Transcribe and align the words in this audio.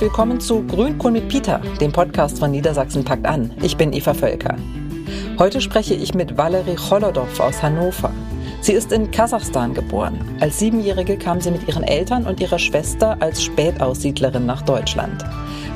willkommen 0.00 0.40
zu 0.40 0.62
Grünkohl 0.62 1.10
mit 1.10 1.28
Peter, 1.28 1.60
dem 1.78 1.92
Podcast 1.92 2.38
von 2.38 2.50
Niedersachsen 2.50 3.04
packt 3.04 3.26
an. 3.26 3.52
Ich 3.60 3.76
bin 3.76 3.92
Eva 3.92 4.14
Völker. 4.14 4.56
Heute 5.38 5.60
spreche 5.60 5.92
ich 5.92 6.14
mit 6.14 6.38
Valerie 6.38 6.76
Cholodov 6.76 7.38
aus 7.38 7.62
Hannover. 7.62 8.10
Sie 8.62 8.72
ist 8.72 8.92
in 8.92 9.10
Kasachstan 9.10 9.74
geboren. 9.74 10.18
Als 10.40 10.58
Siebenjährige 10.58 11.18
kam 11.18 11.42
sie 11.42 11.50
mit 11.50 11.68
ihren 11.68 11.82
Eltern 11.82 12.26
und 12.26 12.40
ihrer 12.40 12.58
Schwester 12.58 13.18
als 13.20 13.42
Spätaussiedlerin 13.42 14.46
nach 14.46 14.62
Deutschland. 14.62 15.22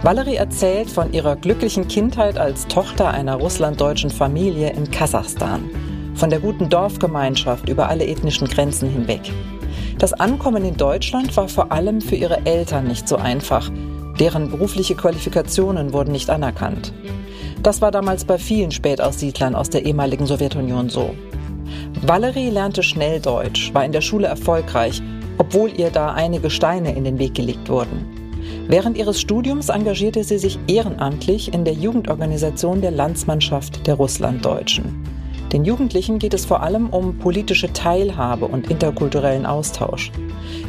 Valerie 0.02 0.36
erzählt 0.36 0.91
von 0.91 1.12
ihrer 1.12 1.36
glücklichen 1.36 1.86
Kindheit 1.86 2.38
als 2.38 2.66
Tochter 2.66 3.11
einer 3.11 3.34
russlanddeutschen 3.34 4.11
Familie 4.11 4.70
in 4.70 4.91
Kasachstan. 4.91 5.68
Von 6.14 6.30
der 6.30 6.41
guten 6.41 6.70
Dorfgemeinschaft 6.70 7.68
über 7.68 7.91
alle 7.91 8.06
ethnischen 8.06 8.48
Grenzen 8.48 8.88
hinweg. 8.88 9.20
Das 9.98 10.14
Ankommen 10.14 10.64
in 10.64 10.78
Deutschland 10.78 11.36
war 11.36 11.48
vor 11.48 11.72
allem 11.72 12.00
für 12.00 12.16
ihre 12.16 12.47
Eltern 12.47 12.88
nicht 12.88 13.06
so 13.06 13.16
einfach. 13.16 13.70
Deren 14.18 14.50
berufliche 14.50 14.95
Qualifikationen 14.95 15.92
wurden 15.92 16.12
nicht 16.12 16.30
anerkannt. 16.30 16.92
Das 17.62 17.80
war 17.80 17.91
damals 17.91 18.24
bei 18.24 18.38
vielen 18.38 18.70
Spätaussiedlern 18.70 19.55
aus 19.55 19.70
der 19.70 19.84
ehemaligen 19.84 20.27
Sowjetunion 20.27 20.88
so. 20.88 21.14
Valerie 22.02 22.50
lernte 22.50 22.82
schnell 22.82 23.20
Deutsch, 23.20 23.72
war 23.72 23.84
in 23.84 23.92
der 23.92 24.02
Schule 24.02 24.27
erfolgreich, 24.27 25.02
obwohl 25.38 25.70
ihr 25.77 25.91
da 25.91 26.12
einige 26.12 26.50
Steine 26.50 26.95
in 26.95 27.05
den 27.05 27.19
Weg 27.19 27.34
gelegt 27.34 27.69
wurden. 27.69 28.24
Während 28.69 28.96
ihres 28.96 29.20
Studiums 29.20 29.69
engagierte 29.69 30.22
sie 30.24 30.38
sich 30.38 30.58
ehrenamtlich 30.66 31.52
in 31.52 31.64
der 31.64 31.74
Jugendorganisation 31.74 32.80
der 32.80 32.91
Landsmannschaft 32.91 33.86
der 33.86 33.94
Russlanddeutschen. 33.94 35.05
Den 35.54 35.64
Jugendlichen 35.64 36.18
geht 36.18 36.34
es 36.34 36.44
vor 36.44 36.64
allem 36.64 36.88
um 36.90 37.16
politische 37.18 37.72
Teilhabe 37.72 38.46
und 38.46 38.72
interkulturellen 38.72 39.46
Austausch. 39.46 40.11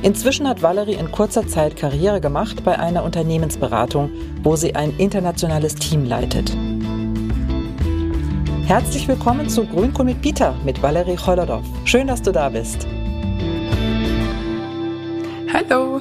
Inzwischen 0.04 0.48
hat 0.48 0.62
Valerie 0.62 0.94
in 0.94 1.12
kurzer 1.12 1.48
Zeit 1.48 1.76
Karriere 1.76 2.22
gemacht 2.22 2.64
bei 2.64 2.78
einer 2.78 3.04
Unternehmensberatung, 3.04 4.12
wo 4.44 4.56
sie 4.56 4.76
ein 4.76 4.96
internationales 5.00 5.74
Team 5.74 6.06
leitet. 6.06 6.56
Herzlich 8.68 9.08
willkommen 9.08 9.50
zu 9.50 9.66
Grünkohl 9.66 10.06
mit 10.06 10.22
Peter 10.22 10.56
mit 10.64 10.84
Valerie 10.84 11.16
Cholodov. 11.16 11.66
Schön, 11.86 12.06
dass 12.06 12.22
du 12.22 12.32
da 12.32 12.50
bist. 12.50 12.86
Hallo. 15.52 16.00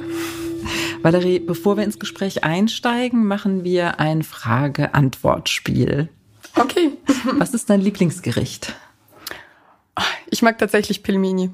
Valerie, 1.01 1.39
bevor 1.39 1.77
wir 1.77 1.83
ins 1.83 1.97
Gespräch 1.97 2.43
einsteigen, 2.43 3.25
machen 3.25 3.63
wir 3.63 3.99
ein 3.99 4.21
Frage-Antwort-Spiel. 4.21 6.09
Okay. 6.55 6.91
Was 7.37 7.53
ist 7.53 7.69
dein 7.69 7.81
Lieblingsgericht? 7.81 8.75
Ich 10.29 10.41
mag 10.41 10.57
tatsächlich 10.57 11.03
Pilmini. 11.03 11.51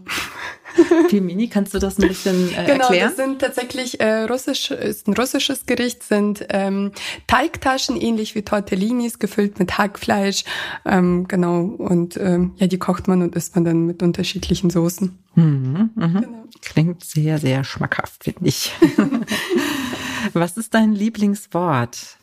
Pilmini, 1.10 1.50
kannst 1.50 1.74
du 1.74 1.80
das 1.80 2.00
ein 2.00 2.08
bisschen 2.08 2.50
äh, 2.54 2.66
genau, 2.66 2.86
erklären? 2.86 2.88
Genau, 2.90 3.08
das 3.08 3.16
sind 3.16 3.40
tatsächlich 3.40 4.00
äh, 4.00 4.24
russisch, 4.24 4.72
ist 4.72 5.08
ein 5.08 5.14
russisches 5.14 5.66
Gericht, 5.66 6.04
sind 6.04 6.46
ähm, 6.50 6.92
Teigtaschen 7.28 8.00
ähnlich 8.00 8.36
wie 8.36 8.42
Tortellinis, 8.42 9.20
gefüllt 9.20 9.60
mit 9.60 9.78
Hackfleisch, 9.78 10.46
ähm, 10.86 11.28
genau 11.28 11.62
und 11.62 12.18
ähm, 12.18 12.54
ja, 12.58 12.68
die 12.68 12.80
kocht 12.80 13.08
man 13.08 13.22
und 13.22 13.36
isst 13.36 13.56
man 13.56 13.66
dann 13.66 13.86
mit 13.86 14.02
unterschiedlichen 14.02 14.70
Soßen. 14.70 15.20
Mhm, 15.36 15.90
mh. 15.96 16.08
genau. 16.08 16.46
Klingt 16.62 17.04
sehr, 17.04 17.38
sehr 17.38 17.64
schmackhaft, 17.64 18.24
finde 18.24 18.48
ich. 18.48 18.72
Was 20.34 20.58
ist 20.58 20.74
dein 20.74 20.94
Lieblingswort? 20.94 22.18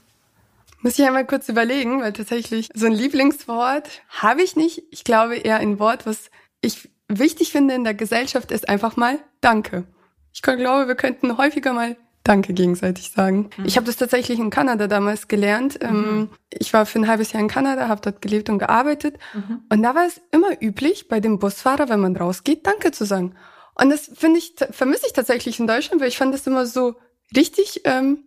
Muss 0.80 0.98
ich 0.98 1.04
einmal 1.04 1.26
kurz 1.26 1.48
überlegen, 1.48 2.00
weil 2.02 2.12
tatsächlich 2.12 2.68
so 2.74 2.86
ein 2.86 2.92
Lieblingswort 2.92 3.88
habe 4.08 4.42
ich 4.42 4.54
nicht. 4.54 4.82
Ich 4.90 5.04
glaube 5.04 5.36
eher 5.36 5.58
ein 5.58 5.78
Wort, 5.78 6.06
was 6.06 6.30
ich 6.60 6.88
wichtig 7.08 7.52
finde 7.52 7.74
in 7.74 7.84
der 7.84 7.94
Gesellschaft, 7.94 8.52
ist 8.52 8.68
einfach 8.68 8.96
mal 8.96 9.18
Danke. 9.40 9.84
Ich 10.32 10.42
glaube, 10.42 10.86
wir 10.86 10.94
könnten 10.94 11.36
häufiger 11.36 11.72
mal 11.72 11.96
Danke 12.28 12.52
gegenseitig 12.52 13.10
sagen. 13.10 13.48
Mhm. 13.56 13.64
Ich 13.64 13.76
habe 13.76 13.86
das 13.86 13.96
tatsächlich 13.96 14.38
in 14.38 14.50
Kanada 14.50 14.86
damals 14.86 15.28
gelernt. 15.28 15.78
Ähm, 15.80 16.02
mhm. 16.02 16.30
Ich 16.50 16.74
war 16.74 16.84
für 16.84 16.98
ein 16.98 17.08
halbes 17.08 17.32
Jahr 17.32 17.40
in 17.40 17.48
Kanada, 17.48 17.88
habe 17.88 18.02
dort 18.02 18.20
gelebt 18.20 18.50
und 18.50 18.58
gearbeitet. 18.58 19.18
Mhm. 19.32 19.62
Und 19.70 19.82
da 19.82 19.94
war 19.94 20.06
es 20.06 20.20
immer 20.30 20.62
üblich, 20.62 21.08
bei 21.08 21.20
dem 21.20 21.38
Busfahrer, 21.38 21.88
wenn 21.88 22.00
man 22.00 22.16
rausgeht, 22.16 22.66
Danke 22.66 22.92
zu 22.92 23.06
sagen. 23.06 23.34
Und 23.74 23.88
das 23.90 24.10
finde 24.14 24.38
ich, 24.38 24.56
vermisse 24.72 25.06
ich 25.06 25.14
tatsächlich 25.14 25.58
in 25.58 25.66
Deutschland, 25.66 26.02
weil 26.02 26.08
ich 26.08 26.18
fand 26.18 26.34
das 26.34 26.46
immer 26.46 26.66
so 26.66 26.96
richtig 27.34 27.82
ähm, 27.84 28.24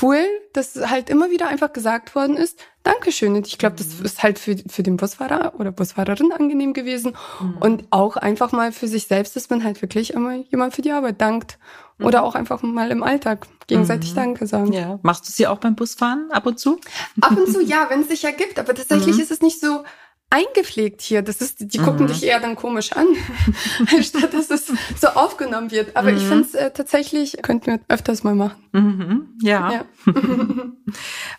cool, 0.00 0.24
dass 0.52 0.76
halt 0.88 1.10
immer 1.10 1.30
wieder 1.30 1.48
einfach 1.48 1.72
gesagt 1.72 2.14
worden 2.14 2.36
ist, 2.36 2.58
Dankeschön. 2.84 3.36
Und 3.36 3.46
ich 3.46 3.58
glaube, 3.58 3.76
das 3.76 3.98
mhm. 3.98 4.04
ist 4.04 4.22
halt 4.22 4.38
für, 4.38 4.56
für 4.68 4.82
den 4.82 4.96
Busfahrer 4.96 5.54
oder 5.58 5.70
Busfahrerin 5.70 6.32
angenehm 6.32 6.72
gewesen. 6.72 7.16
Mhm. 7.40 7.56
Und 7.58 7.84
auch 7.90 8.16
einfach 8.16 8.50
mal 8.52 8.72
für 8.72 8.88
sich 8.88 9.06
selbst, 9.06 9.36
dass 9.36 9.50
man 9.50 9.62
halt 9.62 9.82
wirklich 9.82 10.14
immer 10.14 10.34
jemand 10.34 10.74
für 10.74 10.82
die 10.82 10.90
Arbeit 10.90 11.20
dankt. 11.20 11.58
Mhm. 11.98 12.06
Oder 12.06 12.24
auch 12.24 12.34
einfach 12.34 12.62
mal 12.62 12.90
im 12.90 13.02
Alltag 13.04 13.46
gegenseitig 13.68 14.12
mhm. 14.12 14.16
Danke 14.16 14.46
sagen. 14.46 14.72
Ja. 14.72 14.98
Machst 15.02 15.26
du 15.26 15.30
es 15.30 15.38
ja 15.38 15.50
auch 15.50 15.58
beim 15.58 15.76
Busfahren 15.76 16.30
ab 16.32 16.46
und 16.46 16.58
zu? 16.58 16.80
Ab 17.20 17.36
und 17.36 17.52
zu, 17.52 17.60
ja, 17.64 17.86
wenn 17.88 18.00
es 18.00 18.08
sich 18.08 18.24
ergibt. 18.24 18.58
Aber 18.58 18.74
tatsächlich 18.74 19.16
mhm. 19.16 19.22
ist 19.22 19.30
es 19.30 19.42
nicht 19.42 19.60
so, 19.60 19.84
eingepflegt 20.32 21.02
hier. 21.02 21.22
Das 21.22 21.40
ist, 21.40 21.72
die 21.72 21.78
gucken 21.78 22.04
mhm. 22.04 22.06
dich 22.08 22.24
eher 22.24 22.40
dann 22.40 22.56
komisch 22.56 22.92
an, 22.92 23.06
statt 24.02 24.32
dass 24.32 24.50
es 24.50 24.72
so 24.98 25.08
aufgenommen 25.08 25.70
wird. 25.70 25.94
Aber 25.96 26.10
mhm. 26.10 26.16
ich 26.16 26.22
finde 26.24 26.44
es 26.44 26.54
äh, 26.54 26.70
tatsächlich, 26.70 27.36
könnten 27.42 27.66
wir 27.66 27.80
öfters 27.88 28.24
mal 28.24 28.34
machen. 28.34 28.64
Mhm. 28.72 29.38
Ja. 29.42 29.72
ja. 29.72 29.84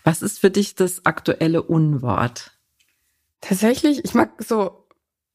Was 0.04 0.22
ist 0.22 0.38
für 0.38 0.50
dich 0.50 0.76
das 0.76 1.04
aktuelle 1.04 1.62
Unwort? 1.62 2.52
Tatsächlich, 3.40 4.04
ich 4.04 4.14
mag 4.14 4.30
so 4.38 4.84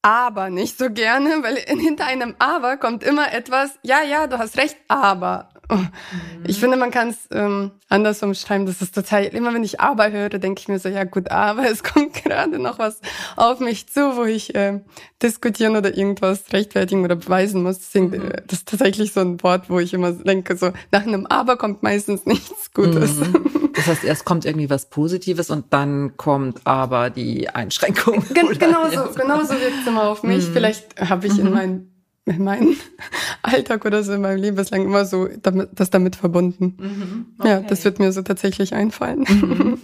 aber 0.02 0.50
nicht 0.50 0.78
so 0.78 0.90
gerne, 0.90 1.44
weil 1.44 1.58
hinter 1.58 2.06
einem 2.06 2.36
aber 2.40 2.78
kommt 2.78 3.04
immer 3.04 3.34
etwas, 3.34 3.78
ja, 3.84 4.02
ja, 4.02 4.28
du 4.28 4.40
hast 4.40 4.58
recht, 4.58 4.78
aber. 4.88 5.50
Ich 6.46 6.60
finde, 6.60 6.78
man 6.78 6.90
kann 6.90 7.10
es 7.10 7.18
ähm, 7.32 7.72
anders 7.90 8.24
umschreiben. 8.24 8.66
Das 8.66 8.82
ist 8.82 8.96
total, 8.96 9.26
immer 9.26 9.54
wenn 9.54 9.64
ich 9.64 9.80
aber 9.80 10.12
höre, 10.12 10.30
denke 10.30 10.62
ich 10.62 10.68
mir 10.68 10.80
so, 10.80 10.90
ja 10.90 11.04
gut, 11.04 11.30
aber 11.30 11.70
es 11.70 11.84
kommt 11.94 12.14
gerade 12.14 12.58
noch 12.60 12.80
was 12.80 13.02
auf 13.36 13.60
mich 13.60 13.88
zu, 13.88 14.18
wo 14.18 14.24
ich 14.24 14.56
äh, 14.56 14.80
diskutieren 15.22 15.76
oder 15.76 15.96
irgendwas 15.96 16.52
rechtfertigen 16.52 17.04
oder 17.04 17.16
beweisen 17.16 17.62
muss. 17.64 17.78
Deswegen, 17.80 18.08
mhm. 18.08 18.32
Äh, 18.32 18.42
das 18.48 18.60
ist 18.60 18.70
tatsächlich 18.70 19.14
so 19.14 19.20
ein 19.20 19.42
Wort, 19.44 19.70
wo 19.70 19.80
ich 19.80 19.94
immer 19.94 20.12
denke, 20.12 20.58
so 20.58 20.72
nach 20.92 21.06
einem 21.06 21.26
aber 21.28 21.58
kommt 21.58 21.84
meistens 21.84 22.26
nichts 22.26 22.74
Gutes. 22.74 23.20
Mhm. 23.20 23.70
Das 23.76 23.88
heißt, 23.88 24.04
erst 24.04 24.26
kommt 24.26 24.46
irgendwie 24.46 24.70
was 24.70 24.90
Positives 24.90 25.50
und 25.50 25.72
dann 25.72 26.18
kommt 26.18 26.66
aber 26.66 27.10
die 27.10 27.50
Einschränkung. 27.50 28.24
Gen 28.34 28.48
genau 28.60 28.90
so, 28.90 29.14
genau 29.16 29.44
so 29.44 29.52
wirkt 29.52 29.82
es 29.82 29.88
immer 29.88 30.10
auf 30.10 30.24
mich. 30.24 30.48
Mhm. 30.48 30.54
Vielleicht 30.54 31.00
habe 31.10 31.28
ich 31.28 31.38
in 31.38 31.46
mhm. 31.46 31.54
meinen 31.54 31.99
in 32.26 32.44
meinem 32.44 32.76
Alltag 33.42 33.86
oder 33.86 34.04
so 34.04 34.14
in 34.14 34.22
meinem 34.22 34.42
Leben 34.42 34.56
bislang 34.56 34.84
immer 34.86 35.06
so 35.06 35.28
damit, 35.42 35.70
das 35.74 35.90
damit 35.90 36.16
verbunden. 36.16 36.76
Mhm, 36.80 37.26
okay. 37.40 37.50
Ja, 37.50 37.62
das 37.62 37.84
wird 37.86 38.00
mir 38.00 38.12
so 38.12 38.22
tatsächlich 38.22 38.74
einfallen. 38.74 39.26
Mhm. 39.28 39.80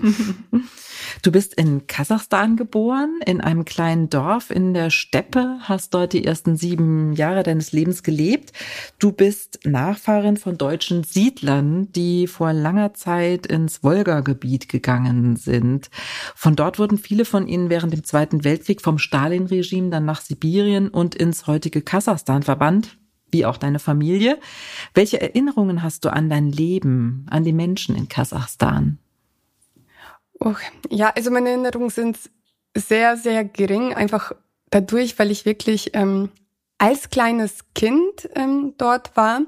Du 1.22 1.32
bist 1.32 1.54
in 1.54 1.88
Kasachstan 1.88 2.56
geboren, 2.56 3.20
in 3.26 3.42
einem 3.42 3.66
kleinen 3.66 4.10
Dorf 4.10 4.52
in 4.52 4.74
der 4.74 4.90
Steppe, 4.90 5.58
hast 5.62 5.94
dort 5.94 6.14
die 6.14 6.26
ersten 6.26 6.56
sieben 6.58 7.14
Jahre 7.14 7.44
deines 7.44 7.72
Lebens 7.72 8.04
gelebt. 8.04 8.52
Du 9.00 9.12
bist 9.12 9.60
Nachfahrin 9.66 10.38
von 10.38 10.58
deutschen 10.58 11.04
Siedlern, 11.04 11.92
die 11.92 12.28
vor 12.28 12.54
langer 12.54 12.94
Zeit 12.94 13.46
ins 13.46 13.84
Wolga-Gebiet 13.84 14.70
gegangen 14.70 15.36
sind. 15.36 15.90
Von 16.36 16.56
dort 16.56 16.80
wurden 16.80 16.98
viele 16.98 17.26
von 17.26 17.48
ihnen 17.48 17.70
während 17.70 17.94
dem 17.94 18.04
Zweiten 18.04 18.44
Weltkrieg 18.44 18.82
vom 18.82 18.98
Stalin-Regime 18.98 19.90
dann 19.90 20.06
nach 20.06 20.22
Sibirien 20.22 20.90
und 20.90 21.16
ins 21.16 21.48
heutige 21.48 21.82
Kasachstan 21.82 22.44
verbannt 22.44 22.98
wie 23.32 23.46
auch 23.46 23.58
deine 23.58 23.80
Familie. 23.80 24.40
Welche 24.94 25.20
Erinnerungen 25.20 25.84
hast 25.84 26.06
du 26.06 26.10
an 26.14 26.30
dein 26.30 26.52
Leben, 26.52 27.26
an 27.30 27.44
die 27.44 27.52
Menschen 27.52 27.94
in 27.94 28.08
Kasachstan? 28.08 29.00
Oh, 30.40 30.54
ja, 30.90 31.12
also 31.16 31.32
meine 31.32 31.50
Erinnerungen 31.50 31.90
sind 31.90 32.18
sehr, 32.76 33.18
sehr 33.18 33.46
gering, 33.46 33.94
einfach 33.94 34.34
dadurch, 34.70 35.18
weil 35.18 35.32
ich 35.32 35.46
wirklich 35.46 35.92
ähm, 35.94 36.30
als 36.78 37.10
kleines 37.10 37.60
Kind 37.74 38.30
ähm, 38.36 38.74
dort 38.78 39.16
war. 39.16 39.42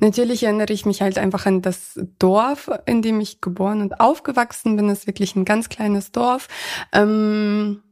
Natürlich 0.00 0.42
erinnere 0.42 0.72
ich 0.72 0.84
mich 0.84 1.00
halt 1.00 1.18
einfach 1.18 1.46
an 1.46 1.62
das 1.62 1.98
Dorf, 2.18 2.70
in 2.84 3.00
dem 3.00 3.20
ich 3.20 3.40
geboren 3.40 3.80
und 3.80 4.00
aufgewachsen 4.00 4.76
bin. 4.76 4.88
Das 4.88 5.00
ist 5.00 5.06
wirklich 5.06 5.34
ein 5.34 5.46
ganz 5.46 5.68
kleines 5.70 6.12
Dorf. 6.12 6.48
Ähm, 6.92 7.82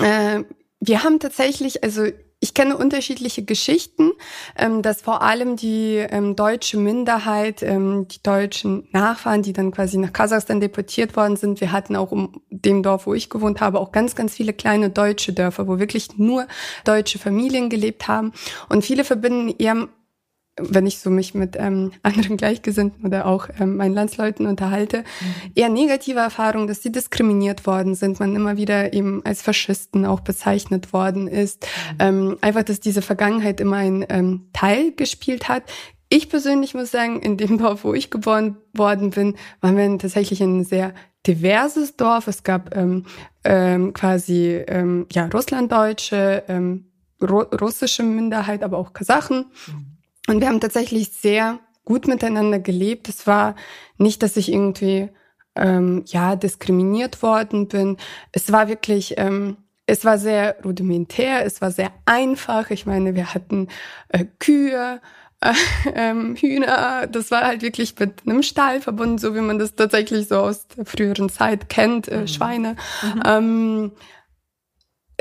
äh, 0.00 0.42
wir 0.80 1.04
haben 1.04 1.20
tatsächlich, 1.20 1.84
also 1.84 2.06
ich 2.42 2.54
kenne 2.54 2.76
unterschiedliche 2.76 3.44
Geschichten, 3.44 4.10
ähm, 4.58 4.82
dass 4.82 5.00
vor 5.00 5.22
allem 5.22 5.54
die 5.54 5.94
ähm, 5.96 6.34
deutsche 6.34 6.76
Minderheit, 6.76 7.62
ähm, 7.62 8.08
die 8.08 8.20
deutschen 8.20 8.88
Nachfahren, 8.90 9.42
die 9.42 9.52
dann 9.52 9.70
quasi 9.70 9.96
nach 9.96 10.12
Kasachstan 10.12 10.60
deportiert 10.60 11.14
worden 11.14 11.36
sind, 11.36 11.60
wir 11.60 11.70
hatten 11.70 11.94
auch 11.94 12.10
um 12.10 12.42
dem 12.50 12.82
Dorf, 12.82 13.06
wo 13.06 13.14
ich 13.14 13.30
gewohnt 13.30 13.60
habe, 13.60 13.78
auch 13.78 13.92
ganz, 13.92 14.16
ganz 14.16 14.34
viele 14.34 14.52
kleine 14.52 14.90
deutsche 14.90 15.32
Dörfer, 15.32 15.68
wo 15.68 15.78
wirklich 15.78 16.18
nur 16.18 16.48
deutsche 16.84 17.20
Familien 17.20 17.70
gelebt 17.70 18.08
haben. 18.08 18.32
Und 18.68 18.84
viele 18.84 19.04
verbinden 19.04 19.54
eher 19.56 19.86
wenn 20.60 20.86
ich 20.86 20.98
so 20.98 21.10
mich 21.10 21.34
mit 21.34 21.56
ähm, 21.58 21.92
anderen 22.02 22.36
Gleichgesinnten 22.36 23.06
oder 23.06 23.26
auch 23.26 23.48
ähm, 23.58 23.76
meinen 23.76 23.94
Landsleuten 23.94 24.46
unterhalte, 24.46 24.98
mhm. 24.98 25.52
eher 25.54 25.68
negative 25.68 26.20
Erfahrungen, 26.20 26.66
dass 26.66 26.82
sie 26.82 26.92
diskriminiert 26.92 27.66
worden 27.66 27.94
sind, 27.94 28.20
man 28.20 28.36
immer 28.36 28.56
wieder 28.56 28.92
eben 28.92 29.24
als 29.24 29.42
Faschisten 29.42 30.04
auch 30.04 30.20
bezeichnet 30.20 30.92
worden 30.92 31.28
ist. 31.28 31.64
Mhm. 31.64 31.96
Ähm, 31.98 32.38
einfach, 32.40 32.62
dass 32.62 32.80
diese 32.80 33.02
Vergangenheit 33.02 33.60
immer 33.60 33.76
ein 33.76 34.04
ähm, 34.08 34.48
Teil 34.52 34.92
gespielt 34.92 35.48
hat. 35.48 35.64
Ich 36.08 36.28
persönlich 36.28 36.74
muss 36.74 36.90
sagen, 36.90 37.20
in 37.20 37.38
dem 37.38 37.56
Dorf, 37.56 37.84
wo 37.84 37.94
ich 37.94 38.10
geboren 38.10 38.58
worden 38.74 39.10
bin, 39.10 39.36
waren 39.62 39.78
wir 39.78 39.98
tatsächlich 39.98 40.42
ein 40.42 40.62
sehr 40.62 40.92
diverses 41.26 41.96
Dorf. 41.96 42.28
Es 42.28 42.42
gab 42.42 42.76
ähm, 42.76 43.06
ähm, 43.44 43.94
quasi 43.94 44.62
ähm, 44.66 45.06
ja 45.10 45.26
Russlanddeutsche, 45.26 46.44
ähm, 46.48 46.90
ru 47.22 47.40
russische 47.40 48.02
Minderheit, 48.02 48.62
aber 48.62 48.76
auch 48.76 48.92
Kasachen. 48.92 49.46
Mhm. 49.66 49.91
Und 50.28 50.40
wir 50.40 50.48
haben 50.48 50.60
tatsächlich 50.60 51.12
sehr 51.12 51.58
gut 51.84 52.06
miteinander 52.06 52.58
gelebt. 52.58 53.08
Es 53.08 53.26
war 53.26 53.56
nicht, 53.98 54.22
dass 54.22 54.36
ich 54.36 54.52
irgendwie 54.52 55.10
ähm, 55.56 56.04
ja 56.06 56.36
diskriminiert 56.36 57.22
worden 57.22 57.68
bin. 57.68 57.96
Es 58.32 58.52
war 58.52 58.68
wirklich 58.68 59.14
ähm, 59.18 59.56
es 59.86 60.04
war 60.04 60.18
sehr 60.18 60.56
rudimentär, 60.64 61.44
es 61.44 61.60
war 61.60 61.70
sehr 61.70 61.92
einfach. 62.06 62.70
Ich 62.70 62.86
meine, 62.86 63.14
wir 63.14 63.34
hatten 63.34 63.68
äh, 64.08 64.24
Kühe, 64.38 65.00
äh, 65.40 65.52
ähm, 65.94 66.36
Hühner. 66.36 67.06
Das 67.08 67.30
war 67.30 67.42
halt 67.42 67.62
wirklich 67.62 67.98
mit 67.98 68.22
einem 68.26 68.42
Stall 68.42 68.80
verbunden, 68.80 69.18
so 69.18 69.34
wie 69.34 69.40
man 69.40 69.58
das 69.58 69.74
tatsächlich 69.74 70.28
so 70.28 70.36
aus 70.36 70.66
der 70.68 70.86
früheren 70.86 71.28
Zeit 71.28 71.68
kennt, 71.68 72.08
äh, 72.08 72.20
mhm. 72.20 72.28
Schweine. 72.28 72.76
Mhm. 73.02 73.22
Ähm, 73.26 73.92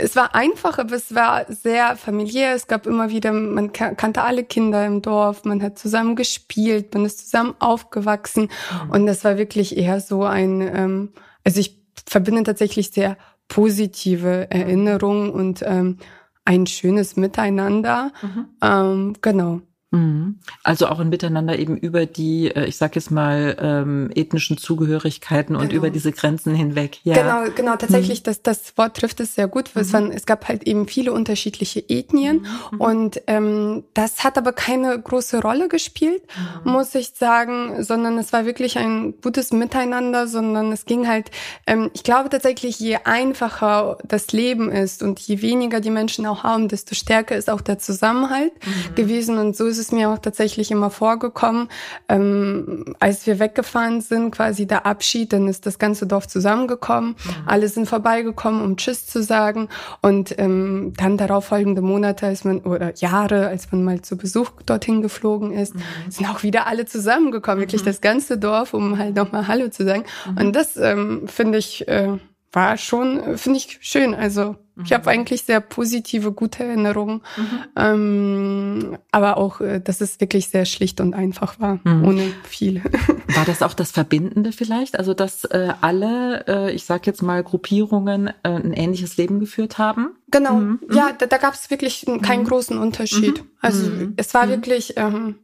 es 0.01 0.15
war 0.15 0.35
einfach, 0.35 0.79
aber 0.79 0.95
es 0.95 1.13
war 1.13 1.45
sehr 1.47 1.95
familiär. 1.95 2.53
Es 2.53 2.67
gab 2.67 2.87
immer 2.87 3.09
wieder, 3.09 3.31
man 3.31 3.71
kannte 3.71 4.23
alle 4.23 4.43
Kinder 4.43 4.85
im 4.85 5.01
Dorf, 5.01 5.45
man 5.45 5.61
hat 5.61 5.77
zusammen 5.77 6.15
gespielt, 6.15 6.93
man 6.93 7.05
ist 7.05 7.19
zusammen 7.19 7.55
aufgewachsen. 7.59 8.49
Mhm. 8.85 8.89
Und 8.91 9.05
das 9.05 9.23
war 9.23 9.37
wirklich 9.37 9.77
eher 9.77 10.01
so 10.01 10.23
ein, 10.23 10.61
ähm, 10.61 11.09
also 11.43 11.59
ich 11.59 11.79
verbinde 12.07 12.43
tatsächlich 12.43 12.91
sehr 12.91 13.17
positive 13.47 14.49
Erinnerungen 14.49 15.31
und 15.31 15.61
ähm, 15.65 15.97
ein 16.45 16.65
schönes 16.67 17.15
Miteinander. 17.15 18.11
Mhm. 18.21 18.45
Ähm, 18.61 19.13
genau. 19.21 19.61
Mhm. 19.91 20.39
Also 20.63 20.87
auch 20.87 20.99
ein 20.99 21.09
Miteinander 21.09 21.59
eben 21.59 21.75
über 21.75 22.05
die, 22.05 22.47
äh, 22.47 22.65
ich 22.65 22.77
sag 22.77 22.95
jetzt 22.95 23.11
mal, 23.11 23.57
ähm, 23.59 24.09
ethnischen 24.15 24.57
Zugehörigkeiten 24.57 25.55
und 25.55 25.69
genau. 25.69 25.75
über 25.75 25.89
diese 25.89 26.13
Grenzen 26.13 26.55
hinweg. 26.55 26.99
Ja. 27.03 27.15
Genau, 27.15 27.53
genau, 27.53 27.75
tatsächlich, 27.75 28.21
mhm. 28.21 28.23
das, 28.23 28.41
das 28.41 28.77
Wort 28.77 28.95
trifft 28.95 29.19
es 29.19 29.35
sehr 29.35 29.49
gut. 29.49 29.69
Mhm. 29.75 29.81
Es, 29.81 29.91
waren, 29.91 30.11
es 30.11 30.25
gab 30.25 30.47
halt 30.47 30.63
eben 30.63 30.87
viele 30.87 31.11
unterschiedliche 31.11 31.83
Ethnien 31.89 32.47
mhm. 32.71 32.81
und 32.81 33.21
ähm, 33.27 33.83
das 33.93 34.23
hat 34.23 34.37
aber 34.37 34.53
keine 34.53 34.97
große 34.97 35.41
Rolle 35.41 35.67
gespielt, 35.67 36.23
mhm. 36.63 36.71
muss 36.71 36.95
ich 36.95 37.11
sagen, 37.13 37.83
sondern 37.83 38.17
es 38.17 38.31
war 38.31 38.45
wirklich 38.45 38.77
ein 38.77 39.15
gutes 39.21 39.51
Miteinander, 39.51 40.27
sondern 40.27 40.71
es 40.71 40.85
ging 40.85 41.09
halt, 41.09 41.31
ähm, 41.67 41.91
ich 41.93 42.03
glaube 42.03 42.29
tatsächlich, 42.29 42.79
je 42.79 42.99
einfacher 43.03 43.97
das 44.07 44.31
Leben 44.31 44.71
ist 44.71 45.03
und 45.03 45.19
je 45.19 45.41
weniger 45.41 45.81
die 45.81 45.89
Menschen 45.89 46.25
auch 46.25 46.43
haben, 46.43 46.69
desto 46.69 46.95
stärker 46.95 47.35
ist 47.35 47.49
auch 47.49 47.59
der 47.59 47.77
Zusammenhalt 47.77 48.53
mhm. 48.65 48.95
gewesen 48.95 49.37
und 49.37 49.57
so 49.57 49.65
ist 49.65 49.80
es 49.81 49.91
mir 49.91 50.09
auch 50.09 50.19
tatsächlich 50.19 50.71
immer 50.71 50.89
vorgekommen, 50.89 51.67
ähm, 52.07 52.95
als 52.99 53.25
wir 53.27 53.39
weggefahren 53.39 54.01
sind, 54.01 54.31
quasi 54.31 54.65
der 54.65 54.85
Abschied, 54.85 55.33
dann 55.33 55.47
ist 55.47 55.65
das 55.65 55.79
ganze 55.79 56.07
Dorf 56.07 56.27
zusammengekommen, 56.27 57.11
mhm. 57.11 57.47
alle 57.47 57.67
sind 57.67 57.87
vorbeigekommen, 57.87 58.61
um 58.61 58.77
Tschüss 58.77 59.07
zu 59.07 59.21
sagen 59.23 59.69
und 60.01 60.37
ähm, 60.39 60.93
dann 60.95 61.17
darauf 61.17 61.45
folgende 61.45 61.81
Monate, 61.81 62.27
als 62.27 62.43
man 62.43 62.59
oder 62.59 62.95
Jahre, 62.95 63.47
als 63.47 63.71
man 63.71 63.83
mal 63.83 64.01
zu 64.01 64.17
Besuch 64.17 64.51
dorthin 64.65 65.01
geflogen 65.01 65.51
ist, 65.51 65.75
mhm. 65.75 65.81
sind 66.09 66.29
auch 66.29 66.43
wieder 66.43 66.67
alle 66.67 66.85
zusammengekommen, 66.85 67.59
wirklich 67.59 67.81
mhm. 67.81 67.87
das 67.87 68.01
ganze 68.01 68.37
Dorf, 68.37 68.73
um 68.73 68.97
halt 68.97 69.15
nochmal 69.15 69.47
Hallo 69.47 69.69
zu 69.69 69.83
sagen. 69.83 70.05
Mhm. 70.29 70.37
Und 70.37 70.55
das 70.55 70.77
ähm, 70.77 71.27
finde 71.27 71.57
ich 71.57 71.87
äh, 71.87 72.17
war 72.51 72.77
schon, 72.77 73.37
finde 73.37 73.57
ich 73.57 73.77
schön. 73.81 74.13
Also 74.13 74.57
Mhm. 74.81 74.85
Ich 74.85 74.93
habe 74.93 75.09
eigentlich 75.09 75.43
sehr 75.43 75.59
positive, 75.59 76.31
gute 76.31 76.63
Erinnerungen. 76.63 77.21
Mhm. 77.37 77.59
Ähm, 77.75 78.97
aber 79.11 79.37
auch, 79.37 79.61
äh, 79.61 79.79
dass 79.79 80.01
es 80.01 80.19
wirklich 80.19 80.49
sehr 80.49 80.65
schlicht 80.65 81.01
und 81.01 81.13
einfach 81.13 81.59
war, 81.59 81.79
mhm. 81.83 82.05
ohne 82.05 82.33
viel. 82.43 82.81
War 83.35 83.45
das 83.45 83.61
auch 83.61 83.73
das 83.73 83.91
Verbindende 83.91 84.51
vielleicht? 84.51 84.97
Also, 84.97 85.13
dass 85.13 85.45
äh, 85.45 85.73
alle, 85.81 86.45
äh, 86.47 86.71
ich 86.71 86.85
sag 86.85 87.07
jetzt 87.07 87.21
mal, 87.21 87.43
Gruppierungen 87.43 88.27
äh, 88.27 88.33
ein 88.43 88.73
ähnliches 88.73 89.17
Leben 89.17 89.39
geführt 89.39 89.77
haben? 89.77 90.15
Genau, 90.29 90.55
mhm. 90.55 90.79
ja, 90.91 91.11
da, 91.17 91.25
da 91.25 91.37
gab 91.37 91.53
es 91.53 91.69
wirklich 91.69 92.05
keinen 92.21 92.43
mhm. 92.43 92.47
großen 92.47 92.77
Unterschied. 92.77 93.43
Also 93.61 93.89
es 94.17 94.33
war 94.33 94.49
wirklich. 94.49 94.93
Ähm, 94.97 95.35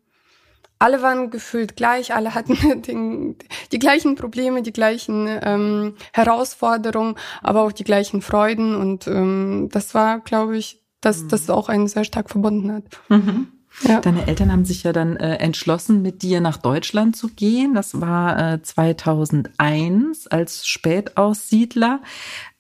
alle 0.80 1.02
waren 1.02 1.30
gefühlt 1.30 1.76
gleich, 1.76 2.14
alle 2.14 2.36
hatten 2.36 2.82
den, 2.88 3.36
die 3.72 3.80
gleichen 3.80 4.16
Probleme, 4.16 4.62
die 4.62 4.74
gleichen 4.74 5.28
ähm, 5.42 5.96
Herausforderungen, 6.14 7.16
aber 7.42 7.64
auch 7.64 7.72
die 7.72 7.84
gleichen 7.84 8.22
Freuden. 8.22 8.76
Und 8.76 9.08
ähm, 9.08 9.70
das 9.72 9.94
war, 9.94 10.20
glaube 10.20 10.58
ich, 10.58 10.82
dass 11.02 11.28
das 11.28 11.48
mhm. 11.48 11.54
auch 11.54 11.70
einen 11.70 11.88
sehr 11.88 12.04
stark 12.04 12.30
verbunden 12.30 12.72
hat. 12.72 12.84
Mhm. 13.10 13.48
Ja. 13.84 14.02
Deine 14.02 14.28
Eltern 14.28 14.52
haben 14.52 14.66
sich 14.66 14.84
ja 14.84 14.92
dann 14.92 15.18
äh, 15.18 15.36
entschlossen, 15.36 16.02
mit 16.02 16.24
dir 16.24 16.42
nach 16.42 16.58
Deutschland 16.58 17.16
zu 17.16 17.28
gehen. 17.28 17.76
Das 17.76 18.02
war 18.02 18.54
äh, 18.54 18.62
2001 18.62 20.28
als 20.28 20.66
Spätaussiedler. 20.66 22.02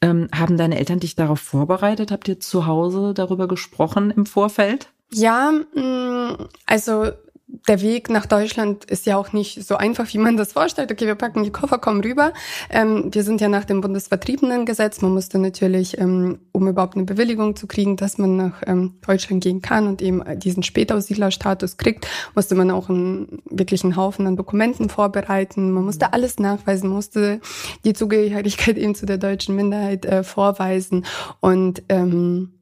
Ähm, 0.01 0.27
haben 0.33 0.57
deine 0.57 0.77
Eltern 0.77 0.99
dich 0.99 1.15
darauf 1.15 1.39
vorbereitet? 1.39 2.11
Habt 2.11 2.27
ihr 2.27 2.39
zu 2.39 2.67
Hause 2.67 3.13
darüber 3.15 3.47
gesprochen 3.47 4.11
im 4.11 4.27
Vorfeld? 4.27 4.89
Ja, 5.11 5.51
mm, 5.51 6.49
also 6.65 7.11
der 7.47 7.81
Weg 7.81 8.09
nach 8.09 8.25
Deutschland 8.25 8.83
ist 8.85 9.05
ja 9.05 9.17
auch 9.17 9.31
nicht 9.31 9.65
so 9.65 9.77
einfach, 9.77 10.11
wie 10.13 10.17
man 10.17 10.35
das 10.35 10.53
vorstellt. 10.53 10.91
Okay, 10.91 11.07
wir 11.07 11.15
packen 11.15 11.43
die 11.43 11.51
Koffer, 11.51 11.77
kommen 11.77 12.01
rüber. 12.01 12.33
Ähm, 12.69 13.09
wir 13.13 13.23
sind 13.23 13.39
ja 13.39 13.47
nach 13.47 13.63
dem 13.63 13.79
Bundesvertriebenengesetz. 13.79 15.01
Man 15.01 15.13
musste 15.13 15.39
natürlich, 15.39 15.97
ähm, 15.97 16.39
um 16.51 16.67
überhaupt 16.67 16.95
eine 16.95 17.05
Bewilligung 17.05 17.55
zu 17.55 17.65
kriegen, 17.65 17.95
dass 17.95 18.17
man 18.17 18.35
nach 18.35 18.63
ähm, 18.65 18.95
Deutschland 19.05 19.43
gehen 19.43 19.61
kann 19.61 19.87
und 19.87 20.01
eben 20.01 20.23
diesen 20.39 20.61
Spätaussiedlerstatus 20.61 21.77
kriegt, 21.77 22.07
musste 22.35 22.55
man 22.55 22.69
auch 22.69 22.89
einen 22.89 23.41
wirklichen 23.49 23.95
Haufen 23.95 24.27
an 24.27 24.35
Dokumenten 24.35 24.89
vorbereiten. 24.89 25.71
Man 25.71 25.85
musste 25.85 26.11
alles 26.11 26.39
nachweisen, 26.39 26.89
musste 26.89 27.39
die 27.85 27.93
Zugehörigkeit 27.93 28.77
eben 28.77 28.93
zu 28.93 29.05
der 29.05 29.17
deutschen 29.17 29.55
Minderheit 29.55 30.05
äh, 30.05 30.23
vorweisen 30.23 31.05
und 31.39 31.81
ähm, 31.87 32.56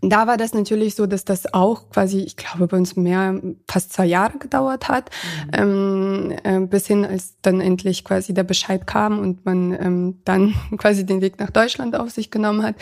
da 0.00 0.26
war 0.26 0.36
das 0.36 0.54
natürlich 0.54 0.94
so, 0.94 1.06
dass 1.06 1.24
das 1.24 1.52
auch 1.52 1.90
quasi, 1.90 2.20
ich 2.20 2.36
glaube, 2.36 2.66
bei 2.66 2.76
uns 2.76 2.96
mehr 2.96 3.40
fast 3.66 3.92
zwei 3.92 4.06
Jahre 4.06 4.38
gedauert 4.38 4.88
hat, 4.88 5.10
mhm. 5.46 5.52
ähm, 5.52 6.34
äh, 6.44 6.60
bis 6.66 6.86
hin, 6.86 7.04
als 7.04 7.34
dann 7.42 7.60
endlich 7.60 8.04
quasi 8.04 8.34
der 8.34 8.44
Bescheid 8.44 8.86
kam 8.86 9.18
und 9.18 9.44
man 9.44 9.72
ähm, 9.72 10.18
dann 10.24 10.54
quasi 10.78 11.06
den 11.06 11.20
Weg 11.20 11.38
nach 11.38 11.50
Deutschland 11.50 11.96
auf 11.96 12.10
sich 12.10 12.30
genommen 12.30 12.62
hat. 12.62 12.76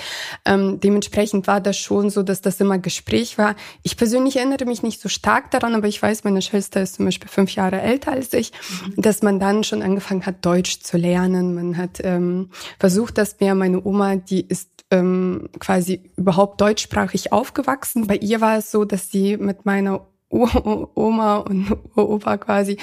Ähm, 0.45 0.81
dementsprechend 0.81 1.47
war 1.47 1.61
das 1.61 1.77
schon 1.77 2.11
so, 2.11 2.23
dass 2.23 2.41
das 2.41 2.61
immer 2.61 2.79
Gespräch 2.79 3.39
war. 3.39 3.55
Ich 3.83 3.97
persönlich 3.97 4.37
erinnere 4.37 4.65
mich 4.65 4.83
nicht 4.83 5.01
so 5.01 5.09
stark 5.09 5.51
daran, 5.51 5.75
aber 5.75 5.89
ich 5.89 6.01
weiß, 6.01 6.25
meine 6.25 6.43
Schwester 6.43 6.83
ist 6.83 6.97
zum 6.97 7.05
Beispiel 7.05 7.29
fünf 7.29 7.55
Jahre 7.55 7.81
älter 7.81 8.13
als 8.13 8.33
ich, 8.33 8.53
mhm. 8.97 9.03
dass 9.03 9.23
man 9.23 9.41
dann 9.41 9.65
schon 9.65 9.83
angefangen 9.83 10.27
hat, 10.27 10.45
Deutsch 10.45 10.81
zu 10.81 10.97
lernen. 10.97 11.55
Man 11.55 11.77
hat 11.77 12.01
ähm, 12.03 12.51
versucht, 12.79 13.19
dass 13.19 13.41
mehr 13.41 13.55
meine 13.55 13.85
Oma, 13.85 14.17
die 14.17 14.47
ist 14.47 14.76
ähm, 14.91 15.49
quasi 15.59 16.11
überhaupt 16.17 16.61
deutschsprachig 16.61 17.33
aufgewachsen. 17.33 18.07
Bei 18.07 18.17
ihr 18.17 18.41
war 18.41 18.59
es 18.59 18.71
so, 18.71 18.85
dass 18.85 19.11
sie 19.11 19.37
mit 19.37 19.67
meiner 19.67 20.07
Oma 20.29 21.39
und 21.39 21.77
Opa 21.97 22.37
quasi 22.37 22.79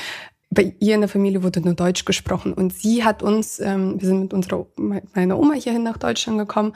bei 0.53 0.75
ihr 0.79 0.95
in 0.95 1.01
der 1.01 1.10
Familie 1.10 1.43
wurde 1.43 1.62
nur 1.62 1.74
Deutsch 1.74 2.05
gesprochen 2.05 2.53
und 2.53 2.74
sie 2.74 3.03
hat 3.03 3.24
uns, 3.24 3.60
ähm, 3.60 4.00
wir 4.00 4.07
sind 4.07 4.19
mit 4.19 4.33
unserer 4.33 4.67
meiner 4.77 5.39
Oma 5.39 5.53
hierhin 5.53 5.83
nach 5.83 5.98
Deutschland 5.98 6.38
gekommen. 6.38 6.74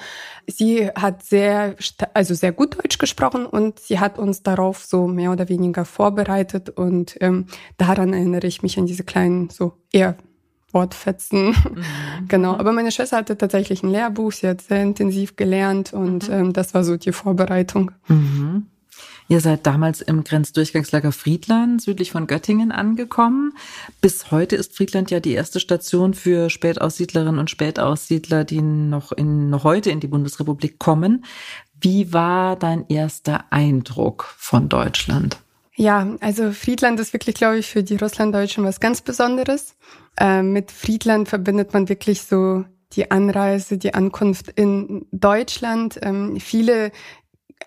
Sie 0.47 0.87
hat 0.87 1.23
sehr, 1.23 1.75
also 2.13 2.33
sehr 2.33 2.51
gut 2.51 2.75
Deutsch 2.75 2.97
gesprochen 2.97 3.45
und 3.45 3.79
sie 3.79 3.99
hat 3.99 4.17
uns 4.17 4.43
darauf 4.43 4.83
so 4.83 5.07
mehr 5.07 5.31
oder 5.31 5.49
weniger 5.49 5.85
vorbereitet 5.85 6.69
und 6.69 7.17
ähm, 7.21 7.45
daran 7.77 8.13
erinnere 8.13 8.47
ich 8.47 8.63
mich 8.63 8.77
an 8.77 8.85
diese 8.85 9.03
kleinen 9.03 9.49
so 9.49 9.73
eher 9.91 10.17
Wortfetzen. 10.71 11.47
Mhm. 11.47 11.55
genau. 12.27 12.57
Aber 12.57 12.71
meine 12.71 12.91
Schwester 12.91 13.17
hatte 13.17 13.37
tatsächlich 13.37 13.83
ein 13.83 13.89
Lehrbuch, 13.89 14.31
sie 14.31 14.47
hat 14.47 14.61
sehr 14.61 14.83
intensiv 14.83 15.35
gelernt 15.35 15.93
und 15.93 16.27
mhm. 16.27 16.33
ähm, 16.33 16.53
das 16.53 16.73
war 16.73 16.83
so 16.83 16.97
die 16.97 17.11
Vorbereitung. 17.11 17.91
Mhm. 18.07 18.67
Ihr 19.29 19.41
seid 19.41 19.67
damals 19.67 20.01
im 20.01 20.23
Grenzdurchgangslager 20.23 21.11
Friedland 21.11 21.81
südlich 21.81 22.11
von 22.11 22.27
Göttingen 22.27 22.71
angekommen. 22.71 23.53
Bis 23.99 24.31
heute 24.31 24.55
ist 24.55 24.75
Friedland 24.75 25.11
ja 25.11 25.19
die 25.19 25.33
erste 25.33 25.59
Station 25.59 26.13
für 26.13 26.49
Spätaussiedlerinnen 26.49 27.37
und 27.37 27.49
Spätaussiedler, 27.49 28.45
die 28.45 28.61
noch 28.61 29.11
in, 29.11 29.49
noch 29.49 29.65
heute 29.65 29.91
in 29.91 29.99
die 29.99 30.07
Bundesrepublik 30.07 30.79
kommen. 30.79 31.25
Wie 31.79 32.13
war 32.13 32.55
dein 32.55 32.85
erster 32.87 33.45
Eindruck 33.49 34.33
von 34.37 34.69
Deutschland? 34.69 35.37
Ja, 35.75 36.07
also 36.21 36.53
Friedland 36.53 36.99
ist 36.99 37.13
wirklich, 37.13 37.35
glaube 37.35 37.59
ich, 37.59 37.67
für 37.67 37.83
die 37.83 37.97
Russlanddeutschen 37.97 38.63
was 38.63 38.79
ganz 38.79 39.01
Besonderes. 39.01 39.75
Äh, 40.19 40.41
mit 40.41 40.71
Friedland 40.71 41.29
verbindet 41.29 41.73
man 41.73 41.89
wirklich 41.89 42.23
so 42.23 42.65
die 42.93 43.11
Anreise, 43.11 43.77
die 43.77 43.93
Ankunft 43.93 44.47
in 44.55 45.05
Deutschland. 45.11 45.99
Ähm, 46.01 46.39
viele 46.39 46.91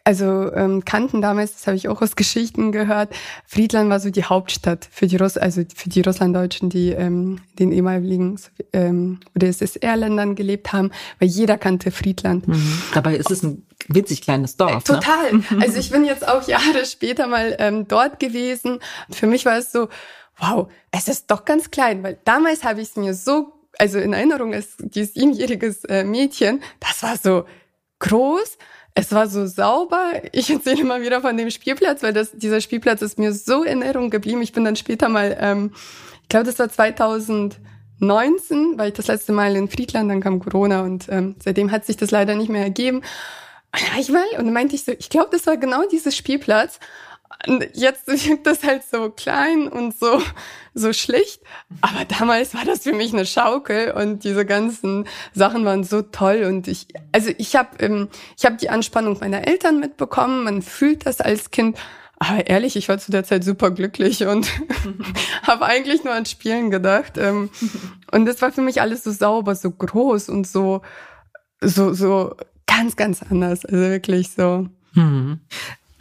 also 0.04 0.52
ähm, 0.54 0.84
kannten 0.84 1.20
damals, 1.20 1.52
das 1.52 1.66
habe 1.66 1.76
ich 1.76 1.88
auch 1.88 2.00
aus 2.00 2.16
Geschichten 2.16 2.72
gehört, 2.72 3.14
Friedland 3.46 3.90
war 3.90 4.00
so 4.00 4.10
die 4.10 4.24
Hauptstadt 4.24 4.88
für 4.90 5.06
die 5.06 5.16
Russ, 5.16 5.36
also 5.36 5.62
für 5.74 5.88
die 5.88 6.00
Russlanddeutschen, 6.00 6.70
die 6.70 6.90
ähm, 6.90 7.40
den 7.58 7.70
ehemaligen 7.70 8.40
ähm, 8.72 9.20
oder 9.34 9.48
SSR-Ländern 9.48 10.36
gelebt 10.36 10.72
haben, 10.72 10.90
weil 11.18 11.28
jeder 11.28 11.58
kannte 11.58 11.90
Friedland. 11.90 12.48
Mhm. 12.48 12.82
Dabei 12.94 13.16
ist 13.16 13.30
es 13.30 13.42
ein 13.42 13.66
winzig 13.88 14.22
kleines 14.22 14.56
Dorf. 14.56 14.88
Äh, 14.88 14.94
total. 14.94 15.32
Ne? 15.32 15.44
Also 15.60 15.78
ich 15.78 15.90
bin 15.90 16.04
jetzt 16.04 16.26
auch 16.26 16.46
Jahre 16.48 16.86
später 16.86 17.26
mal 17.26 17.56
ähm, 17.58 17.86
dort 17.86 18.20
gewesen. 18.20 18.78
Für 19.10 19.26
mich 19.26 19.44
war 19.44 19.58
es 19.58 19.70
so, 19.70 19.88
wow, 20.40 20.68
es 20.90 21.08
ist 21.08 21.30
doch 21.30 21.44
ganz 21.44 21.70
klein, 21.70 22.02
weil 22.02 22.18
damals 22.24 22.64
habe 22.64 22.80
ich 22.80 22.88
es 22.88 22.96
mir 22.96 23.14
so, 23.14 23.52
also 23.78 23.98
in 23.98 24.12
Erinnerung 24.12 24.54
als 24.54 24.76
dieses 24.78 25.14
siebenjähriges 25.14 25.84
äh, 25.84 26.04
Mädchen, 26.04 26.62
das 26.80 27.02
war 27.02 27.16
so 27.16 27.44
groß 27.98 28.58
es 28.94 29.12
war 29.12 29.28
so 29.28 29.46
sauber. 29.46 30.12
Ich 30.32 30.50
erzähle 30.50 30.80
immer 30.80 31.00
wieder 31.00 31.20
von 31.20 31.36
dem 31.36 31.50
Spielplatz, 31.50 32.02
weil 32.02 32.12
das, 32.12 32.32
dieser 32.32 32.60
Spielplatz 32.60 33.02
ist 33.02 33.18
mir 33.18 33.32
so 33.32 33.62
in 33.62 33.82
Erinnerung 33.82 34.10
geblieben. 34.10 34.42
Ich 34.42 34.52
bin 34.52 34.64
dann 34.64 34.76
später 34.76 35.08
mal, 35.08 35.36
ähm, 35.40 35.72
ich 36.22 36.28
glaube, 36.28 36.46
das 36.46 36.58
war 36.58 36.68
2019, 36.68 38.78
war 38.78 38.88
ich 38.88 38.94
das 38.94 39.06
letzte 39.06 39.32
Mal 39.32 39.56
in 39.56 39.68
Friedland, 39.68 40.10
dann 40.10 40.20
kam 40.20 40.40
Corona 40.40 40.82
und 40.82 41.06
ähm, 41.08 41.36
seitdem 41.42 41.70
hat 41.70 41.86
sich 41.86 41.96
das 41.96 42.10
leider 42.10 42.34
nicht 42.34 42.50
mehr 42.50 42.62
ergeben. 42.62 43.02
Und 43.72 44.00
ich 44.00 44.10
mal 44.10 44.24
und 44.32 44.46
dann 44.46 44.52
meinte 44.52 44.74
ich 44.74 44.84
so, 44.84 44.92
ich 44.92 45.10
glaube, 45.10 45.28
das 45.30 45.46
war 45.46 45.56
genau 45.56 45.86
dieses 45.88 46.16
Spielplatz. 46.16 46.80
Jetzt 47.74 48.06
wirkt 48.06 48.46
das 48.46 48.62
halt 48.62 48.82
so 48.90 49.10
klein 49.10 49.68
und 49.68 49.98
so, 49.98 50.20
so 50.74 50.92
schlicht. 50.92 51.40
Aber 51.80 52.04
damals 52.04 52.54
war 52.54 52.64
das 52.64 52.80
für 52.82 52.92
mich 52.92 53.12
eine 53.12 53.24
Schaukel 53.24 53.92
und 53.92 54.24
diese 54.24 54.44
ganzen 54.44 55.06
Sachen 55.32 55.64
waren 55.64 55.84
so 55.84 56.02
toll. 56.02 56.44
Und 56.46 56.68
ich, 56.68 56.88
also 57.12 57.30
ich 57.38 57.56
habe 57.56 57.78
ähm, 57.78 58.08
ich 58.36 58.44
hab 58.44 58.58
die 58.58 58.68
Anspannung 58.68 59.18
meiner 59.20 59.46
Eltern 59.46 59.80
mitbekommen. 59.80 60.44
Man 60.44 60.62
fühlt 60.62 61.06
das 61.06 61.20
als 61.20 61.50
Kind. 61.50 61.78
Aber 62.18 62.46
ehrlich, 62.46 62.76
ich 62.76 62.90
war 62.90 62.98
zu 62.98 63.10
der 63.10 63.24
Zeit 63.24 63.44
super 63.44 63.70
glücklich 63.70 64.26
und 64.26 64.46
habe 65.42 65.64
eigentlich 65.64 66.04
nur 66.04 66.12
an 66.12 66.26
Spielen 66.26 66.70
gedacht. 66.70 67.16
Ähm, 67.16 67.48
und 68.12 68.26
das 68.26 68.42
war 68.42 68.52
für 68.52 68.60
mich 68.60 68.82
alles 68.82 69.02
so 69.02 69.10
sauber, 69.10 69.54
so 69.54 69.70
groß 69.70 70.28
und 70.28 70.46
so, 70.46 70.82
so, 71.62 71.94
so 71.94 72.36
ganz, 72.66 72.96
ganz 72.96 73.22
anders. 73.22 73.64
Also 73.64 73.78
wirklich 73.78 74.32
so. 74.32 74.68
Hm. 74.92 75.40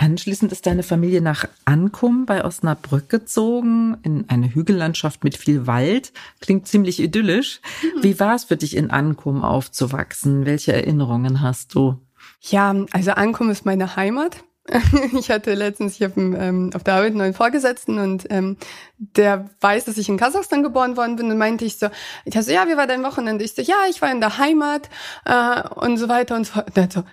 Anschließend 0.01 0.53
ist 0.53 0.65
deine 0.65 0.81
Familie 0.81 1.19
nach 1.19 1.43
Ankum 1.65 2.25
bei 2.25 2.45
Osnabrück 2.45 3.09
gezogen, 3.09 3.97
in 4.03 4.23
eine 4.29 4.55
Hügellandschaft 4.55 5.25
mit 5.25 5.35
viel 5.35 5.67
Wald. 5.67 6.13
Klingt 6.39 6.69
ziemlich 6.69 7.01
idyllisch. 7.01 7.59
Mhm. 7.83 8.03
Wie 8.03 8.17
war 8.17 8.35
es 8.35 8.45
für 8.45 8.55
dich, 8.55 8.77
in 8.77 8.91
Ankum 8.91 9.43
aufzuwachsen? 9.43 10.45
Welche 10.45 10.71
Erinnerungen 10.71 11.41
hast 11.41 11.75
du? 11.75 11.99
Ja, 12.39 12.73
also 12.93 13.11
Ankum 13.11 13.49
ist 13.49 13.65
meine 13.65 13.97
Heimat. 13.97 14.37
Ich 15.19 15.29
hatte 15.31 15.53
letztens 15.53 15.95
hier 15.95 16.07
auf, 16.07 16.13
dem, 16.13 16.33
ähm, 16.33 16.69
auf 16.73 16.83
der 16.85 16.93
Arbeit 16.93 17.09
einen 17.09 17.17
neuen 17.17 17.33
Vorgesetzten 17.33 17.99
und 17.99 18.25
ähm, 18.29 18.55
der 18.97 19.49
weiß, 19.59 19.83
dass 19.83 19.97
ich 19.97 20.07
in 20.07 20.15
Kasachstan 20.15 20.63
geboren 20.63 20.95
worden 20.95 21.17
bin 21.17 21.29
und 21.29 21.37
meinte 21.37 21.65
ich 21.65 21.77
so, 21.77 21.87
ich 22.23 22.35
so, 22.35 22.51
ja, 22.51 22.69
wie 22.69 22.77
war 22.77 22.87
dein 22.87 23.03
Wochenende? 23.03 23.43
Ich 23.43 23.53
so, 23.53 23.61
ja, 23.61 23.75
ich 23.89 24.01
war 24.01 24.11
in 24.11 24.21
der 24.21 24.37
Heimat 24.37 24.89
äh, 25.25 25.67
und 25.75 25.97
so 25.97 26.07
weiter 26.07 26.37
und 26.37 26.45
so 26.45 26.53
fort. 26.53 26.77
Und 26.77 26.93
so, 26.93 27.03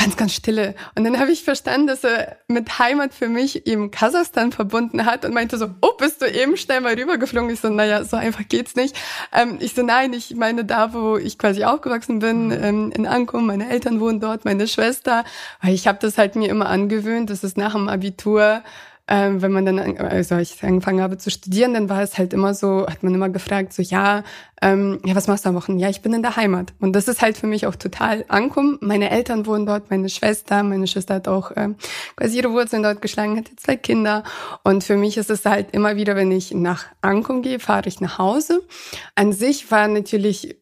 ganz, 0.00 0.16
ganz 0.16 0.32
stille. 0.32 0.74
Und 0.94 1.04
dann 1.04 1.18
habe 1.18 1.30
ich 1.30 1.44
verstanden, 1.44 1.86
dass 1.86 2.04
er 2.04 2.36
mit 2.48 2.78
Heimat 2.78 3.12
für 3.12 3.28
mich 3.28 3.66
eben 3.66 3.90
Kasachstan 3.90 4.50
verbunden 4.50 5.04
hat 5.04 5.26
und 5.26 5.34
meinte 5.34 5.58
so, 5.58 5.66
oh, 5.82 5.92
bist 5.98 6.22
du 6.22 6.26
eben 6.26 6.56
schnell 6.56 6.80
mal 6.80 6.94
rübergeflogen? 6.94 7.50
Ich 7.50 7.60
so, 7.60 7.68
naja, 7.68 8.02
so 8.04 8.16
einfach 8.16 8.48
geht's 8.48 8.76
nicht. 8.76 8.96
Ähm, 9.32 9.58
ich 9.60 9.74
so, 9.74 9.82
nein, 9.82 10.12
ich 10.14 10.34
meine 10.34 10.64
da, 10.64 10.94
wo 10.94 11.18
ich 11.18 11.38
quasi 11.38 11.64
aufgewachsen 11.64 12.20
bin, 12.20 12.46
mhm. 12.46 12.52
ähm, 12.52 12.92
in 12.92 13.06
Ankum, 13.06 13.46
meine 13.46 13.68
Eltern 13.68 14.00
wohnen 14.00 14.20
dort, 14.20 14.46
meine 14.46 14.66
Schwester. 14.66 15.24
Weil 15.60 15.74
ich 15.74 15.86
habe 15.86 15.98
das 16.00 16.16
halt 16.16 16.34
mir 16.34 16.48
immer 16.48 16.68
angewöhnt, 16.68 17.28
dass 17.28 17.42
es 17.42 17.56
nach 17.56 17.74
dem 17.74 17.88
Abitur 17.88 18.62
ähm, 19.10 19.42
wenn 19.42 19.50
man 19.50 19.66
dann, 19.66 19.98
also 19.98 20.38
ich 20.38 20.62
angefangen 20.62 21.02
habe 21.02 21.18
zu 21.18 21.30
studieren, 21.30 21.74
dann 21.74 21.88
war 21.88 22.00
es 22.00 22.16
halt 22.16 22.32
immer 22.32 22.54
so, 22.54 22.86
hat 22.86 23.02
man 23.02 23.12
immer 23.12 23.28
gefragt, 23.28 23.72
so, 23.72 23.82
ja, 23.82 24.22
ähm, 24.62 25.00
ja, 25.04 25.16
was 25.16 25.26
machst 25.26 25.44
du 25.44 25.48
am 25.48 25.56
Wochen? 25.56 25.80
Ja, 25.80 25.90
ich 25.90 26.00
bin 26.00 26.12
in 26.12 26.22
der 26.22 26.36
Heimat. 26.36 26.72
Und 26.78 26.92
das 26.92 27.08
ist 27.08 27.20
halt 27.20 27.36
für 27.36 27.48
mich 27.48 27.66
auch 27.66 27.74
total 27.74 28.24
ankommen. 28.28 28.78
Meine 28.80 29.10
Eltern 29.10 29.46
wohnen 29.46 29.66
dort, 29.66 29.90
meine 29.90 30.08
Schwester, 30.08 30.62
meine 30.62 30.86
Schwester 30.86 31.14
hat 31.14 31.26
auch 31.26 31.50
ähm, 31.56 31.74
quasi 32.14 32.38
ihre 32.38 32.52
Wurzeln 32.52 32.84
dort 32.84 33.02
geschlagen, 33.02 33.36
hat 33.36 33.48
jetzt 33.48 33.64
zwei 33.64 33.76
Kinder. 33.76 34.22
Und 34.62 34.84
für 34.84 34.96
mich 34.96 35.16
ist 35.16 35.28
es 35.30 35.44
halt 35.44 35.72
immer 35.72 35.96
wieder, 35.96 36.14
wenn 36.14 36.30
ich 36.30 36.54
nach 36.54 36.84
Ankum 37.00 37.42
gehe, 37.42 37.58
fahre 37.58 37.88
ich 37.88 38.00
nach 38.00 38.18
Hause. 38.18 38.62
An 39.16 39.32
sich 39.32 39.72
war 39.72 39.88
natürlich 39.88 40.56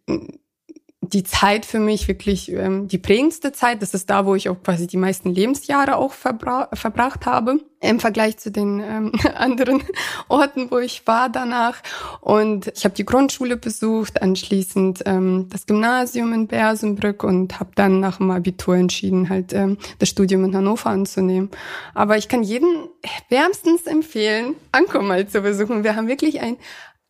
die 1.12 1.24
Zeit 1.24 1.66
für 1.66 1.78
mich 1.78 2.08
wirklich 2.08 2.50
ähm, 2.52 2.88
die 2.88 2.98
prägendste 2.98 3.52
Zeit. 3.52 3.82
Das 3.82 3.94
ist 3.94 4.10
da, 4.10 4.26
wo 4.26 4.34
ich 4.34 4.48
auch 4.48 4.62
quasi 4.62 4.86
die 4.86 4.96
meisten 4.96 5.30
Lebensjahre 5.30 5.96
auch 5.96 6.12
verbra 6.12 6.68
verbracht 6.72 7.26
habe 7.26 7.60
im 7.80 8.00
Vergleich 8.00 8.38
zu 8.38 8.50
den 8.50 8.80
ähm, 8.80 9.12
anderen 9.36 9.82
Orten, 10.28 10.70
wo 10.70 10.78
ich 10.78 11.06
war 11.06 11.28
danach. 11.28 11.80
Und 12.20 12.72
ich 12.76 12.84
habe 12.84 12.94
die 12.94 13.04
Grundschule 13.04 13.56
besucht, 13.56 14.20
anschließend 14.20 15.02
ähm, 15.06 15.46
das 15.50 15.66
Gymnasium 15.66 16.32
in 16.32 16.46
Bersenbrück 16.48 17.22
und 17.22 17.60
habe 17.60 17.70
dann 17.74 18.00
nach 18.00 18.18
dem 18.18 18.30
Abitur 18.30 18.76
entschieden, 18.76 19.28
halt 19.28 19.52
ähm, 19.52 19.78
das 19.98 20.08
Studium 20.08 20.44
in 20.44 20.56
Hannover 20.56 20.90
anzunehmen. 20.90 21.50
Aber 21.94 22.16
ich 22.16 22.28
kann 22.28 22.42
jeden 22.42 22.88
wärmstens 23.28 23.86
empfehlen, 23.86 24.56
Ankom 24.72 25.06
mal 25.06 25.28
zu 25.28 25.40
besuchen. 25.40 25.84
Wir 25.84 25.94
haben 25.94 26.08
wirklich 26.08 26.40
ein 26.40 26.56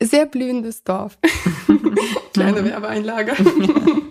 sehr 0.02 0.26
blühendes 0.26 0.84
Dorf. 0.84 1.18
Kleine 2.32 2.64
Werbeeinlage. 2.64 3.32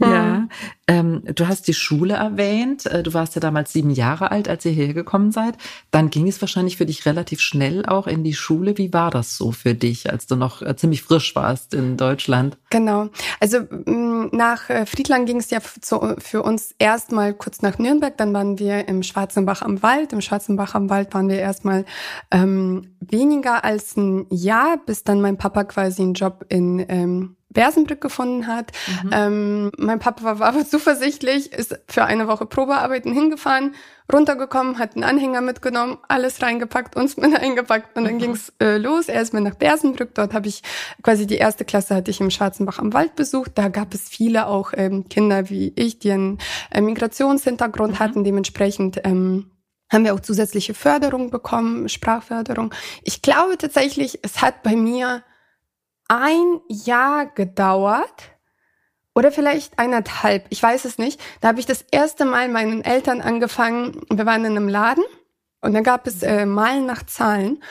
ja, 0.00 0.48
ähm, 0.86 1.22
du 1.34 1.46
hast 1.46 1.68
die 1.68 1.74
Schule 1.74 2.14
erwähnt. 2.14 2.86
Äh, 2.86 3.02
du 3.02 3.14
warst 3.14 3.34
ja 3.34 3.40
damals 3.40 3.72
sieben 3.72 3.90
Jahre 3.90 4.30
alt, 4.30 4.48
als 4.48 4.64
ihr 4.64 4.72
hergekommen 4.72 5.30
seid. 5.30 5.56
Dann 5.90 6.10
ging 6.10 6.26
es 6.26 6.40
wahrscheinlich 6.40 6.76
für 6.76 6.86
dich 6.86 7.06
relativ 7.06 7.40
schnell 7.40 7.86
auch 7.86 8.06
in 8.06 8.24
die 8.24 8.34
Schule. 8.34 8.76
Wie 8.78 8.92
war 8.92 9.10
das 9.10 9.36
so 9.36 9.52
für 9.52 9.74
dich, 9.74 10.10
als 10.10 10.26
du 10.26 10.36
noch 10.36 10.62
äh, 10.62 10.74
ziemlich 10.76 11.02
frisch 11.02 11.36
warst 11.36 11.74
in 11.74 11.96
Deutschland? 11.96 12.58
Genau. 12.70 13.08
Also 13.38 13.60
mm, 13.60 14.30
nach 14.32 14.68
äh, 14.70 14.86
Friedland 14.86 15.26
ging 15.26 15.38
es 15.38 15.50
ja 15.50 15.60
für 15.60 16.42
uns 16.42 16.74
erstmal 16.78 17.34
kurz 17.34 17.62
nach 17.62 17.78
Nürnberg. 17.78 18.16
Dann 18.16 18.34
waren 18.34 18.58
wir 18.58 18.88
im 18.88 19.02
Schwarzenbach 19.02 19.62
am 19.62 19.82
Wald. 19.82 20.12
Im 20.12 20.20
Schwarzenbach 20.20 20.74
am 20.74 20.90
Wald 20.90 21.14
waren 21.14 21.28
wir 21.28 21.38
erstmal 21.38 21.84
ähm, 22.30 22.96
weniger 23.00 23.64
als 23.64 23.96
ein 23.96 24.26
Jahr, 24.30 24.78
bis 24.84 25.04
dann 25.04 25.20
mein 25.20 25.36
Papa 25.36 25.64
quasi 25.64 26.02
einen 26.02 26.14
Job 26.14 26.46
in 26.48 26.84
ähm, 26.88 27.36
Bersenbrück 27.50 28.00
gefunden 28.00 28.46
hat. 28.46 28.72
Mhm. 29.02 29.10
Ähm, 29.12 29.72
mein 29.76 29.98
Papa 29.98 30.22
war, 30.22 30.38
war 30.38 30.48
aber 30.48 30.66
zuversichtlich, 30.68 31.52
ist 31.52 31.78
für 31.88 32.04
eine 32.04 32.28
Woche 32.28 32.46
Probearbeiten 32.46 33.12
hingefahren, 33.12 33.74
runtergekommen, 34.12 34.78
hat 34.78 34.94
einen 34.94 35.04
Anhänger 35.04 35.40
mitgenommen, 35.40 35.98
alles 36.08 36.42
reingepackt, 36.42 36.96
uns 36.96 37.16
mit 37.16 37.34
eingepackt 37.40 37.96
und 37.96 38.04
dann 38.04 38.14
mhm. 38.14 38.18
ging's 38.18 38.52
äh, 38.60 38.76
los. 38.76 39.08
Er 39.08 39.20
ist 39.20 39.34
mir 39.34 39.40
nach 39.40 39.56
Bersenbrück. 39.56 40.14
Dort 40.14 40.32
habe 40.32 40.48
ich 40.48 40.62
quasi 41.02 41.26
die 41.26 41.36
erste 41.36 41.64
Klasse 41.64 41.94
hatte 41.94 42.10
ich 42.10 42.20
im 42.20 42.30
Schwarzenbach 42.30 42.78
am 42.78 42.92
Wald 42.92 43.16
besucht. 43.16 43.52
Da 43.56 43.68
gab 43.68 43.94
es 43.94 44.08
viele 44.08 44.46
auch 44.46 44.72
ähm, 44.76 45.08
Kinder 45.08 45.50
wie 45.50 45.72
ich, 45.76 45.98
die 45.98 46.12
einen 46.12 46.38
äh, 46.70 46.80
Migrationshintergrund 46.80 47.94
mhm. 47.94 47.98
hatten. 47.98 48.24
Dementsprechend 48.24 49.00
ähm, 49.04 49.50
haben 49.90 50.04
wir 50.04 50.14
auch 50.14 50.20
zusätzliche 50.20 50.74
Förderung 50.74 51.30
bekommen, 51.30 51.88
Sprachförderung. 51.88 52.72
Ich 53.02 53.22
glaube 53.22 53.58
tatsächlich, 53.58 54.20
es 54.22 54.40
hat 54.40 54.62
bei 54.62 54.76
mir 54.76 55.24
ein 56.10 56.60
Jahr 56.68 57.26
gedauert 57.26 58.32
oder 59.14 59.30
vielleicht 59.30 59.78
eineinhalb, 59.78 60.46
ich 60.50 60.62
weiß 60.62 60.84
es 60.84 60.98
nicht. 60.98 61.20
Da 61.40 61.48
habe 61.48 61.60
ich 61.60 61.66
das 61.66 61.82
erste 61.82 62.24
Mal 62.24 62.48
meinen 62.48 62.82
Eltern 62.82 63.20
angefangen. 63.20 64.02
Wir 64.10 64.26
waren 64.26 64.44
in 64.44 64.56
einem 64.56 64.68
Laden 64.68 65.04
und 65.60 65.74
dann 65.74 65.84
gab 65.84 66.06
es 66.06 66.22
äh, 66.22 66.46
Malen 66.46 66.86
nach 66.86 67.04
Zahlen. 67.04 67.62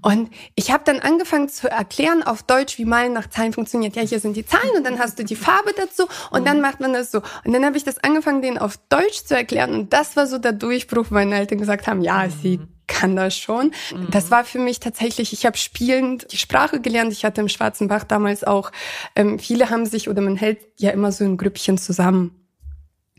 Und 0.00 0.30
ich 0.54 0.70
habe 0.70 0.82
dann 0.84 1.00
angefangen 1.00 1.48
zu 1.48 1.70
erklären 1.70 2.22
auf 2.22 2.42
Deutsch, 2.42 2.78
wie 2.78 2.86
Malen 2.86 3.12
nach 3.12 3.28
Zahlen 3.28 3.52
funktioniert. 3.52 3.96
Ja, 3.96 4.02
hier 4.02 4.20
sind 4.20 4.36
die 4.36 4.46
Zahlen 4.46 4.70
und 4.76 4.84
dann 4.84 4.98
hast 4.98 5.18
du 5.18 5.24
die 5.24 5.36
Farbe 5.36 5.72
dazu 5.76 6.06
und 6.30 6.46
dann 6.46 6.60
macht 6.60 6.80
man 6.80 6.94
das 6.94 7.10
so. 7.10 7.22
Und 7.44 7.52
dann 7.52 7.64
habe 7.64 7.76
ich 7.76 7.84
das 7.84 7.98
angefangen, 7.98 8.40
denen 8.40 8.58
auf 8.58 8.78
Deutsch 8.88 9.24
zu 9.24 9.36
erklären. 9.36 9.74
Und 9.74 9.92
das 9.92 10.16
war 10.16 10.26
so 10.26 10.38
der 10.38 10.52
Durchbruch, 10.52 11.10
meine 11.10 11.36
Eltern 11.36 11.58
gesagt 11.58 11.86
haben, 11.86 12.00
ja, 12.00 12.28
sie 12.30 12.60
kann 12.86 13.16
das 13.16 13.36
schon. 13.36 13.72
Mhm. 13.92 14.08
Das 14.10 14.30
war 14.30 14.44
für 14.44 14.58
mich 14.58 14.80
tatsächlich, 14.80 15.32
ich 15.32 15.44
habe 15.46 15.56
spielend 15.56 16.32
die 16.32 16.38
Sprache 16.38 16.80
gelernt. 16.80 17.12
Ich 17.12 17.24
hatte 17.24 17.40
im 17.40 17.48
Schwarzen 17.48 17.88
Bach 17.88 18.04
damals 18.04 18.44
auch, 18.44 18.72
ähm, 19.16 19.38
viele 19.38 19.70
haben 19.70 19.86
sich 19.86 20.08
oder 20.08 20.22
man 20.22 20.36
hält 20.36 20.60
ja 20.76 20.90
immer 20.90 21.12
so 21.12 21.24
in 21.24 21.36
Grüppchen 21.36 21.78
zusammen. 21.78 22.43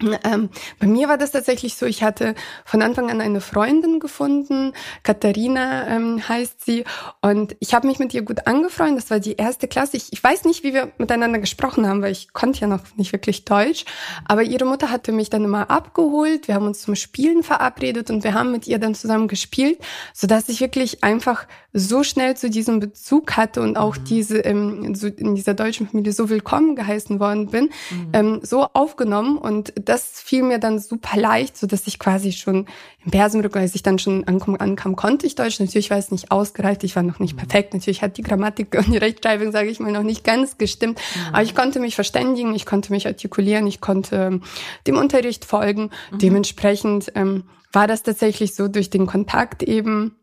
Ähm, 0.01 0.49
bei 0.77 0.87
mir 0.87 1.07
war 1.07 1.17
das 1.17 1.31
tatsächlich 1.31 1.77
so, 1.77 1.85
ich 1.85 2.03
hatte 2.03 2.35
von 2.65 2.81
Anfang 2.81 3.09
an 3.09 3.21
eine 3.21 3.39
Freundin 3.39 4.01
gefunden, 4.01 4.73
Katharina 5.03 5.87
ähm, 5.87 6.27
heißt 6.27 6.65
sie, 6.65 6.83
und 7.21 7.55
ich 7.61 7.73
habe 7.73 7.87
mich 7.87 7.97
mit 7.97 8.13
ihr 8.13 8.23
gut 8.23 8.45
angefreundet, 8.45 9.03
das 9.03 9.09
war 9.09 9.21
die 9.21 9.37
erste 9.37 9.69
Klasse. 9.69 9.95
Ich, 9.95 10.11
ich 10.11 10.21
weiß 10.21 10.43
nicht, 10.43 10.63
wie 10.63 10.73
wir 10.73 10.91
miteinander 10.97 11.39
gesprochen 11.39 11.87
haben, 11.87 12.01
weil 12.01 12.11
ich 12.11 12.33
konnte 12.33 12.59
ja 12.59 12.67
noch 12.67 12.81
nicht 12.97 13.13
wirklich 13.13 13.45
Deutsch, 13.45 13.85
aber 14.25 14.43
ihre 14.43 14.65
Mutter 14.65 14.91
hatte 14.91 15.13
mich 15.13 15.29
dann 15.29 15.45
immer 15.45 15.69
abgeholt, 15.69 16.49
wir 16.49 16.55
haben 16.55 16.67
uns 16.67 16.81
zum 16.81 16.95
Spielen 16.95 17.41
verabredet 17.41 18.09
und 18.09 18.25
wir 18.25 18.33
haben 18.33 18.51
mit 18.51 18.67
ihr 18.67 18.79
dann 18.79 18.95
zusammen 18.95 19.29
gespielt, 19.29 19.79
so 20.13 20.27
dass 20.27 20.49
ich 20.49 20.59
wirklich 20.59 21.05
einfach 21.05 21.47
so 21.77 22.03
schnell 22.03 22.37
zu 22.37 22.49
diesem 22.49 22.79
Bezug 22.79 23.35
hatte 23.35 23.61
und 23.61 23.75
auch 23.75 23.97
mhm. 23.97 24.03
diese 24.05 24.37
ähm, 24.39 24.95
so 24.95 25.07
in 25.07 25.35
dieser 25.35 25.53
deutschen 25.53 25.89
Familie 25.89 26.13
so 26.13 26.29
willkommen 26.29 26.77
geheißen 26.77 27.19
worden 27.19 27.47
bin, 27.47 27.65
mhm. 27.65 28.09
ähm, 28.13 28.39
so 28.43 28.67
aufgenommen 28.71 29.37
und 29.37 29.73
das 29.83 30.21
fiel 30.21 30.43
mir 30.43 30.57
dann 30.57 30.79
super 30.79 31.19
leicht, 31.19 31.57
so 31.57 31.67
dass 31.67 31.85
ich 31.85 31.99
quasi 31.99 32.31
schon 32.31 32.65
im 33.03 33.11
Persenrücken, 33.11 33.59
als 33.59 33.75
ich 33.75 33.83
dann 33.83 33.99
schon 33.99 34.23
ankam, 34.23 34.55
ankam, 34.57 34.95
konnte 34.95 35.27
ich 35.27 35.35
Deutsch. 35.35 35.59
Natürlich 35.59 35.89
war 35.89 35.97
es 35.97 36.11
nicht 36.11 36.31
ausgereift, 36.31 36.85
ich 36.85 36.95
war 36.95 37.03
noch 37.03 37.19
nicht 37.19 37.33
mhm. 37.33 37.39
perfekt. 37.39 37.73
Natürlich 37.73 38.01
hat 38.01 38.15
die 38.15 38.23
Grammatik 38.23 38.73
und 38.77 38.93
die 38.93 38.97
Rechtschreibung, 38.97 39.51
sage 39.51 39.69
ich 39.69 39.81
mal, 39.81 39.91
noch 39.91 40.03
nicht 40.03 40.23
ganz 40.23 40.57
gestimmt. 40.57 40.99
Mhm. 40.99 41.33
Aber 41.33 41.43
ich 41.43 41.55
konnte 41.55 41.81
mich 41.81 41.95
verständigen, 41.95 42.55
ich 42.55 42.65
konnte 42.65 42.93
mich 42.93 43.05
artikulieren, 43.05 43.67
ich 43.67 43.81
konnte 43.81 44.15
ähm, 44.15 44.43
dem 44.87 44.95
Unterricht 44.95 45.43
folgen. 45.43 45.91
Mhm. 46.11 46.19
Dementsprechend 46.19 47.11
ähm, 47.15 47.43
war 47.73 47.87
das 47.87 48.03
tatsächlich 48.03 48.55
so 48.55 48.69
durch 48.69 48.89
den 48.89 49.05
Kontakt 49.05 49.61
eben 49.61 50.15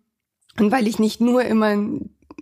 und 0.59 0.71
weil 0.71 0.87
ich 0.87 0.99
nicht 0.99 1.21
nur 1.21 1.43
immer 1.43 1.73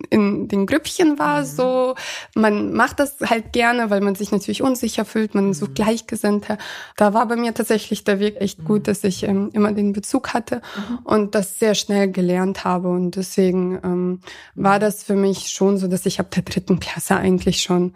in, 0.09 0.47
den 0.47 0.65
Grüppchen 0.65 1.19
war, 1.19 1.41
mhm. 1.41 1.45
so, 1.45 1.95
man 2.33 2.73
macht 2.73 2.99
das 2.99 3.17
halt 3.21 3.53
gerne, 3.53 3.89
weil 3.89 4.01
man 4.01 4.15
sich 4.15 4.31
natürlich 4.31 4.61
unsicher 4.61 5.05
fühlt, 5.05 5.35
man 5.35 5.47
mhm. 5.47 5.53
so 5.53 5.67
Gleichgesinnter. 5.67 6.57
Da 6.97 7.13
war 7.13 7.27
bei 7.27 7.35
mir 7.35 7.53
tatsächlich 7.53 8.03
der 8.03 8.19
Weg 8.19 8.37
echt 8.39 8.63
gut, 8.65 8.81
mhm. 8.81 8.83
dass 8.83 9.03
ich 9.03 9.23
ähm, 9.23 9.49
immer 9.53 9.71
den 9.73 9.93
Bezug 9.93 10.33
hatte 10.33 10.61
mhm. 10.75 10.99
und 11.03 11.35
das 11.35 11.59
sehr 11.59 11.75
schnell 11.75 12.11
gelernt 12.11 12.63
habe. 12.63 12.89
Und 12.89 13.15
deswegen 13.15 13.79
ähm, 13.83 14.19
war 14.55 14.77
mhm. 14.77 14.81
das 14.81 15.03
für 15.03 15.15
mich 15.15 15.49
schon 15.49 15.77
so, 15.77 15.87
dass 15.87 16.05
ich 16.05 16.19
ab 16.19 16.31
der 16.31 16.43
dritten 16.43 16.79
Klasse 16.79 17.15
eigentlich 17.15 17.61
schon 17.61 17.93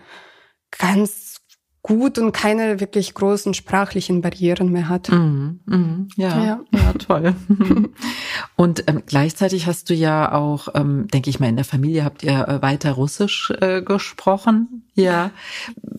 ganz 0.77 1.24
gut 1.85 2.17
und 2.17 2.31
keine 2.31 2.79
wirklich 2.79 3.13
großen 3.13 3.53
sprachlichen 3.53 4.21
Barrieren 4.21 4.71
mehr 4.71 4.89
hat. 4.89 5.11
Mhm, 5.11 5.59
mhm, 5.67 6.07
ja, 6.15 6.43
ja, 6.43 6.59
ja, 6.71 6.93
toll. 6.93 7.35
und 8.55 8.85
ähm, 8.87 9.03
gleichzeitig 9.05 9.67
hast 9.67 9.91
du 9.91 9.93
ja 9.93 10.31
auch, 10.31 10.69
ähm, 10.73 11.07
denke 11.13 11.29
ich 11.29 11.39
mal, 11.39 11.47
in 11.47 11.57
der 11.57 11.65
Familie 11.65 12.03
habt 12.03 12.23
ihr 12.23 12.47
äh, 12.47 12.61
weiter 12.63 12.93
Russisch 12.93 13.53
äh, 13.61 13.83
gesprochen. 13.83 14.83
Ja. 14.95 15.29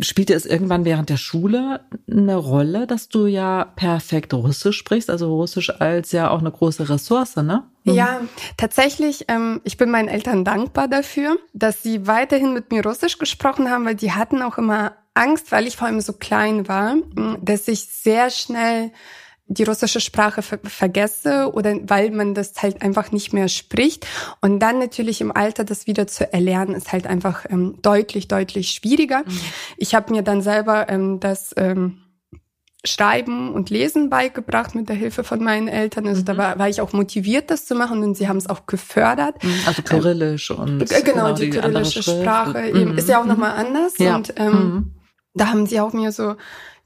Spielte 0.01 0.35
es 0.35 0.45
irgendwann 0.45 0.85
während 0.85 1.09
der 1.09 1.19
Schule 1.19 1.83
eine 2.11 2.35
Rolle, 2.35 2.89
dass 2.89 3.09
du 3.09 3.27
ja 3.27 3.65
perfekt 3.77 4.35
Russisch 4.35 4.79
sprichst, 4.79 5.09
also 5.09 5.37
Russisch 5.37 5.71
als 5.71 6.11
ja 6.11 6.31
auch 6.31 6.41
eine 6.41 6.51
große 6.51 6.89
Ressource, 6.89 7.37
ne? 7.37 7.63
Mhm. 7.85 7.95
Ja, 7.95 8.21
tatsächlich, 8.57 9.27
ähm, 9.29 9.61
ich 9.63 9.77
bin 9.77 9.93
meinen 9.93 10.09
Eltern 10.09 10.45
dankbar 10.45 10.89
dafür, 10.89 11.37
dass 11.53 11.85
sie 11.85 12.09
weiterhin 12.09 12.55
mit 12.55 12.73
mir 12.73 12.85
Russisch 12.85 13.19
gesprochen 13.19 13.71
haben, 13.71 13.85
weil 13.85 13.95
die 13.95 14.11
hatten 14.11 14.43
auch 14.43 14.59
immer 14.59 14.97
Angst, 15.17 15.53
weil 15.53 15.67
ich 15.67 15.77
vor 15.77 15.89
allem 15.89 16.01
so 16.01 16.13
klein 16.13 16.69
war, 16.69 16.97
dass 17.43 17.69
ich 17.69 17.87
sehr 17.87 18.31
schnell 18.31 18.93
die 19.49 19.63
russische 19.63 20.01
Sprache 20.01 20.43
ver 20.43 20.59
vergesse 20.65 21.53
oder 21.53 21.77
weil 21.89 22.11
man 22.11 22.35
das 22.35 22.53
halt 22.63 22.83
einfach 22.83 23.13
nicht 23.13 23.33
mehr 23.33 23.49
spricht. 23.49 24.07
Und 24.41 24.59
dann 24.59 24.79
natürlich 24.79 25.21
im 25.21 25.31
Alter 25.31 25.65
das 25.65 25.87
wieder 25.87 26.07
zu 26.07 26.33
erlernen, 26.33 26.75
ist 26.75 26.93
halt 26.93 27.07
einfach 27.07 27.45
ähm, 27.49 27.79
deutlich, 27.83 28.27
deutlich 28.29 28.71
schwieriger. 28.71 29.23
Mhm. 29.25 29.41
Ich 29.77 29.95
habe 29.95 30.13
mir 30.13 30.23
dann 30.23 30.43
selber 30.43 30.89
ähm, 30.89 31.21
das 31.21 31.55
ähm, 31.57 31.99
Schreiben 32.85 33.53
und 33.53 33.71
Lesen 33.71 34.11
beigebracht 34.11 34.75
mit 34.75 34.89
der 34.89 34.97
Hilfe 34.97 35.23
von 35.23 35.43
meinen 35.43 35.69
Eltern. 35.69 36.09
Also 36.09 36.23
mhm. 36.23 36.25
da 36.27 36.37
war, 36.37 36.59
war 36.59 36.69
ich 36.69 36.81
auch 36.81 36.93
motiviert, 36.93 37.51
das 37.51 37.67
zu 37.67 37.77
machen 37.77 38.03
und 38.03 38.17
sie 38.17 38.27
haben 38.27 38.39
es 38.39 38.49
auch 38.49 38.67
gefördert. 38.67 39.43
Mhm. 39.45 39.61
Also 39.65 39.83
Kyrillisch 39.83 40.51
und 40.51 40.91
äh, 40.91 41.03
genau, 41.03 41.33
die, 41.33 41.51
die 41.51 41.51
kyrillische 41.51 42.03
Sprache 42.03 42.67
eben 42.67 42.93
mhm. 42.93 42.99
ist 42.99 43.09
ja 43.09 43.21
auch 43.21 43.27
nochmal 43.27 43.53
anders 43.53 43.97
ja. 43.99 44.17
und 44.17 44.35
ähm, 44.39 44.53
mhm 44.53 44.96
da 45.37 45.49
haben 45.49 45.67
sie 45.67 45.81
auch 45.81 45.93
mir 45.93 46.13
so 46.13 46.37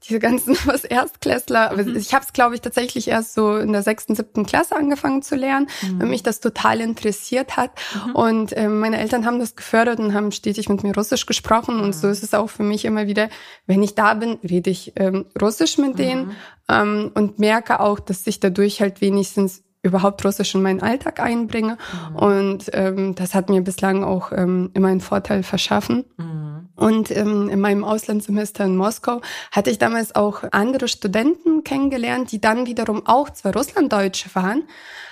diese 0.03 0.19
ganzen 0.19 0.55
was 0.65 0.83
Erstklässler, 0.83 1.71
aber 1.71 1.83
mhm. 1.83 1.95
ich 1.95 2.13
habe 2.13 2.25
es 2.25 2.33
glaube 2.33 2.55
ich 2.55 2.61
tatsächlich 2.61 3.07
erst 3.07 3.33
so 3.33 3.57
in 3.57 3.71
der 3.71 3.83
sechsten, 3.83 4.15
siebten 4.15 4.45
Klasse 4.45 4.75
angefangen 4.75 5.21
zu 5.21 5.35
lernen, 5.35 5.67
mhm. 5.81 6.01
weil 6.01 6.07
mich 6.07 6.23
das 6.23 6.39
total 6.39 6.81
interessiert 6.81 7.57
hat 7.57 7.71
mhm. 7.93 8.15
und 8.15 8.53
äh, 8.53 8.67
meine 8.67 8.99
Eltern 8.99 9.25
haben 9.25 9.39
das 9.39 9.55
gefördert 9.55 9.99
und 9.99 10.13
haben 10.13 10.31
stetig 10.31 10.69
mit 10.69 10.83
mir 10.83 10.95
Russisch 10.95 11.25
gesprochen 11.25 11.79
und 11.79 11.93
so 11.93 12.07
mhm. 12.07 12.13
ist 12.13 12.23
es 12.23 12.33
auch 12.33 12.49
für 12.49 12.63
mich 12.63 12.85
immer 12.85 13.07
wieder, 13.07 13.29
wenn 13.67 13.83
ich 13.83 13.95
da 13.95 14.13
bin, 14.15 14.39
rede 14.43 14.69
ich 14.69 14.93
ähm, 14.95 15.25
Russisch 15.39 15.77
mit 15.77 15.99
denen 15.99 16.27
mhm. 16.27 16.35
ähm, 16.69 17.11
und 17.13 17.39
merke 17.39 17.79
auch, 17.79 17.99
dass 17.99 18.25
ich 18.25 18.39
dadurch 18.39 18.81
halt 18.81 19.01
wenigstens 19.01 19.63
überhaupt 19.83 20.23
Russisch 20.23 20.53
in 20.53 20.61
meinen 20.61 20.81
Alltag 20.81 21.19
einbringe. 21.19 21.77
Mhm. 22.09 22.15
Und 22.15 22.69
ähm, 22.73 23.15
das 23.15 23.33
hat 23.33 23.49
mir 23.49 23.61
bislang 23.61 24.03
auch 24.03 24.31
ähm, 24.31 24.69
immer 24.73 24.89
einen 24.89 25.01
Vorteil 25.01 25.43
verschaffen. 25.43 26.05
Mhm. 26.17 26.69
Und 26.75 27.11
ähm, 27.11 27.49
in 27.49 27.59
meinem 27.59 27.83
Auslandssemester 27.83 28.65
in 28.65 28.75
Moskau 28.75 29.21
hatte 29.51 29.69
ich 29.69 29.77
damals 29.77 30.15
auch 30.15 30.43
andere 30.51 30.87
Studenten 30.87 31.63
kennengelernt, 31.63 32.31
die 32.31 32.41
dann 32.41 32.65
wiederum 32.65 33.05
auch 33.05 33.29
zwar 33.29 33.53
Russlanddeutsche 33.53 34.33
waren, 34.33 34.63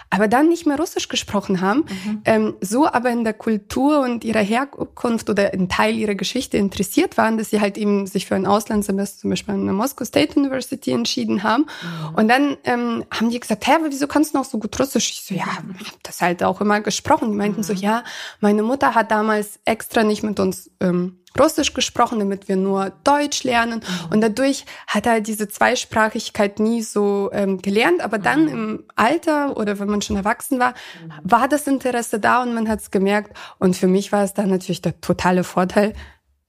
aber 0.09 0.27
dann 0.27 0.49
nicht 0.49 0.65
mehr 0.65 0.77
Russisch 0.77 1.07
gesprochen 1.07 1.61
haben, 1.61 1.79
mhm. 1.79 2.21
ähm, 2.25 2.53
so 2.61 2.87
aber 2.87 3.09
in 3.11 3.23
der 3.23 3.33
Kultur 3.33 4.01
und 4.01 4.23
ihrer 4.23 4.41
Herkunft 4.41 5.29
oder 5.29 5.53
in 5.53 5.69
Teil 5.69 5.95
ihrer 5.95 6.15
Geschichte 6.15 6.57
interessiert 6.57 7.17
waren, 7.17 7.37
dass 7.37 7.51
sie 7.51 7.61
halt 7.61 7.77
eben 7.77 8.07
sich 8.07 8.25
für 8.25 8.35
ein 8.35 8.47
Auslandssemester 8.47 9.19
zum 9.19 9.29
Beispiel 9.29 9.53
an 9.53 9.65
der 9.65 9.73
Moscow 9.73 10.07
State 10.07 10.39
University 10.39 10.91
entschieden 10.91 11.43
haben. 11.43 11.67
Mhm. 11.81 12.15
Und 12.15 12.27
dann 12.27 12.57
ähm, 12.63 13.05
haben 13.11 13.29
die 13.29 13.39
gesagt, 13.39 13.67
hä, 13.67 13.73
aber 13.75 13.89
wieso 13.89 14.07
kannst 14.07 14.33
du 14.33 14.39
noch 14.39 14.45
so 14.45 14.57
gut 14.57 14.79
Russisch? 14.79 15.11
Ich 15.11 15.21
so, 15.21 15.35
ja, 15.35 15.45
hab 15.45 15.63
das 16.03 16.21
halt 16.21 16.43
auch 16.43 16.59
immer 16.59 16.81
gesprochen. 16.81 17.31
Die 17.31 17.37
meinten 17.37 17.59
mhm. 17.59 17.63
so, 17.63 17.73
ja, 17.73 18.03
meine 18.39 18.63
Mutter 18.63 18.95
hat 18.95 19.11
damals 19.11 19.59
extra 19.65 20.03
nicht 20.03 20.23
mit 20.23 20.39
uns 20.39 20.71
ähm, 20.79 21.18
Russisch 21.37 21.73
gesprochen, 21.73 22.19
damit 22.19 22.47
wir 22.47 22.55
nur 22.55 22.91
Deutsch 23.03 23.43
lernen. 23.43 23.81
Mhm. 23.81 24.13
Und 24.13 24.21
dadurch 24.21 24.65
hat 24.87 25.05
er 25.05 25.21
diese 25.21 25.47
Zweisprachigkeit 25.47 26.59
nie 26.59 26.81
so 26.81 27.29
ähm, 27.33 27.61
gelernt. 27.61 28.01
Aber 28.01 28.17
dann 28.17 28.43
mhm. 28.43 28.49
im 28.49 28.83
Alter 28.95 29.57
oder 29.57 29.79
wenn 29.79 29.89
man 29.89 30.01
schon 30.01 30.15
erwachsen 30.15 30.59
war, 30.59 30.71
mhm. 30.71 31.13
war 31.23 31.47
das 31.47 31.67
Interesse 31.67 32.19
da 32.19 32.41
und 32.41 32.53
man 32.53 32.67
hat 32.69 32.79
es 32.79 32.91
gemerkt. 32.91 33.37
Und 33.59 33.75
für 33.75 33.87
mich 33.87 34.11
war 34.11 34.23
es 34.23 34.33
dann 34.33 34.49
natürlich 34.49 34.81
der 34.81 34.99
totale 35.01 35.43
Vorteil, 35.43 35.93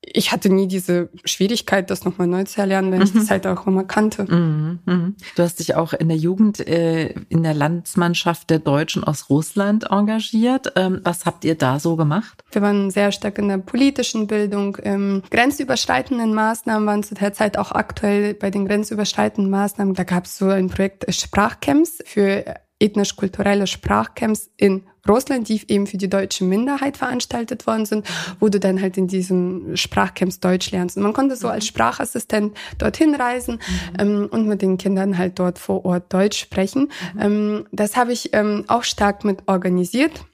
ich 0.03 0.33
hatte 0.33 0.49
nie 0.49 0.67
diese 0.67 1.11
Schwierigkeit, 1.25 1.91
das 1.91 2.05
nochmal 2.05 2.27
neu 2.27 2.45
zu 2.45 2.61
erlernen, 2.61 2.91
wenn 2.91 3.03
ich 3.03 3.13
das 3.13 3.25
mhm. 3.25 3.31
halt 3.31 3.47
auch 3.47 3.67
immer 3.67 3.85
kannte. 3.85 4.25
Mhm, 4.25 4.79
mhm. 4.87 5.17
Du 5.37 5.43
hast 5.43 5.61
dich 5.61 5.75
auch 5.75 5.93
in 5.93 6.09
der 6.09 6.17
Jugend 6.17 6.67
äh, 6.67 7.11
in 7.29 7.43
der 7.43 7.53
Landsmannschaft 7.53 8.49
der 8.49 8.61
Deutschen 8.61 9.05
aus 9.05 9.29
Russland 9.29 9.91
engagiert. 9.91 10.73
Ähm, 10.77 11.01
was 11.05 11.27
habt 11.27 11.45
ihr 11.45 11.55
da 11.55 11.79
so 11.79 11.97
gemacht? 11.97 12.43
Wir 12.51 12.63
waren 12.63 12.91
sehr 12.91 13.13
stark 13.13 13.39
in 13.39 13.49
der 13.49 13.59
politischen 13.59 14.27
Bildung. 14.27 14.79
Ähm, 14.83 15.23
grenzüberschreitenden 15.31 16.33
Maßnahmen 16.33 16.87
waren 16.87 17.03
zu 17.03 17.15
der 17.15 17.35
Zeit 17.35 17.59
auch 17.59 17.73
aktuell 17.73 18.33
bei 18.35 18.51
den 18.51 18.67
grenzüberschreitenden 18.67 19.51
Maßnahmen. 19.51 19.95
Da 19.95 20.05
gab 20.05 20.25
es 20.25 20.39
so 20.39 20.49
ein 20.49 20.69
Projekt 20.69 21.13
Sprachcamps 21.13 21.99
für 22.07 22.45
ethnisch-kulturelle 22.81 23.67
Sprachcamps 23.67 24.51
in 24.57 24.87
Russland, 25.09 25.49
die 25.49 25.61
eben 25.69 25.87
für 25.87 25.97
die 25.97 26.09
deutsche 26.09 26.45
Minderheit 26.45 26.97
veranstaltet 26.97 27.67
worden 27.67 27.87
sind, 27.87 28.07
wo 28.39 28.49
du 28.49 28.61
dann 28.61 28.81
halt 28.81 28.97
in 28.97 29.07
diesen 29.07 29.77
Sprachcamps 29.77 30.41
Deutsch 30.41 30.71
lernst. 30.71 30.97
Und 30.97 31.03
man 31.03 31.13
konnte 31.13 31.37
so 31.37 31.49
als 31.49 31.65
mhm. 31.65 31.69
Sprachassistent 31.69 32.57
dorthin 32.79 33.15
reisen 33.15 33.55
mhm. 33.55 34.01
ähm, 34.01 34.29
und 34.31 34.47
mit 34.47 34.63
den 34.63 34.79
Kindern 34.79 35.19
halt 35.19 35.39
dort 35.39 35.59
vor 35.59 35.85
Ort 35.85 36.13
Deutsch 36.13 36.39
sprechen. 36.39 36.91
Mhm. 37.15 37.21
Ähm, 37.21 37.67
das 37.73 37.97
habe 37.97 38.13
ich 38.13 38.31
ähm, 38.33 38.65
auch 38.69 38.85
stark 38.85 39.25
mit 39.25 39.43
organisiert. 39.47 40.25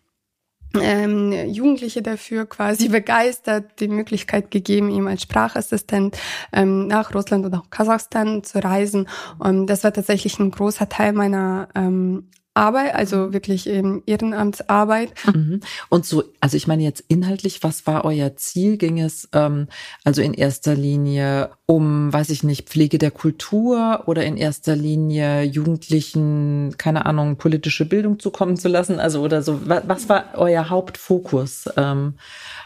Ähm, 0.83 1.33
Jugendliche 1.33 2.03
dafür 2.03 2.47
quasi 2.47 2.89
begeistert, 2.91 3.81
die 3.81 3.89
Möglichkeit 3.89 4.51
gegeben, 4.51 4.91
ihm 4.91 5.07
als 5.07 5.23
Sprachassistent 5.23 6.19
ähm, 6.53 6.87
nach 6.87 7.15
Russland 7.15 7.47
oder 7.47 7.61
auch 7.61 7.71
Kasachstan 7.71 8.45
zu 8.45 8.63
reisen. 8.63 9.09
Und 9.39 9.67
das 9.67 9.85
war 9.85 9.93
tatsächlich 9.93 10.39
ein 10.39 10.51
großer 10.51 10.89
Teil 10.89 11.13
meiner 11.13 11.69
ähm, 11.75 12.29
Arbeit, 12.57 12.95
also 12.95 13.33
wirklich 13.33 13.69
eben 13.69 14.03
Ehrenamtsarbeit. 14.07 15.13
Mhm. 15.33 15.61
Und 15.89 16.07
so, 16.07 16.25
also 16.41 16.57
ich 16.57 16.67
meine 16.67 16.83
jetzt 16.83 17.05
inhaltlich, 17.09 17.63
was 17.63 17.87
war 17.87 18.05
euer 18.05 18.37
Ziel? 18.37 18.77
Ging 18.77 19.01
es 19.01 19.29
ähm, 19.33 19.69
also 20.05 20.23
in 20.23 20.35
erster 20.35 20.75
Linie 20.75 21.51
um, 21.67 22.13
weiß 22.13 22.31
ich 22.31 22.45
nicht, 22.45 22.69
Pflege 22.69 22.99
der 22.99 23.11
Kultur 23.11 24.05
oder 24.07 24.25
in 24.25 24.37
erster 24.37 24.77
Linie 24.77 25.43
Jugendlichen, 25.43 26.75
keine 26.79 27.07
Ahnung, 27.07 27.37
politische 27.37 27.85
Bildung 27.85 28.21
zukommen 28.21 28.57
zu 28.57 28.69
lassen? 28.69 29.01
Also 29.01 29.21
oder 29.21 29.43
so, 29.43 29.61
was 29.65 30.09
war 30.09 30.27
euer 30.35 30.71
Hauptfokus? 30.71 31.69
Ähm, 31.77 32.15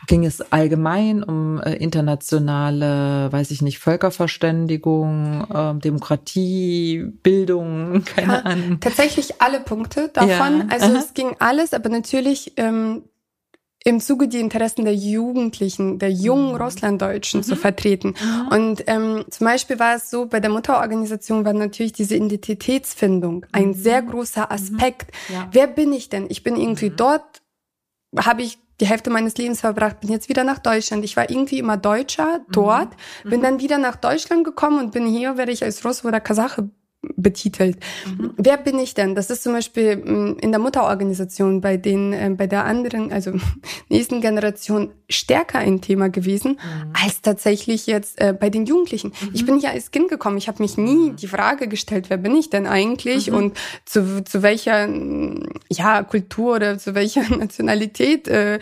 ging 0.06 0.26
es 0.26 0.52
allgemein 0.52 1.22
um 1.22 1.60
äh, 1.62 1.74
internationale, 1.76 3.32
weiß 3.32 3.50
ich 3.52 3.62
nicht, 3.62 3.78
Völkerverständigung, 3.78 5.46
äh, 5.50 5.74
Demokratie, 5.80 7.10
Bildung, 7.22 8.04
keine 8.16 8.32
ja, 8.34 8.40
Ahnung. 8.40 8.80
Tatsächlich 8.80 9.40
alle 9.40 9.60
Punkte 9.60 9.79
davon. 9.88 10.28
Ja. 10.28 10.66
Also 10.70 10.86
Aha. 10.86 10.98
es 10.98 11.14
ging 11.14 11.36
alles, 11.38 11.74
aber 11.74 11.88
natürlich 11.88 12.52
ähm, 12.56 13.04
im 13.84 14.00
Zuge 14.00 14.28
die 14.28 14.40
Interessen 14.40 14.84
der 14.84 14.94
Jugendlichen, 14.94 15.98
der 15.98 16.10
jungen 16.10 16.52
mhm. 16.52 16.60
Russlanddeutschen 16.60 17.40
mhm. 17.40 17.44
zu 17.44 17.56
vertreten. 17.56 18.14
Mhm. 18.22 18.48
Und 18.48 18.84
ähm, 18.86 19.24
zum 19.30 19.46
Beispiel 19.46 19.78
war 19.78 19.96
es 19.96 20.10
so, 20.10 20.26
bei 20.26 20.40
der 20.40 20.50
Mutterorganisation 20.50 21.44
war 21.44 21.54
natürlich 21.54 21.92
diese 21.92 22.16
Identitätsfindung 22.16 23.46
ein 23.52 23.68
mhm. 23.68 23.74
sehr 23.74 24.02
großer 24.02 24.42
mhm. 24.42 24.52
Aspekt. 24.52 25.10
Ja. 25.32 25.48
Wer 25.52 25.66
bin 25.66 25.92
ich 25.92 26.10
denn? 26.10 26.26
Ich 26.28 26.42
bin 26.42 26.56
irgendwie 26.56 26.90
mhm. 26.90 26.96
dort, 26.96 27.42
habe 28.18 28.42
ich 28.42 28.58
die 28.80 28.86
Hälfte 28.86 29.10
meines 29.10 29.36
Lebens 29.36 29.60
verbracht, 29.60 30.00
bin 30.00 30.10
jetzt 30.10 30.28
wieder 30.28 30.42
nach 30.44 30.58
Deutschland. 30.58 31.04
Ich 31.04 31.16
war 31.16 31.28
irgendwie 31.28 31.58
immer 31.58 31.76
Deutscher 31.76 32.40
dort, 32.50 32.88
bin 33.24 33.42
dann 33.42 33.60
wieder 33.60 33.76
nach 33.76 33.96
Deutschland 33.96 34.42
gekommen 34.42 34.78
und 34.78 34.92
bin 34.92 35.06
hier, 35.06 35.36
werde 35.36 35.52
ich 35.52 35.62
als 35.62 35.84
Russe 35.84 36.08
oder 36.08 36.18
Kasache 36.18 36.70
betitelt. 37.02 37.78
Mhm. 38.06 38.34
Wer 38.36 38.58
bin 38.58 38.78
ich 38.78 38.94
denn? 38.94 39.14
Das 39.14 39.30
ist 39.30 39.42
zum 39.42 39.52
Beispiel 39.52 39.96
mm, 39.96 40.38
in 40.40 40.50
der 40.50 40.60
Mutterorganisation 40.60 41.60
bei 41.60 41.76
den, 41.76 42.12
äh, 42.12 42.30
bei 42.36 42.46
der 42.46 42.64
anderen, 42.64 43.10
also 43.10 43.32
nächsten 43.88 44.20
Generation 44.20 44.90
stärker 45.08 45.58
ein 45.58 45.80
Thema 45.80 46.10
gewesen, 46.10 46.52
mhm. 46.52 46.92
als 46.92 47.22
tatsächlich 47.22 47.86
jetzt 47.86 48.20
äh, 48.20 48.34
bei 48.38 48.50
den 48.50 48.66
Jugendlichen. 48.66 49.12
Mhm. 49.20 49.30
Ich 49.32 49.46
bin 49.46 49.58
ja 49.58 49.70
als 49.70 49.90
Kind 49.90 50.10
gekommen, 50.10 50.36
ich 50.36 50.48
habe 50.48 50.62
mich 50.62 50.76
nie 50.76 51.10
mhm. 51.10 51.16
die 51.16 51.28
Frage 51.28 51.68
gestellt, 51.68 52.10
wer 52.10 52.18
bin 52.18 52.36
ich 52.36 52.50
denn 52.50 52.66
eigentlich 52.66 53.30
mhm. 53.30 53.36
und 53.36 53.58
zu, 53.86 54.22
zu 54.22 54.42
welcher 54.42 54.88
ja, 55.70 56.02
Kultur 56.02 56.56
oder 56.56 56.78
zu 56.78 56.94
welcher 56.94 57.22
Nationalität 57.36 58.28
äh, 58.28 58.58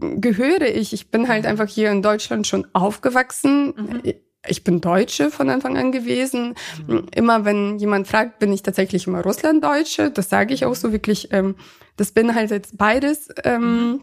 gehöre 0.00 0.68
ich. 0.68 0.92
Ich 0.92 1.10
bin 1.10 1.28
halt 1.28 1.44
mhm. 1.44 1.50
einfach 1.50 1.68
hier 1.68 1.90
in 1.90 2.02
Deutschland 2.02 2.46
schon 2.46 2.66
aufgewachsen. 2.74 3.74
Mhm 3.74 4.02
ich 4.46 4.64
bin 4.64 4.80
Deutsche 4.80 5.30
von 5.30 5.50
Anfang 5.50 5.76
an 5.76 5.92
gewesen. 5.92 6.54
Mhm. 6.86 7.06
Immer 7.14 7.44
wenn 7.44 7.78
jemand 7.78 8.06
fragt, 8.06 8.38
bin 8.38 8.52
ich 8.52 8.62
tatsächlich 8.62 9.06
immer 9.06 9.22
Russlanddeutsche. 9.22 10.10
Das 10.10 10.28
sage 10.28 10.54
ich 10.54 10.64
auch 10.64 10.74
so 10.74 10.92
wirklich. 10.92 11.32
Ähm, 11.32 11.56
das 11.96 12.12
bin 12.12 12.34
halt 12.34 12.50
jetzt 12.50 12.78
beides. 12.78 13.28
Ähm, 13.44 14.02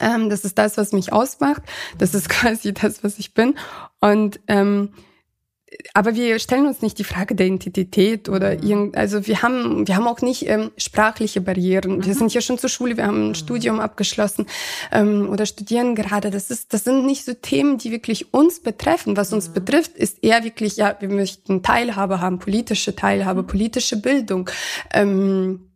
ähm, 0.00 0.30
das 0.30 0.44
ist 0.44 0.58
das, 0.58 0.76
was 0.76 0.92
mich 0.92 1.12
ausmacht. 1.12 1.62
Das 1.98 2.14
ist 2.14 2.28
quasi 2.30 2.72
das, 2.74 3.02
was 3.02 3.18
ich 3.18 3.34
bin. 3.34 3.58
Und 4.00 4.40
ähm, 4.48 4.90
aber 5.94 6.14
wir 6.14 6.38
stellen 6.38 6.66
uns 6.66 6.80
nicht 6.80 6.98
die 6.98 7.04
Frage 7.04 7.34
der 7.34 7.46
Identität 7.46 8.28
oder 8.28 8.54
mhm. 8.56 8.62
irgend, 8.62 8.96
also 8.96 9.26
wir 9.26 9.42
haben, 9.42 9.86
wir 9.86 9.96
haben 9.96 10.06
auch 10.06 10.20
nicht 10.20 10.48
ähm, 10.48 10.70
sprachliche 10.76 11.40
Barrieren. 11.40 12.04
Wir 12.04 12.14
mhm. 12.14 12.18
sind 12.18 12.34
ja 12.34 12.40
schon 12.40 12.58
zur 12.58 12.70
Schule, 12.70 12.96
wir 12.96 13.06
haben 13.06 13.26
ein 13.26 13.28
mhm. 13.28 13.34
Studium 13.34 13.80
abgeschlossen 13.80 14.46
ähm, 14.92 15.28
oder 15.28 15.44
studieren 15.44 15.94
gerade. 15.94 16.30
Das 16.30 16.50
ist, 16.50 16.72
das 16.72 16.84
sind 16.84 17.04
nicht 17.04 17.24
so 17.24 17.34
Themen, 17.34 17.78
die 17.78 17.90
wirklich 17.90 18.32
uns 18.32 18.60
betreffen. 18.60 19.16
Was 19.16 19.32
uns 19.32 19.48
mhm. 19.48 19.54
betrifft, 19.54 19.96
ist 19.96 20.22
eher 20.22 20.44
wirklich, 20.44 20.76
ja, 20.76 20.96
wir 21.00 21.08
möchten 21.08 21.62
Teilhabe 21.62 22.20
haben, 22.20 22.38
politische 22.38 22.94
Teilhabe, 22.94 23.42
mhm. 23.42 23.46
politische 23.48 23.96
Bildung. 24.00 24.48
Ähm, 24.92 25.66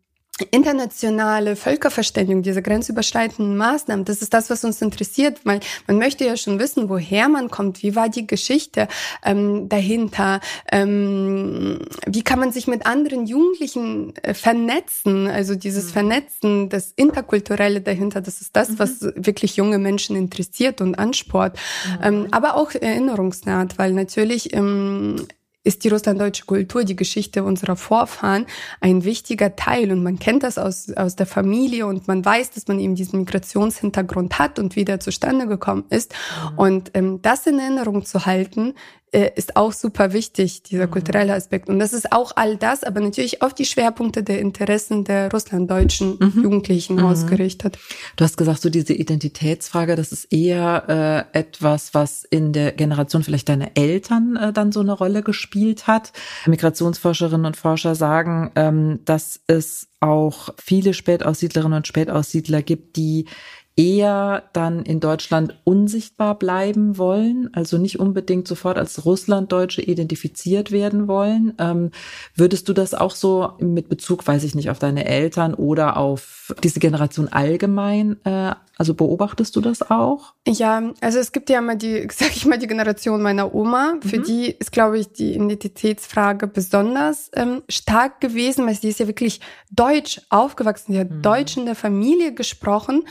internationale 0.51 1.57
Völkerverständigung, 1.57 2.43
diese 2.43 2.63
grenzüberschreitenden 2.63 3.57
Maßnahmen, 3.57 4.05
das 4.05 4.23
ist 4.23 4.35
das, 4.35 4.51
was 4.51 4.65
uns 4.65 4.81
interessiert, 4.83 5.41
weil 5.45 5.61
man 5.87 5.99
möchte 5.99 6.25
ja 6.25 6.37
schon 6.37 6.59
wissen, 6.59 6.89
woher 6.89 7.29
man 7.29 7.51
kommt, 7.51 7.83
wie 7.83 7.97
war 7.97 8.09
die 8.09 8.27
Geschichte 8.27 8.89
ähm, 9.25 9.69
dahinter, 9.69 10.41
ähm, 10.71 11.81
wie 12.07 12.23
kann 12.23 12.39
man 12.39 12.53
sich 12.53 12.67
mit 12.67 12.87
anderen 12.87 13.27
Jugendlichen 13.27 14.15
äh, 14.17 14.35
vernetzen, 14.35 15.27
also 15.27 15.55
dieses 15.55 15.87
mhm. 15.87 15.91
Vernetzen, 15.91 16.69
das 16.69 16.93
Interkulturelle 16.97 17.81
dahinter, 17.81 18.21
das 18.21 18.41
ist 18.41 18.57
das, 18.57 18.71
mhm. 18.71 18.79
was 18.79 19.01
wirklich 19.15 19.57
junge 19.57 19.79
Menschen 19.79 20.17
interessiert 20.17 20.81
und 20.81 20.99
ansport, 20.99 21.57
mhm. 21.87 21.99
ähm, 22.03 22.29
aber 22.31 22.55
auch 22.57 22.73
erinnerungsnaht, 22.75 23.79
weil 23.79 23.93
natürlich 23.93 24.55
ähm, 24.55 25.27
ist 25.63 25.85
die 25.85 25.89
russlanddeutsche 25.89 26.47
Kultur, 26.47 26.85
die 26.85 26.97
Geschichte 26.97 27.45
unserer 27.45 27.77
Vorfahren 27.77 28.47
ein 28.81 29.05
wichtiger 29.05 29.57
Teil. 29.57 29.93
Und 29.93 30.03
man 30.03 30.19
kennt 30.19 30.43
das 30.43 30.57
aus, 30.57 30.91
aus 30.93 31.17
der 31.17 31.27
Familie 31.27 31.87
und 31.87 32.09
man 32.09 32.25
weiß, 32.25 32.53
dass 32.53 32.67
man 32.67 32.79
eben 32.81 32.95
diesen 32.95 33.21
Migrationshintergrund 33.21 34.39
hat 34.39 34.59
und 34.59 34.75
wie 34.77 34.87
der 34.87 35.01
zustande 35.01 35.47
gekommen 35.47 35.85
ist. 35.91 36.15
Mhm. 36.53 36.59
Und 36.59 36.91
ähm, 36.95 37.23
das 37.23 37.47
in 37.47 37.59
Erinnerung 37.59 38.07
zu 38.07 38.25
halten, 38.25 38.75
äh, 39.13 39.31
ist 39.35 39.57
auch 39.57 39.73
super 39.73 40.13
wichtig, 40.13 40.63
dieser 40.63 40.87
mhm. 40.87 40.93
kulturelle 40.93 41.35
Aspekt. 41.35 41.69
Und 41.69 41.79
das 41.79 41.93
ist 41.93 42.13
auch 42.13 42.33
all 42.37 42.57
das, 42.57 42.85
aber 42.85 43.01
natürlich 43.01 43.43
auf 43.43 43.55
die 43.55 43.65
Schwerpunkte 43.65 44.23
der 44.23 44.41
Interessen 44.41 45.05
der 45.05 45.31
russlanddeutschen 45.31 46.19
mhm. 46.21 46.43
Jugendlichen 46.43 46.97
mhm. 46.97 47.05
ausgerichtet. 47.05 47.79
Du 48.17 48.25
hast 48.25 48.37
gesagt, 48.37 48.63
so 48.63 48.71
diese 48.71 48.95
Identitätsfrage, 48.95 49.97
das 49.97 50.13
ist 50.13 50.33
eher 50.33 51.27
äh, 51.35 51.39
etwas, 51.39 51.95
was 51.95 52.25
in 52.25 52.53
der 52.53 52.73
Generation 52.73 53.23
vielleicht 53.23 53.49
deine 53.49 53.75
Eltern 53.77 54.37
äh, 54.37 54.53
dann 54.53 54.73
so 54.73 54.81
eine 54.81 54.93
Rolle 54.93 55.23
gespielt 55.23 55.87
hat. 55.87 56.13
Migrationsforscherinnen 56.47 57.47
und 57.47 57.57
Forscher 57.57 57.95
sagen, 57.95 58.51
ähm, 58.55 59.01
dass 59.05 59.41
es 59.47 59.89
auch 60.01 60.49
viele 60.59 60.95
Spätaussiedlerinnen 60.95 61.77
und 61.77 61.87
Spätaussiedler 61.87 62.63
gibt, 62.63 62.97
die 62.97 63.27
eher 63.77 64.45
dann 64.53 64.83
in 64.83 65.01
Deutschland 65.01 65.59
unsichtbar 65.65 66.39
bleiben 66.39 66.99
wollen, 66.99 67.49
also 67.55 67.79
nicht 67.79 67.99
unbedingt 67.99 68.47
sofort 68.47 68.77
als 68.77 69.05
Russlanddeutsche 69.05 69.83
identifiziert 69.83 70.71
werden 70.71 71.09
wollen. 71.09 71.55
Ähm, 71.59 71.91
würdest 72.35 72.69
du 72.69 72.73
das 72.73 72.95
auch 72.95 73.13
so 73.13 73.53
mit 73.59 73.89
Bezug, 73.89 74.27
weiß 74.27 74.45
ich 74.45 74.55
nicht, 74.55 74.71
auf 74.71 74.79
deine 74.79 75.07
Eltern 75.07 75.55
oder 75.55 75.97
auf 75.97 76.55
diese 76.63 76.81
Generation 76.81 77.29
allgemein 77.29 78.23
äh, 78.25 78.55
also 78.81 78.95
beobachtest 78.95 79.55
du 79.57 79.61
das 79.61 79.91
auch? 79.91 80.33
Ja, 80.49 80.95
also 81.03 81.19
es 81.19 81.33
gibt 81.33 81.51
ja 81.51 81.61
mal 81.61 81.77
die, 81.77 82.09
sag 82.13 82.35
ich 82.35 82.47
mal, 82.47 82.57
die 82.57 82.67
Generation 82.67 83.21
meiner 83.21 83.55
Oma. 83.55 83.97
Für 84.01 84.21
mhm. 84.21 84.23
die 84.23 84.47
ist, 84.47 84.73
glaube 84.73 84.99
ich, 84.99 85.13
die 85.13 85.35
Identitätsfrage 85.35 86.47
besonders 86.47 87.31
ähm, 87.35 87.63
stark 87.69 88.23
gewesen, 88.23 88.67
weil 88.67 88.75
sie 88.75 88.89
ist 88.89 88.99
ja 88.99 89.07
wirklich 89.07 89.43
deutsch 89.71 90.23
aufgewachsen. 90.31 90.95
Sie 90.95 90.99
hat 90.99 91.11
mhm. 91.11 91.21
Deutsch 91.21 91.59
in 91.59 91.67
der 91.67 91.75
Familie 91.75 92.33
gesprochen. 92.33 93.05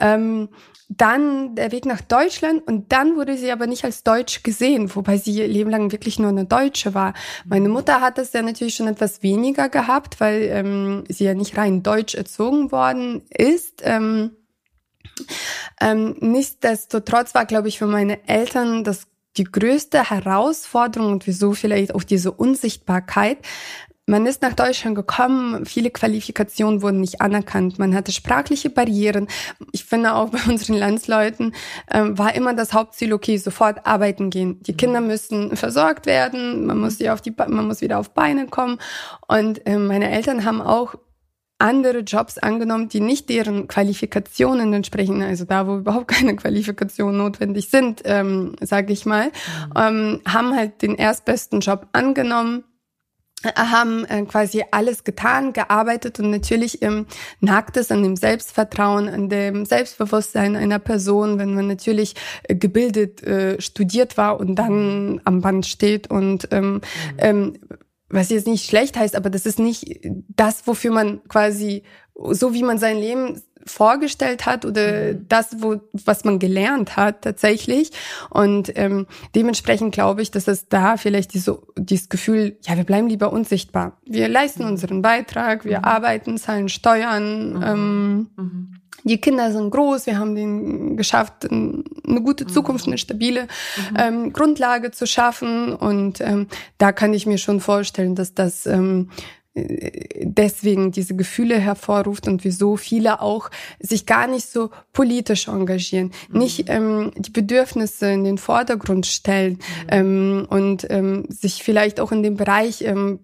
Ähm, 0.00 0.48
dann 0.88 1.54
der 1.54 1.70
Weg 1.70 1.86
nach 1.86 2.00
Deutschland 2.00 2.66
und 2.66 2.90
dann 2.90 3.14
wurde 3.14 3.36
sie 3.36 3.52
aber 3.52 3.68
nicht 3.68 3.84
als 3.84 4.02
Deutsch 4.02 4.42
gesehen, 4.42 4.92
wobei 4.94 5.18
sie 5.18 5.34
ihr 5.34 5.46
Leben 5.46 5.70
lang 5.70 5.92
wirklich 5.92 6.18
nur 6.18 6.30
eine 6.30 6.46
Deutsche 6.46 6.94
war. 6.94 7.14
Meine 7.44 7.68
mhm. 7.68 7.74
Mutter 7.74 8.00
hat 8.00 8.18
das 8.18 8.32
ja 8.32 8.42
natürlich 8.42 8.74
schon 8.74 8.88
etwas 8.88 9.22
weniger 9.22 9.68
gehabt, 9.68 10.18
weil 10.18 10.48
ähm, 10.50 11.04
sie 11.08 11.26
ja 11.26 11.34
nicht 11.34 11.56
rein 11.56 11.84
deutsch 11.84 12.16
erzogen 12.16 12.72
worden 12.72 13.22
ist. 13.30 13.82
Ähm, 13.84 14.32
ähm, 15.80 16.16
nichtsdestotrotz 16.20 17.34
war, 17.34 17.46
glaube 17.46 17.68
ich, 17.68 17.78
für 17.78 17.86
meine 17.86 18.26
Eltern 18.28 18.84
das 18.84 19.06
die 19.36 19.44
größte 19.44 20.10
Herausforderung 20.10 21.12
und 21.12 21.26
wieso 21.26 21.52
vielleicht 21.52 21.94
auch 21.94 22.02
diese 22.02 22.32
Unsichtbarkeit. 22.32 23.38
Man 24.04 24.26
ist 24.26 24.42
nach 24.42 24.52
Deutschland 24.52 24.96
gekommen, 24.96 25.64
viele 25.64 25.90
Qualifikationen 25.90 26.82
wurden 26.82 27.00
nicht 27.00 27.20
anerkannt, 27.20 27.78
man 27.78 27.94
hatte 27.94 28.10
sprachliche 28.10 28.68
Barrieren. 28.68 29.28
Ich 29.70 29.84
finde 29.84 30.14
auch 30.14 30.30
bei 30.30 30.40
unseren 30.50 30.76
Landsleuten 30.76 31.54
ähm, 31.90 32.18
war 32.18 32.34
immer 32.34 32.52
das 32.52 32.72
Hauptziel, 32.72 33.12
okay, 33.12 33.36
sofort 33.36 33.86
arbeiten 33.86 34.28
gehen. 34.28 34.60
Die 34.64 34.76
Kinder 34.76 35.00
mhm. 35.00 35.06
müssen 35.06 35.56
versorgt 35.56 36.06
werden, 36.06 36.66
man 36.66 36.78
muss, 36.78 36.98
sie 36.98 37.10
auf 37.10 37.20
die, 37.20 37.30
man 37.30 37.66
muss 37.66 37.80
wieder 37.80 38.00
auf 38.00 38.10
Beine 38.10 38.48
kommen. 38.48 38.78
Und 39.28 39.64
äh, 39.66 39.78
meine 39.78 40.10
Eltern 40.10 40.44
haben 40.44 40.60
auch 40.60 40.96
andere 41.62 42.00
Jobs 42.00 42.38
angenommen, 42.38 42.88
die 42.88 43.00
nicht 43.00 43.28
deren 43.28 43.68
Qualifikationen 43.68 44.72
entsprechen, 44.74 45.22
also 45.22 45.44
da, 45.44 45.66
wo 45.66 45.76
überhaupt 45.76 46.08
keine 46.16 46.36
Qualifikationen 46.36 47.16
notwendig 47.16 47.70
sind, 47.70 48.02
ähm, 48.04 48.56
sage 48.60 48.92
ich 48.92 49.06
mal, 49.06 49.28
mhm. 49.28 49.32
ähm, 49.76 50.20
haben 50.26 50.54
halt 50.54 50.82
den 50.82 50.96
erstbesten 50.96 51.60
Job 51.60 51.86
angenommen 51.92 52.64
haben 53.56 54.04
äh, 54.04 54.22
quasi 54.22 54.64
alles 54.70 55.04
getan, 55.04 55.52
gearbeitet 55.52 56.20
und 56.20 56.30
natürlich 56.30 56.82
ähm, 56.82 57.06
nagt 57.40 57.76
es 57.76 57.90
an 57.90 58.02
dem 58.02 58.16
Selbstvertrauen, 58.16 59.08
an 59.08 59.28
dem 59.28 59.64
Selbstbewusstsein 59.64 60.56
einer 60.56 60.78
Person, 60.78 61.38
wenn 61.38 61.54
man 61.54 61.66
natürlich 61.66 62.14
äh, 62.44 62.54
gebildet, 62.54 63.22
äh, 63.22 63.60
studiert 63.60 64.16
war 64.16 64.38
und 64.38 64.56
dann 64.56 65.20
am 65.24 65.40
Band 65.40 65.66
steht 65.66 66.10
und 66.10 66.48
ähm, 66.52 66.74
mhm. 66.74 66.80
ähm, 67.18 67.58
was 68.12 68.30
jetzt 68.30 68.46
nicht 68.46 68.66
schlecht 68.66 68.96
heißt, 68.96 69.16
aber 69.16 69.30
das 69.30 69.46
ist 69.46 69.58
nicht 69.58 70.00
das, 70.28 70.66
wofür 70.66 70.92
man 70.92 71.24
quasi, 71.28 71.82
so 72.14 72.54
wie 72.54 72.62
man 72.62 72.78
sein 72.78 72.98
Leben 72.98 73.40
vorgestellt 73.64 74.44
hat 74.44 74.64
oder 74.64 75.12
mhm. 75.12 75.26
das, 75.28 75.62
wo, 75.62 75.80
was 75.92 76.24
man 76.24 76.38
gelernt 76.38 76.96
hat 76.96 77.22
tatsächlich. 77.22 77.90
Und 78.30 78.76
ähm, 78.76 79.06
dementsprechend 79.34 79.94
glaube 79.94 80.22
ich, 80.22 80.30
dass 80.30 80.48
es 80.48 80.68
da 80.68 80.96
vielleicht 80.96 81.32
diese, 81.32 81.60
dieses 81.76 82.08
Gefühl, 82.08 82.58
ja, 82.62 82.76
wir 82.76 82.84
bleiben 82.84 83.08
lieber 83.08 83.32
unsichtbar. 83.32 83.98
Wir 84.04 84.28
leisten 84.28 84.64
mhm. 84.64 84.70
unseren 84.70 85.02
Beitrag, 85.02 85.64
wir 85.64 85.78
mhm. 85.78 85.84
arbeiten, 85.84 86.38
zahlen 86.38 86.68
Steuern. 86.68 87.54
Mhm. 87.54 87.62
Ähm, 87.62 88.30
mhm. 88.36 88.81
Die 89.04 89.20
Kinder 89.20 89.52
sind 89.52 89.70
groß, 89.70 90.06
wir 90.06 90.18
haben 90.18 90.34
den 90.34 90.96
geschafft, 90.96 91.50
eine 91.50 92.22
gute 92.22 92.46
Zukunft, 92.46 92.86
eine 92.86 92.98
stabile 92.98 93.42
mhm. 93.42 93.96
ähm, 93.98 94.32
Grundlage 94.32 94.90
zu 94.90 95.06
schaffen. 95.06 95.74
Und 95.74 96.20
ähm, 96.20 96.46
da 96.78 96.92
kann 96.92 97.12
ich 97.14 97.26
mir 97.26 97.38
schon 97.38 97.60
vorstellen, 97.60 98.14
dass 98.14 98.34
das 98.34 98.66
ähm, 98.66 99.10
deswegen 99.54 100.92
diese 100.92 101.14
Gefühle 101.14 101.58
hervorruft 101.58 102.26
und 102.26 102.42
wieso 102.42 102.78
viele 102.78 103.20
auch 103.20 103.50
sich 103.80 104.06
gar 104.06 104.26
nicht 104.26 104.48
so 104.48 104.70
politisch 104.94 105.48
engagieren, 105.48 106.12
mhm. 106.30 106.38
nicht 106.38 106.70
ähm, 106.70 107.12
die 107.16 107.30
Bedürfnisse 107.30 108.10
in 108.10 108.24
den 108.24 108.38
Vordergrund 108.38 109.06
stellen 109.06 109.54
mhm. 109.54 109.88
ähm, 109.88 110.46
und 110.48 110.86
ähm, 110.90 111.26
sich 111.28 111.62
vielleicht 111.62 112.00
auch 112.00 112.12
in 112.12 112.22
dem 112.22 112.36
Bereich, 112.36 112.82
ähm, 112.82 113.20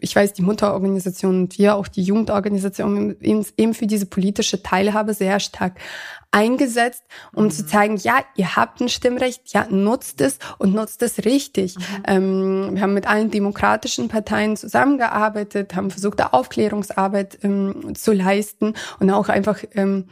ich 0.00 0.14
weiß, 0.14 0.34
die 0.34 0.42
Mutterorganisation 0.42 1.42
und 1.42 1.58
wir 1.58 1.76
auch 1.76 1.88
die 1.88 2.02
Jugendorganisation 2.02 3.16
eben 3.20 3.74
für 3.74 3.86
diese 3.86 4.06
politische 4.06 4.62
Teilhabe 4.62 5.14
sehr 5.14 5.40
stark 5.40 5.76
eingesetzt, 6.32 7.04
um 7.34 7.44
mhm. 7.44 7.50
zu 7.50 7.66
zeigen, 7.66 7.96
ja, 7.96 8.20
ihr 8.36 8.54
habt 8.54 8.80
ein 8.80 8.88
Stimmrecht, 8.88 9.52
ja, 9.52 9.66
nutzt 9.68 10.20
es 10.20 10.38
und 10.58 10.74
nutzt 10.74 11.02
es 11.02 11.24
richtig. 11.24 11.76
Mhm. 11.76 11.82
Ähm, 12.06 12.70
wir 12.74 12.82
haben 12.82 12.94
mit 12.94 13.08
allen 13.08 13.30
demokratischen 13.30 14.08
Parteien 14.08 14.56
zusammengearbeitet, 14.56 15.69
haben 15.76 15.90
versucht, 15.90 16.20
da 16.20 16.28
Aufklärungsarbeit 16.28 17.38
ähm, 17.42 17.94
zu 17.94 18.12
leisten 18.12 18.74
und 18.98 19.10
auch 19.10 19.28
einfach 19.28 19.62
ähm, 19.74 20.06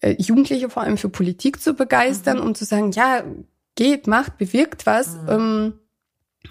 äh, 0.00 0.14
Jugendliche 0.18 0.70
vor 0.70 0.82
allem 0.82 0.96
für 0.96 1.08
Politik 1.08 1.60
zu 1.60 1.74
begeistern, 1.74 2.38
mhm. 2.38 2.44
um 2.44 2.54
zu 2.54 2.64
sagen, 2.64 2.92
ja, 2.92 3.24
geht, 3.74 4.06
macht, 4.06 4.38
bewirkt 4.38 4.86
was. 4.86 5.14
Mhm. 5.14 5.28
Ähm, 5.28 5.72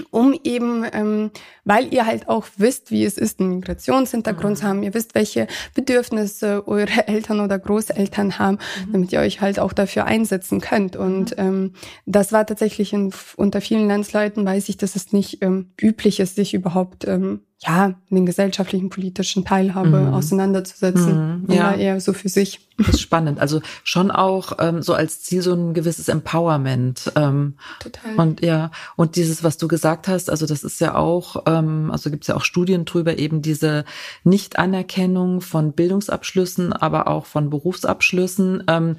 um 0.10 0.34
eben, 0.43 0.86
ähm, 0.91 1.32
weil 1.65 1.93
ihr 1.93 2.06
halt 2.06 2.28
auch 2.28 2.47
wisst, 2.58 2.89
wie 2.89 3.06
es 3.06 3.17
ist, 3.17 3.39
einen 3.39 3.58
Migrationshintergrund 3.58 4.54
mhm. 4.54 4.56
zu 4.56 4.67
haben, 4.67 4.84
ihr 4.84 4.93
wisst, 4.93 5.13
welche 5.13 5.47
Bedürfnisse 5.76 6.67
eure 6.67 7.08
Eltern 7.08 7.39
oder 7.39 7.60
Großeltern 7.60 8.39
haben, 8.39 8.58
mhm. 8.88 8.91
damit 8.91 9.13
ihr 9.13 9.19
euch 9.19 9.41
halt 9.41 9.60
auch 9.60 9.73
dafür 9.73 10.06
einsetzen 10.06 10.62
könnt. 10.62 10.95
Und 10.95 11.38
mhm. 11.38 11.43
ähm, 11.43 11.73
das 12.06 12.32
war 12.32 12.45
tatsächlich 12.45 12.93
in, 12.93 13.13
unter 13.36 13.62
vielen 13.62 13.88
Landsleuten, 13.88 14.45
weiß 14.45 14.69
ich, 14.69 14.78
dass 14.78 14.95
es 14.95 15.13
nicht 15.13 15.43
ähm, 15.43 15.71
üblich 15.80 16.19
ist, 16.19 16.36
sich 16.36 16.54
überhaupt 16.54 17.08
ähm, 17.08 17.41
ja, 17.65 17.93
den 18.10 18.26
gesellschaftlichen, 18.26 18.89
politischen 18.89 19.45
Teilhabe 19.45 20.02
mhm. 20.02 20.13
auseinanderzusetzen. 20.13 21.43
Mhm. 21.47 21.52
Ja. 21.52 21.73
eher 21.73 21.99
so 21.99 22.13
für 22.13 22.30
sich. 22.30 22.60
Das 22.78 22.89
ist 22.89 23.02
spannend. 23.02 23.39
Also 23.39 23.62
schon 23.84 24.10
auch 24.10 24.54
ähm, 24.60 24.82
so 24.82 24.93
als 24.93 25.21
Ziel 25.21 25.43
so 25.43 25.54
ein 25.54 25.73
gewisses 25.73 26.08
Empowerment. 26.08 27.12
Ähm, 27.15 27.56
Total. 27.80 28.15
Und 28.15 28.41
ja, 28.41 28.71
und 28.95 29.15
dieses, 29.15 29.43
was 29.43 29.58
du 29.58 29.67
gesagt 29.67 30.08
hast, 30.08 30.30
also 30.30 30.47
das 30.47 30.63
ist 30.63 30.82
ja 30.82 30.95
auch, 30.95 31.43
ähm, 31.45 31.91
also 31.91 32.10
gibt 32.10 32.23
es 32.23 32.28
ja 32.30 32.36
auch 32.36 32.43
Studien 32.43 32.86
drüber, 32.86 33.19
eben 33.19 33.43
diese 33.43 33.86
Nichtanerkennung 34.23 35.41
von 35.41 35.73
Bildungsabschlüssen, 35.73 36.73
aber 36.73 37.08
auch 37.08 37.28
von 37.28 37.52
Berufsabschlüssen, 37.52 38.63
ähm, 38.67 38.97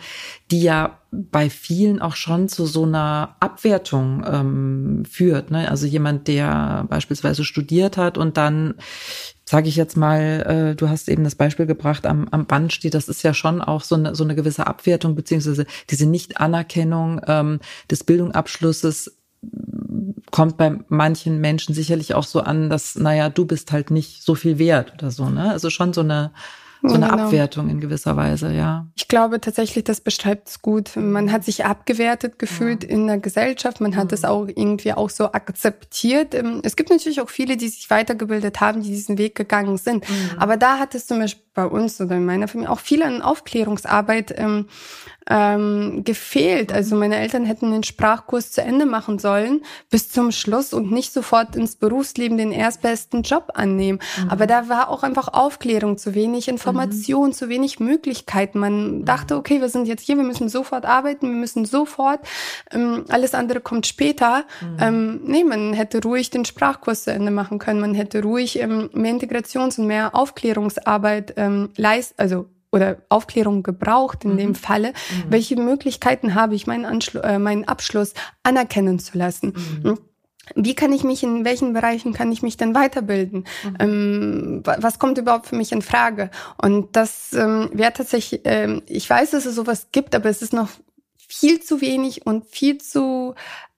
die 0.54 0.62
ja 0.62 1.00
bei 1.10 1.50
vielen 1.50 2.00
auch 2.00 2.14
schon 2.14 2.48
zu 2.48 2.64
so 2.66 2.84
einer 2.84 3.34
Abwertung 3.40 4.24
ähm, 4.24 5.02
führt. 5.04 5.50
Ne? 5.50 5.68
Also 5.68 5.84
jemand, 5.84 6.28
der 6.28 6.86
beispielsweise 6.88 7.42
studiert 7.42 7.96
hat 7.96 8.18
und 8.18 8.36
dann 8.36 8.74
sage 9.44 9.68
ich 9.68 9.74
jetzt 9.74 9.96
mal, 9.96 10.70
äh, 10.72 10.76
du 10.76 10.88
hast 10.88 11.08
eben 11.08 11.24
das 11.24 11.34
Beispiel 11.34 11.66
gebracht, 11.66 12.06
am, 12.06 12.28
am 12.30 12.46
Band 12.46 12.72
steht, 12.72 12.94
das 12.94 13.08
ist 13.08 13.24
ja 13.24 13.34
schon 13.34 13.62
auch 13.62 13.82
so 13.82 13.96
eine, 13.96 14.14
so 14.14 14.22
eine 14.22 14.36
gewisse 14.36 14.68
Abwertung, 14.68 15.16
beziehungsweise 15.16 15.66
diese 15.90 16.06
Nichtanerkennung 16.06 17.20
ähm, 17.26 17.58
des 17.90 18.04
Bildungsabschlusses 18.04 19.18
kommt 20.30 20.56
bei 20.56 20.78
manchen 20.86 21.40
Menschen 21.40 21.74
sicherlich 21.74 22.14
auch 22.14 22.22
so 22.24 22.42
an, 22.42 22.70
dass, 22.70 22.94
naja, 22.94 23.28
du 23.28 23.44
bist 23.44 23.72
halt 23.72 23.90
nicht 23.90 24.22
so 24.22 24.36
viel 24.36 24.60
wert 24.60 24.92
oder 24.94 25.10
so, 25.10 25.28
ne? 25.30 25.50
Also 25.50 25.68
schon 25.68 25.92
so 25.92 26.02
eine 26.02 26.30
so 26.86 26.94
eine 26.96 27.08
genau. 27.08 27.24
Abwertung 27.24 27.70
in 27.70 27.80
gewisser 27.80 28.16
Weise, 28.16 28.52
ja. 28.52 28.86
Ich 28.94 29.08
glaube 29.08 29.40
tatsächlich, 29.40 29.84
das 29.84 30.02
beschreibt 30.02 30.48
es 30.48 30.60
gut. 30.60 30.96
Man 30.96 31.32
hat 31.32 31.42
sich 31.44 31.64
abgewertet 31.64 32.38
gefühlt 32.38 32.84
ja. 32.84 32.90
in 32.90 33.06
der 33.06 33.18
Gesellschaft. 33.18 33.80
Man 33.80 33.96
hat 33.96 34.12
es 34.12 34.22
mhm. 34.22 34.28
auch 34.28 34.46
irgendwie 34.48 34.92
auch 34.92 35.08
so 35.08 35.32
akzeptiert. 35.32 36.34
Ähm, 36.34 36.60
es 36.62 36.76
gibt 36.76 36.90
natürlich 36.90 37.22
auch 37.22 37.30
viele, 37.30 37.56
die 37.56 37.68
sich 37.68 37.88
weitergebildet 37.88 38.60
haben, 38.60 38.82
die 38.82 38.90
diesen 38.90 39.16
Weg 39.16 39.34
gegangen 39.34 39.78
sind. 39.78 40.08
Mhm. 40.08 40.38
Aber 40.38 40.58
da 40.58 40.78
hat 40.78 40.94
es 40.94 41.06
zum 41.06 41.20
Beispiel 41.20 41.43
bei 41.54 41.66
uns 41.66 42.00
oder 42.00 42.16
in 42.16 42.24
meiner 42.24 42.48
Familie 42.48 42.70
auch 42.70 42.80
viel 42.80 43.02
an 43.02 43.22
Aufklärungsarbeit 43.22 44.34
ähm, 44.36 44.66
ähm, 45.28 46.02
gefehlt. 46.04 46.72
Also 46.72 46.96
meine 46.96 47.16
Eltern 47.16 47.44
hätten 47.46 47.70
den 47.70 47.82
Sprachkurs 47.82 48.50
zu 48.50 48.62
Ende 48.62 48.86
machen 48.86 49.18
sollen 49.18 49.62
bis 49.90 50.10
zum 50.10 50.32
Schluss 50.32 50.74
und 50.74 50.90
nicht 50.90 51.12
sofort 51.12 51.56
ins 51.56 51.76
Berufsleben 51.76 52.36
den 52.36 52.52
erstbesten 52.52 53.22
Job 53.22 53.52
annehmen. 53.54 54.00
Mhm. 54.22 54.30
Aber 54.30 54.46
da 54.46 54.68
war 54.68 54.88
auch 54.90 55.02
einfach 55.02 55.28
Aufklärung, 55.28 55.96
zu 55.96 56.14
wenig 56.14 56.48
Information, 56.48 57.28
mhm. 57.28 57.32
zu 57.32 57.48
wenig 57.48 57.80
Möglichkeiten. 57.80 58.58
Man 58.58 58.98
mhm. 58.98 59.04
dachte, 59.04 59.36
okay, 59.36 59.60
wir 59.60 59.68
sind 59.68 59.88
jetzt 59.88 60.02
hier, 60.02 60.16
wir 60.16 60.24
müssen 60.24 60.48
sofort 60.48 60.84
arbeiten, 60.84 61.28
wir 61.28 61.36
müssen 61.36 61.64
sofort, 61.64 62.20
ähm, 62.70 63.04
alles 63.08 63.34
andere 63.34 63.60
kommt 63.60 63.86
später. 63.86 64.44
Mhm. 64.60 64.76
Ähm, 64.80 65.20
nee, 65.24 65.44
man 65.44 65.72
hätte 65.72 66.02
ruhig 66.02 66.30
den 66.30 66.44
Sprachkurs 66.44 67.04
zu 67.04 67.12
Ende 67.12 67.30
machen 67.30 67.58
können. 67.58 67.80
Man 67.80 67.94
hätte 67.94 68.22
ruhig 68.22 68.58
ähm, 68.58 68.90
mehr 68.92 69.14
Integrations- 69.14 69.78
und 69.78 69.86
mehr 69.86 70.14
Aufklärungsarbeit 70.14 71.34
ähm, 71.44 71.70
leist, 71.76 72.14
also 72.18 72.48
oder 72.74 72.96
Aufklärung 73.08 73.62
gebraucht 73.62 74.24
in 74.24 74.32
mhm. 74.32 74.38
dem 74.38 74.54
Falle. 74.56 74.88
Mhm. 74.88 75.30
Welche 75.30 75.56
Möglichkeiten 75.56 76.34
habe 76.34 76.56
ich, 76.56 76.66
meinen, 76.66 76.84
Anschlu 76.84 77.20
äh, 77.20 77.38
meinen 77.38 77.68
Abschluss 77.68 78.14
anerkennen 78.42 78.98
zu 78.98 79.16
lassen? 79.16 79.54
Mhm. 79.54 79.90
Hm? 79.90 79.98
Wie 80.56 80.74
kann 80.74 80.92
ich 80.92 81.04
mich, 81.04 81.22
in 81.22 81.44
welchen 81.44 81.72
Bereichen 81.72 82.12
kann 82.12 82.30
ich 82.30 82.42
mich 82.42 82.56
denn 82.56 82.74
weiterbilden? 82.74 83.44
Mhm. 83.62 83.76
Ähm, 83.78 84.62
was 84.64 84.98
kommt 84.98 85.18
überhaupt 85.18 85.46
für 85.46 85.56
mich 85.56 85.72
in 85.72 85.82
Frage? 85.82 86.30
Und 86.60 86.96
das 86.96 87.32
ähm, 87.32 87.70
wäre 87.72 87.92
tatsächlich, 87.92 88.42
ähm, 88.44 88.82
ich 88.86 89.08
weiß, 89.08 89.30
dass 89.30 89.46
es 89.46 89.54
sowas 89.54 89.88
gibt, 89.92 90.14
aber 90.14 90.28
es 90.28 90.42
ist 90.42 90.52
noch 90.52 90.68
viel 91.16 91.60
zu 91.60 91.80
wenig 91.80 92.26
und 92.26 92.46
viel 92.46 92.78
zu 92.78 93.34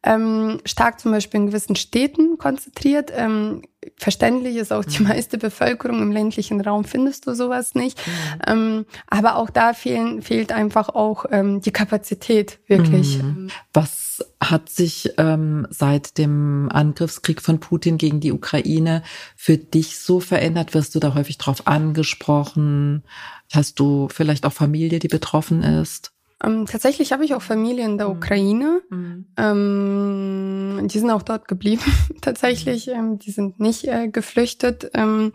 ähm, 0.07 0.61
stark 0.64 1.01
zum 1.01 1.11
Beispiel 1.11 1.40
in 1.40 1.47
gewissen 1.49 1.77
Städten 1.77 2.38
konzentriert. 2.38 3.12
Ähm, 3.14 3.62
verständlich 3.97 4.57
ist 4.57 4.73
auch 4.73 4.85
die 4.85 5.03
mhm. 5.03 5.09
meiste 5.09 5.37
Bevölkerung 5.37 6.01
im 6.01 6.12
ländlichen 6.12 6.61
Raum 6.61 6.85
findest 6.85 7.27
du 7.27 7.35
sowas 7.35 7.75
nicht. 7.75 7.99
Mhm. 8.07 8.12
Ähm, 8.47 8.87
aber 9.09 9.37
auch 9.37 9.51
da 9.51 9.75
fehlen, 9.75 10.23
fehlt 10.23 10.53
einfach 10.53 10.90
auch 10.90 11.27
ähm, 11.31 11.61
die 11.61 11.73
Kapazität 11.73 12.61
wirklich. 12.69 13.23
Mhm. 13.23 13.49
Was 13.73 14.25
hat 14.40 14.71
sich 14.71 15.11
ähm, 15.19 15.66
seit 15.71 16.19
dem 16.19 16.69
Angriffskrieg 16.73 17.42
von 17.42 17.59
Putin 17.59 17.99
gegen 17.99 18.21
die 18.21 18.33
Ukraine 18.33 19.03
für 19.35 19.59
dich 19.59 19.99
so 19.99 20.21
verändert? 20.21 20.73
Wirst 20.73 20.95
du 20.95 21.01
da 21.01 21.14
häufig 21.14 21.37
drauf 21.37 21.66
angesprochen? 21.66 23.03
Hast 23.53 23.81
du 23.81 24.09
vielleicht 24.09 24.47
auch 24.47 24.53
Familie, 24.53 25.01
die 25.01 25.09
betroffen 25.09 25.62
ist? 25.62 26.12
Ähm, 26.44 26.66
tatsächlich 26.66 27.12
habe 27.12 27.25
ich 27.25 27.35
auch 27.35 27.42
Familie 27.42 27.85
in 27.85 27.99
der 27.99 28.09
mhm. 28.09 28.16
Ukraine. 28.16 28.83
Mhm. 28.90 29.27
Ähm, 29.38 30.88
die 30.88 30.99
sind 30.99 31.11
auch 31.11 31.22
dort 31.22 31.49
geblieben, 31.49 31.83
tatsächlich. 32.20 32.87
Mhm. 32.88 32.92
Ähm, 32.92 33.18
die 33.18 33.31
sind 33.31 33.59
nicht 33.59 33.85
äh, 33.85 34.09
geflüchtet. 34.09 34.90
Ähm, 34.94 35.33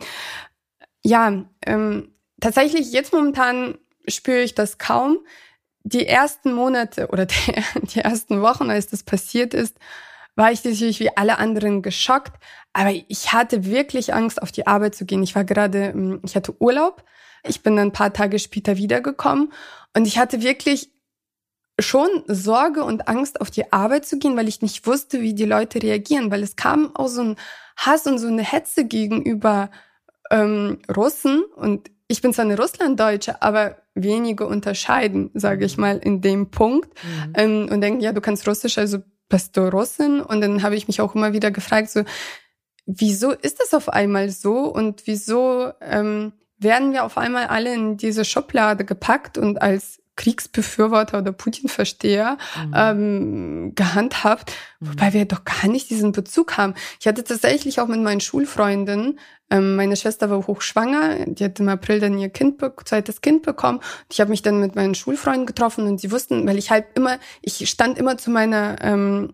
ja, 1.01 1.43
ähm, 1.65 2.13
tatsächlich 2.39 2.91
jetzt 2.91 3.13
momentan 3.13 3.77
spüre 4.07 4.41
ich 4.41 4.53
das 4.53 4.77
kaum. 4.77 5.19
Die 5.83 6.05
ersten 6.05 6.53
Monate 6.53 7.07
oder 7.07 7.25
die, 7.27 7.53
die 7.93 7.99
ersten 7.99 8.41
Wochen, 8.41 8.69
als 8.69 8.87
das 8.87 9.03
passiert 9.03 9.55
ist, 9.55 9.77
war 10.35 10.51
ich 10.51 10.63
natürlich 10.63 10.99
wie 10.99 11.15
alle 11.17 11.39
anderen 11.39 11.81
geschockt. 11.81 12.33
Aber 12.73 12.91
ich 12.91 13.33
hatte 13.33 13.65
wirklich 13.65 14.13
Angst, 14.13 14.41
auf 14.41 14.51
die 14.51 14.67
Arbeit 14.67 14.95
zu 14.95 15.05
gehen. 15.05 15.23
Ich 15.23 15.35
war 15.35 15.43
gerade, 15.43 15.85
ähm, 15.85 16.21
ich 16.23 16.35
hatte 16.35 16.55
Urlaub. 16.61 17.03
Ich 17.43 17.63
bin 17.63 17.77
ein 17.79 17.91
paar 17.91 18.13
Tage 18.13 18.39
später 18.39 18.77
wiedergekommen 18.77 19.51
und 19.95 20.05
ich 20.05 20.17
hatte 20.17 20.41
wirklich 20.41 20.91
schon 21.79 22.09
Sorge 22.27 22.83
und 22.83 23.07
Angst, 23.07 23.41
auf 23.41 23.49
die 23.49 23.71
Arbeit 23.71 24.05
zu 24.05 24.19
gehen, 24.19 24.37
weil 24.37 24.47
ich 24.47 24.61
nicht 24.61 24.85
wusste, 24.85 25.21
wie 25.21 25.33
die 25.33 25.45
Leute 25.45 25.81
reagieren, 25.81 26.31
weil 26.31 26.43
es 26.43 26.55
kam 26.55 26.95
auch 26.95 27.07
so 27.07 27.21
ein 27.21 27.35
Hass 27.77 28.05
und 28.05 28.19
so 28.19 28.27
eine 28.27 28.43
Hetze 28.43 28.85
gegenüber 28.85 29.71
ähm, 30.29 30.79
Russen. 30.95 31.43
Und 31.55 31.89
ich 32.07 32.21
bin 32.21 32.33
zwar 32.33 32.45
eine 32.45 32.57
Russlanddeutsche, 32.57 33.41
aber 33.41 33.77
wenige 33.95 34.45
unterscheiden, 34.45 35.31
sage 35.33 35.65
ich 35.65 35.77
mal, 35.77 35.97
in 35.97 36.21
dem 36.21 36.51
Punkt. 36.51 36.89
Mhm. 37.03 37.33
ähm, 37.35 37.69
und 37.71 37.81
denken, 37.81 38.01
ja, 38.01 38.13
du 38.13 38.21
kannst 38.21 38.47
Russisch, 38.47 38.77
also 38.77 38.99
bist 39.29 39.57
du 39.57 39.61
Russin? 39.61 40.21
Und 40.21 40.41
dann 40.41 40.63
habe 40.63 40.75
ich 40.75 40.87
mich 40.87 41.01
auch 41.01 41.15
immer 41.15 41.33
wieder 41.33 41.51
gefragt, 41.51 41.89
so, 41.89 42.03
wieso 42.85 43.31
ist 43.31 43.59
das 43.59 43.73
auf 43.73 43.89
einmal 43.89 44.29
so? 44.29 44.65
Und 44.65 45.03
wieso 45.07 45.71
ähm, 45.81 46.33
werden 46.61 46.93
wir 46.93 47.03
auf 47.03 47.17
einmal 47.17 47.47
alle 47.47 47.73
in 47.73 47.97
diese 47.97 48.25
Schublade 48.25 48.85
gepackt 48.85 49.37
und 49.37 49.61
als 49.61 50.01
Kriegsbefürworter 50.15 51.19
oder 51.19 51.31
Putin-Versteher 51.31 52.37
mhm. 52.57 52.73
ähm, 52.75 53.75
gehandhabt, 53.75 54.53
mhm. 54.79 54.89
wobei 54.89 55.13
wir 55.13 55.25
doch 55.25 55.43
gar 55.45 55.67
nicht 55.67 55.89
diesen 55.89 56.11
Bezug 56.11 56.57
haben. 56.57 56.75
Ich 56.99 57.07
hatte 57.07 57.23
tatsächlich 57.23 57.79
auch 57.79 57.87
mit 57.87 58.01
meinen 58.01 58.19
Schulfreundinnen, 58.19 59.19
ähm, 59.49 59.75
meine 59.75 59.95
Schwester 59.95 60.29
war 60.29 60.47
hochschwanger, 60.47 61.25
die 61.25 61.43
hat 61.43 61.59
im 61.59 61.69
April 61.69 61.99
dann 61.99 62.17
ihr 62.17 62.29
Kind, 62.29 62.61
zweites 62.85 63.21
Kind 63.21 63.43
bekommen. 63.43 63.79
Und 63.79 64.05
ich 64.11 64.21
habe 64.21 64.29
mich 64.29 64.41
dann 64.41 64.59
mit 64.59 64.75
meinen 64.75 64.95
Schulfreunden 64.95 65.45
getroffen 65.45 65.87
und 65.87 65.99
sie 65.99 66.11
wussten, 66.11 66.47
weil 66.47 66.57
ich 66.57 66.71
halt 66.71 66.85
immer, 66.95 67.17
ich 67.41 67.67
stand 67.69 67.97
immer 67.97 68.17
zu 68.17 68.31
meiner 68.31 68.77
ähm, 68.81 69.33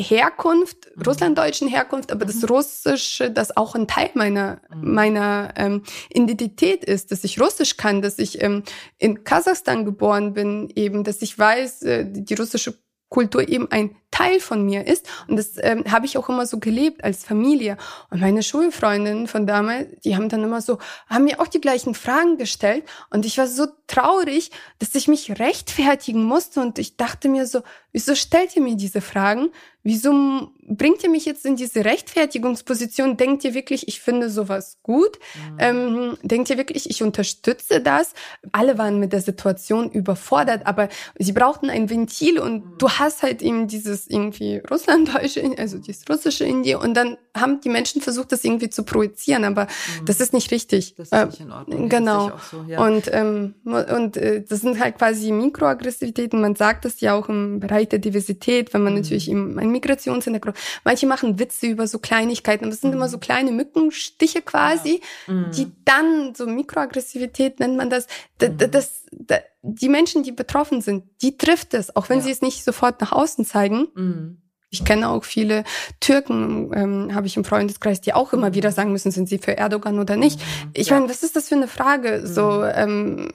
Herkunft, 0.00 0.88
mhm. 0.96 1.02
russlanddeutschen 1.02 1.68
Herkunft, 1.68 2.12
aber 2.12 2.24
mhm. 2.24 2.28
das 2.30 2.50
Russische, 2.50 3.30
das 3.30 3.56
auch 3.56 3.74
ein 3.74 3.86
Teil 3.86 4.10
meiner 4.14 4.60
mhm. 4.74 4.94
meiner 4.94 5.54
ähm, 5.56 5.82
Identität 6.10 6.84
ist, 6.84 7.12
dass 7.12 7.24
ich 7.24 7.40
Russisch 7.40 7.76
kann, 7.76 8.02
dass 8.02 8.18
ich 8.18 8.42
ähm, 8.42 8.62
in 8.98 9.24
Kasachstan 9.24 9.84
geboren 9.84 10.32
bin, 10.34 10.70
eben, 10.74 11.04
dass 11.04 11.22
ich 11.22 11.38
weiß, 11.38 11.82
äh, 11.82 12.04
die 12.06 12.34
russische 12.34 12.74
Kultur 13.10 13.46
eben 13.48 13.70
ein 13.70 13.96
Teil 14.12 14.40
von 14.40 14.64
mir 14.64 14.86
ist. 14.86 15.06
Und 15.28 15.36
das 15.36 15.52
ähm, 15.58 15.84
habe 15.90 16.06
ich 16.06 16.16
auch 16.16 16.28
immer 16.28 16.46
so 16.46 16.58
gelebt 16.58 17.04
als 17.04 17.24
Familie. 17.24 17.76
Und 18.08 18.20
meine 18.20 18.42
Schulfreundinnen 18.42 19.26
von 19.26 19.46
damals, 19.46 19.88
die 20.04 20.16
haben 20.16 20.28
dann 20.28 20.44
immer 20.44 20.60
so, 20.60 20.78
haben 21.08 21.24
mir 21.24 21.40
auch 21.40 21.48
die 21.48 21.60
gleichen 21.60 21.94
Fragen 21.94 22.38
gestellt. 22.38 22.84
Und 23.10 23.26
ich 23.26 23.36
war 23.36 23.48
so 23.48 23.66
traurig, 23.88 24.52
dass 24.78 24.94
ich 24.94 25.08
mich 25.08 25.38
rechtfertigen 25.38 26.22
musste. 26.22 26.60
Und 26.60 26.78
ich 26.78 26.96
dachte 26.96 27.28
mir 27.28 27.46
so, 27.46 27.62
wieso 27.92 28.14
stellt 28.14 28.56
ihr 28.56 28.62
mir 28.62 28.76
diese 28.76 29.00
Fragen? 29.00 29.50
Wieso 29.82 30.50
bringt 30.68 31.02
ihr 31.02 31.08
mich 31.08 31.24
jetzt 31.24 31.46
in 31.46 31.56
diese 31.56 31.86
Rechtfertigungsposition? 31.86 33.16
Denkt 33.16 33.44
ihr 33.44 33.54
wirklich, 33.54 33.88
ich 33.88 34.00
finde 34.00 34.28
sowas 34.28 34.78
gut? 34.82 35.18
Mhm. 35.34 35.56
Ähm, 35.58 36.18
denkt 36.22 36.50
ihr 36.50 36.58
wirklich, 36.58 36.90
ich 36.90 37.02
unterstütze 37.02 37.80
das? 37.80 38.12
Alle 38.52 38.76
waren 38.76 39.00
mit 39.00 39.14
der 39.14 39.22
Situation 39.22 39.90
überfordert, 39.90 40.66
aber 40.66 40.90
sie 41.18 41.32
brauchten 41.32 41.70
ein 41.70 41.88
Ventil 41.88 42.38
und 42.38 42.64
mhm. 42.64 42.78
du 42.78 42.90
hast 42.90 43.22
halt 43.22 43.40
eben 43.40 43.68
dieses 43.68 44.06
irgendwie 44.06 44.58
Russlanddeutsche, 44.70 45.54
also 45.56 45.78
dieses 45.78 46.04
Russische 46.10 46.44
in 46.44 46.62
dir 46.62 46.80
und 46.80 46.92
dann 46.92 47.16
haben 47.34 47.60
die 47.62 47.70
Menschen 47.70 48.02
versucht, 48.02 48.32
das 48.32 48.44
irgendwie 48.44 48.68
zu 48.68 48.82
projizieren, 48.82 49.44
aber 49.44 49.64
mhm. 49.64 50.04
das 50.04 50.20
ist 50.20 50.34
nicht 50.34 50.50
richtig. 50.50 50.94
Das 50.96 51.08
ist 51.08 51.26
nicht 51.26 51.40
in 51.40 51.52
Ordnung. 51.52 51.88
Genau. 51.88 52.32
So, 52.50 52.64
ja. 52.68 52.84
Und, 52.84 53.08
ähm, 53.12 53.54
und 53.64 54.18
äh, 54.18 54.44
das 54.46 54.60
sind 54.60 54.78
halt 54.78 54.98
quasi 54.98 55.32
Mikroaggressivitäten. 55.32 56.40
Man 56.40 56.54
sagt 56.54 56.84
das 56.84 57.00
ja 57.00 57.14
auch 57.14 57.30
im 57.30 57.60
Bereich 57.60 57.79
Bereich 57.80 57.88
der 57.88 57.98
Diversität, 57.98 58.74
wenn 58.74 58.82
man 58.82 58.94
mhm. 58.94 59.00
natürlich 59.00 59.28
im 59.28 59.58
einen 59.58 59.72
Migrationshintergrund, 59.72 60.56
manche 60.84 61.06
machen 61.06 61.38
Witze 61.38 61.66
über 61.66 61.86
so 61.86 61.98
Kleinigkeiten, 61.98 62.64
aber 62.64 62.74
es 62.74 62.80
sind 62.80 62.90
mhm. 62.90 62.96
immer 62.96 63.08
so 63.08 63.18
kleine 63.18 63.52
Mückenstiche 63.52 64.42
quasi, 64.42 65.00
ja. 65.26 65.34
mhm. 65.34 65.50
die 65.52 65.72
dann, 65.84 66.34
so 66.34 66.46
Mikroaggressivität 66.46 67.60
nennt 67.60 67.76
man 67.76 67.90
das, 67.90 68.06
das, 68.38 68.50
mhm. 68.50 68.70
das, 68.70 69.04
das, 69.10 69.40
die 69.62 69.88
Menschen, 69.88 70.22
die 70.22 70.32
betroffen 70.32 70.80
sind, 70.80 71.04
die 71.22 71.36
trifft 71.36 71.74
es, 71.74 71.94
auch 71.96 72.08
wenn 72.08 72.18
ja. 72.18 72.24
sie 72.24 72.30
es 72.30 72.42
nicht 72.42 72.64
sofort 72.64 73.00
nach 73.00 73.12
außen 73.12 73.44
zeigen. 73.44 73.88
Mhm. 73.94 74.42
Ich 74.72 74.84
kenne 74.84 75.08
auch 75.08 75.24
viele 75.24 75.64
Türken, 75.98 76.70
ähm, 76.72 77.14
habe 77.14 77.26
ich 77.26 77.36
im 77.36 77.44
Freundeskreis, 77.44 78.00
die 78.00 78.14
auch 78.14 78.32
immer 78.32 78.54
wieder 78.54 78.70
sagen 78.70 78.92
müssen, 78.92 79.10
sind 79.10 79.28
sie 79.28 79.38
für 79.38 79.56
Erdogan 79.56 79.98
oder 79.98 80.14
nicht. 80.14 80.38
Mhm. 80.38 80.70
Ich 80.74 80.88
ja. 80.88 80.94
meine, 80.94 81.10
was 81.10 81.24
ist 81.24 81.34
das 81.34 81.48
für 81.48 81.56
eine 81.56 81.66
Frage? 81.66 82.24
So, 82.24 82.62
ähm, 82.62 83.30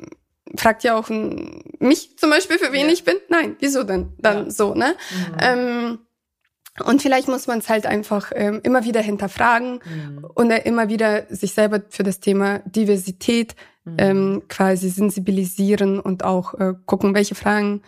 fragt 0.57 0.83
ja 0.83 0.95
auch 0.95 1.09
mich 1.09 2.17
zum 2.17 2.29
Beispiel, 2.29 2.57
für 2.57 2.71
wen 2.71 2.87
ja. 2.87 2.93
ich 2.93 3.03
bin. 3.03 3.15
Nein, 3.29 3.55
wieso 3.59 3.83
denn? 3.83 4.13
Dann 4.17 4.45
ja. 4.45 4.51
so, 4.51 4.73
ne? 4.73 4.95
Mhm. 5.11 5.37
Ähm, 5.39 5.99
und 6.83 7.01
vielleicht 7.01 7.27
muss 7.27 7.47
man 7.47 7.59
es 7.59 7.69
halt 7.69 7.85
einfach 7.85 8.31
ähm, 8.35 8.59
immer 8.63 8.83
wieder 8.83 9.01
hinterfragen 9.01 9.79
mhm. 9.85 10.25
und 10.33 10.51
äh, 10.51 10.61
immer 10.65 10.89
wieder 10.89 11.25
sich 11.29 11.53
selber 11.53 11.81
für 11.89 12.03
das 12.03 12.19
Thema 12.19 12.59
Diversität 12.65 13.55
mhm. 13.85 13.95
ähm, 13.97 14.43
quasi 14.49 14.89
sensibilisieren 14.89 15.99
und 15.99 16.25
auch 16.25 16.53
äh, 16.55 16.73
gucken, 16.85 17.15
welche 17.15 17.35
Fragen 17.35 17.81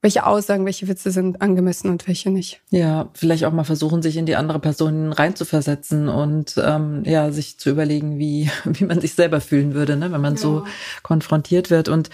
welche 0.00 0.24
Aussagen, 0.26 0.64
welche 0.64 0.86
Witze 0.86 1.10
sind 1.10 1.42
angemessen 1.42 1.90
und 1.90 2.06
welche 2.06 2.30
nicht. 2.30 2.60
Ja, 2.70 3.08
vielleicht 3.14 3.44
auch 3.44 3.52
mal 3.52 3.64
versuchen, 3.64 4.00
sich 4.00 4.16
in 4.16 4.26
die 4.26 4.36
andere 4.36 4.60
Person 4.60 5.12
reinzuversetzen 5.12 6.08
und 6.08 6.54
ähm, 6.56 7.02
ja, 7.04 7.32
sich 7.32 7.58
zu 7.58 7.70
überlegen, 7.70 8.18
wie, 8.18 8.48
wie 8.64 8.84
man 8.84 9.00
sich 9.00 9.14
selber 9.14 9.40
fühlen 9.40 9.74
würde, 9.74 9.96
ne, 9.96 10.12
wenn 10.12 10.20
man 10.20 10.34
ja. 10.34 10.40
so 10.40 10.64
konfrontiert 11.02 11.70
wird. 11.70 11.88
Und 11.88 12.10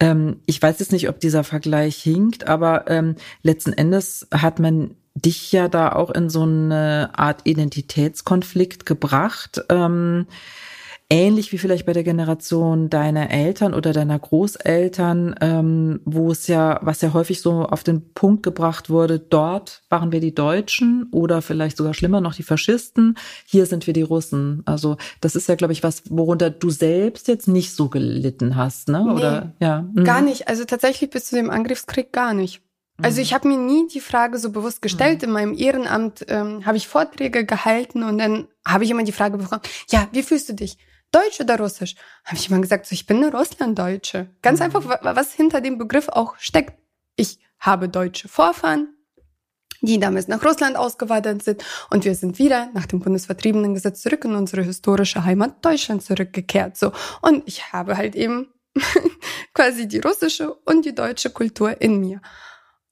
ähm, 0.00 0.40
ich 0.46 0.60
weiß 0.62 0.78
jetzt 0.78 0.92
nicht, 0.92 1.10
ob 1.10 1.20
dieser 1.20 1.44
Vergleich 1.44 1.96
hinkt, 1.96 2.46
aber 2.48 2.88
ähm, 2.88 3.16
letzten 3.42 3.74
Endes 3.74 4.26
hat 4.32 4.58
man 4.58 4.92
dich 5.14 5.52
ja 5.52 5.68
da 5.68 5.92
auch 5.92 6.10
in 6.10 6.30
so 6.30 6.42
eine 6.42 7.10
Art 7.14 7.42
Identitätskonflikt 7.44 8.86
gebracht. 8.86 9.62
Ähm, 9.68 10.26
ähnlich 11.08 11.52
wie 11.52 11.58
vielleicht 11.58 11.86
bei 11.86 11.92
der 11.92 12.02
Generation 12.02 12.90
deiner 12.90 13.30
Eltern 13.30 13.74
oder 13.74 13.92
deiner 13.92 14.18
Großeltern, 14.18 15.36
ähm, 15.40 16.00
wo 16.04 16.32
es 16.32 16.48
ja, 16.48 16.80
was 16.82 17.00
ja 17.00 17.12
häufig 17.12 17.40
so 17.40 17.62
auf 17.62 17.84
den 17.84 18.12
Punkt 18.12 18.42
gebracht 18.42 18.90
wurde, 18.90 19.20
dort 19.20 19.82
waren 19.88 20.10
wir 20.10 20.20
die 20.20 20.34
Deutschen 20.34 21.08
oder 21.12 21.42
vielleicht 21.42 21.76
sogar 21.76 21.94
schlimmer 21.94 22.20
noch 22.20 22.34
die 22.34 22.42
Faschisten, 22.42 23.16
hier 23.44 23.66
sind 23.66 23.86
wir 23.86 23.94
die 23.94 24.02
Russen. 24.02 24.62
Also 24.64 24.96
das 25.20 25.36
ist 25.36 25.48
ja, 25.48 25.54
glaube 25.54 25.72
ich, 25.72 25.84
was, 25.84 26.02
worunter 26.10 26.50
du 26.50 26.70
selbst 26.70 27.28
jetzt 27.28 27.46
nicht 27.46 27.72
so 27.72 27.88
gelitten 27.88 28.56
hast, 28.56 28.88
ne? 28.88 29.04
Oder 29.04 29.40
nee, 29.44 29.64
ja. 29.66 29.82
Mhm. 29.82 30.04
Gar 30.04 30.22
nicht. 30.22 30.48
Also 30.48 30.64
tatsächlich 30.64 31.10
bis 31.10 31.26
zu 31.26 31.36
dem 31.36 31.50
Angriffskrieg 31.50 32.12
gar 32.12 32.34
nicht. 32.34 32.62
Also 33.00 33.20
ich 33.20 33.30
mhm. 33.30 33.34
habe 33.34 33.48
mir 33.48 33.58
nie 33.58 33.86
die 33.86 34.00
Frage 34.00 34.38
so 34.38 34.50
bewusst 34.50 34.82
gestellt. 34.82 35.22
Mhm. 35.22 35.28
In 35.28 35.30
meinem 35.32 35.54
Ehrenamt 35.56 36.24
ähm, 36.28 36.66
habe 36.66 36.76
ich 36.76 36.88
Vorträge 36.88 37.44
gehalten 37.44 38.02
und 38.02 38.18
dann 38.18 38.48
habe 38.66 38.82
ich 38.82 38.90
immer 38.90 39.04
die 39.04 39.12
Frage 39.12 39.38
bekommen, 39.38 39.62
ja, 39.88 40.08
wie 40.10 40.24
fühlst 40.24 40.48
du 40.48 40.54
dich? 40.54 40.78
Deutsch 41.12 41.40
oder 41.40 41.58
Russisch? 41.58 41.94
Habe 42.24 42.36
ich 42.36 42.48
immer 42.48 42.60
gesagt, 42.60 42.86
so, 42.86 42.92
ich 42.92 43.06
bin 43.06 43.18
eine 43.18 43.32
Russlanddeutsche. 43.32 44.28
Ganz 44.42 44.58
mhm. 44.58 44.66
einfach, 44.66 44.98
was 45.02 45.32
hinter 45.32 45.60
dem 45.60 45.78
Begriff 45.78 46.08
auch 46.08 46.36
steckt. 46.38 46.78
Ich 47.16 47.38
habe 47.58 47.88
deutsche 47.88 48.28
Vorfahren, 48.28 48.94
die 49.80 49.98
damals 49.98 50.28
nach 50.28 50.44
Russland 50.44 50.76
ausgewandert 50.76 51.42
sind 51.42 51.64
und 51.90 52.04
wir 52.04 52.14
sind 52.14 52.38
wieder 52.38 52.70
nach 52.74 52.86
dem 52.86 53.00
Bundesvertriebenengesetz 53.00 54.02
zurück 54.02 54.24
in 54.24 54.34
unsere 54.34 54.62
historische 54.62 55.24
Heimat 55.24 55.64
Deutschland 55.64 56.02
zurückgekehrt. 56.02 56.76
So 56.76 56.92
und 57.22 57.42
ich 57.46 57.72
habe 57.72 57.96
halt 57.96 58.14
eben 58.14 58.52
quasi 59.54 59.88
die 59.88 60.00
russische 60.00 60.52
und 60.52 60.84
die 60.84 60.94
deutsche 60.94 61.30
Kultur 61.30 61.80
in 61.80 62.00
mir. 62.00 62.20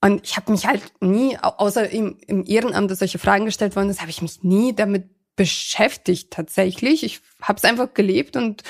Und 0.01 0.23
ich 0.23 0.37
habe 0.37 0.51
mich 0.51 0.67
halt 0.67 0.83
nie, 1.01 1.37
außer 1.39 1.89
im, 1.89 2.17
im 2.27 2.45
Ehrenamt, 2.45 2.91
dass 2.91 2.99
solche 2.99 3.17
Fragen 3.17 3.45
gestellt 3.45 3.75
worden 3.75 3.89
ist, 3.89 4.01
habe 4.01 4.11
ich 4.11 4.21
mich 4.21 4.43
nie 4.43 4.75
damit 4.75 5.09
beschäftigt 5.35 6.31
tatsächlich. 6.31 7.03
Ich 7.03 7.21
habe 7.41 7.57
es 7.57 7.63
einfach 7.63 7.93
gelebt 7.93 8.37
und 8.37 8.63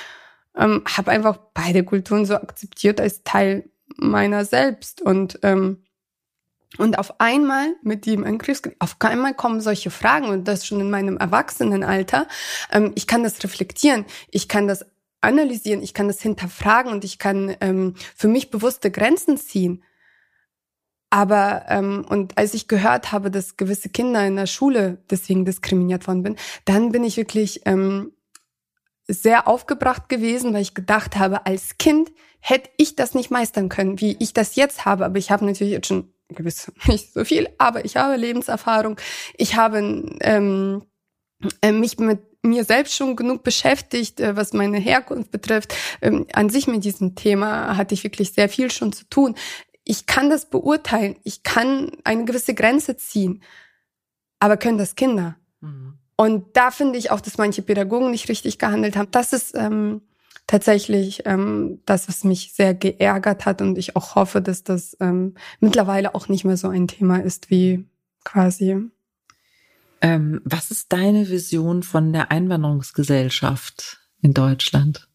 ähm, 0.55 0.83
habe 0.85 1.11
einfach 1.11 1.37
beide 1.53 1.83
Kulturen 1.83 2.25
so 2.25 2.35
akzeptiert 2.35 2.99
als 2.99 3.23
Teil 3.23 3.69
meiner 3.97 4.45
selbst. 4.45 5.01
Und 5.01 5.39
ähm, 5.43 5.85
und 6.77 6.99
auf 6.99 7.21
einmal 7.21 7.75
mit 7.83 8.05
dem 8.05 8.25
Angriffskrieg, 8.25 8.75
auf 8.79 8.97
einmal 8.99 9.33
kommen 9.33 9.61
solche 9.61 9.91
Fragen 9.91 10.27
und 10.27 10.47
das 10.47 10.65
schon 10.65 10.81
in 10.81 10.89
meinem 10.89 11.17
Erwachsenenalter. 11.17 12.27
Ähm, 12.71 12.91
ich 12.95 13.07
kann 13.07 13.23
das 13.23 13.41
reflektieren, 13.43 14.05
ich 14.29 14.47
kann 14.47 14.67
das 14.67 14.85
analysieren, 15.21 15.81
ich 15.81 15.93
kann 15.93 16.07
das 16.07 16.21
hinterfragen 16.21 16.91
und 16.91 17.03
ich 17.03 17.17
kann 17.17 17.55
ähm, 17.61 17.95
für 18.15 18.27
mich 18.27 18.51
bewusste 18.51 18.91
Grenzen 18.91 19.37
ziehen. 19.37 19.83
Aber 21.15 21.63
ähm, 21.69 22.05
und 22.09 22.37
als 22.37 22.53
ich 22.53 22.67
gehört 22.67 23.13
habe, 23.13 23.31
dass 23.31 23.55
gewisse 23.55 23.87
Kinder 23.87 24.27
in 24.27 24.35
der 24.35 24.47
Schule 24.47 24.97
deswegen 25.09 25.45
diskriminiert 25.45 26.07
worden 26.07 26.23
bin, 26.23 26.35
dann 26.65 26.91
bin 26.91 27.05
ich 27.05 27.15
wirklich 27.15 27.61
ähm, 27.63 28.11
sehr 29.07 29.47
aufgebracht 29.47 30.09
gewesen, 30.09 30.53
weil 30.53 30.61
ich 30.61 30.73
gedacht 30.73 31.15
habe, 31.15 31.45
als 31.45 31.77
Kind 31.77 32.11
hätte 32.41 32.69
ich 32.75 32.97
das 32.97 33.13
nicht 33.13 33.31
meistern 33.31 33.69
können, 33.69 34.01
wie 34.01 34.17
ich 34.19 34.33
das 34.33 34.57
jetzt 34.57 34.83
habe. 34.83 35.05
Aber 35.05 35.17
ich 35.17 35.31
habe 35.31 35.45
natürlich 35.45 35.71
jetzt 35.71 35.87
schon 35.87 36.11
gewiss 36.27 36.69
nicht 36.85 37.13
so 37.13 37.23
viel, 37.23 37.47
aber 37.59 37.85
ich 37.85 37.95
habe 37.95 38.17
Lebenserfahrung. 38.17 38.99
Ich 39.37 39.55
habe 39.55 39.77
ähm, 40.19 40.83
äh, 41.61 41.71
mich 41.71 41.97
mit 41.97 42.19
mir 42.43 42.65
selbst 42.65 42.93
schon 42.93 43.15
genug 43.15 43.41
beschäftigt, 43.41 44.19
äh, 44.19 44.35
was 44.35 44.51
meine 44.51 44.79
Herkunft 44.79 45.31
betrifft. 45.31 45.73
Ähm, 46.01 46.27
an 46.33 46.49
sich 46.49 46.67
mit 46.67 46.83
diesem 46.83 47.15
Thema 47.15 47.77
hatte 47.77 47.93
ich 47.93 48.03
wirklich 48.03 48.33
sehr 48.33 48.49
viel 48.49 48.69
schon 48.69 48.91
zu 48.91 49.05
tun 49.05 49.35
ich 49.85 50.07
kann 50.07 50.29
das 50.29 50.49
beurteilen, 50.49 51.15
ich 51.23 51.43
kann 51.43 51.91
eine 52.03 52.25
gewisse 52.25 52.53
Grenze 52.53 52.97
ziehen, 52.97 53.41
aber 54.39 54.57
können 54.57 54.77
das 54.77 54.95
Kinder? 54.95 55.37
Mhm. 55.61 55.99
Und 56.17 56.57
da 56.57 56.71
finde 56.71 56.97
ich 56.97 57.11
auch, 57.11 57.21
dass 57.21 57.37
manche 57.37 57.61
Pädagogen 57.61 58.11
nicht 58.11 58.29
richtig 58.29 58.57
gehandelt 58.57 58.95
haben. 58.95 59.09
Das 59.11 59.33
ist 59.33 59.55
ähm, 59.55 60.01
tatsächlich 60.47 61.23
ähm, 61.25 61.81
das, 61.85 62.07
was 62.07 62.23
mich 62.23 62.53
sehr 62.53 62.73
geärgert 62.73 63.45
hat 63.45 63.61
und 63.61 63.77
ich 63.77 63.95
auch 63.95 64.15
hoffe, 64.15 64.41
dass 64.41 64.63
das 64.63 64.97
ähm, 64.99 65.35
mittlerweile 65.59 66.15
auch 66.15 66.27
nicht 66.27 66.45
mehr 66.45 66.57
so 66.57 66.69
ein 66.69 66.87
Thema 66.87 67.17
ist 67.17 67.49
wie 67.49 67.85
quasi. 68.23 68.77
Ähm, 70.01 70.41
was 70.43 70.71
ist 70.71 70.91
deine 70.93 71.29
Vision 71.29 71.83
von 71.83 72.13
der 72.13 72.31
Einwanderungsgesellschaft 72.31 73.99
in 74.21 74.33
Deutschland? 74.33 75.09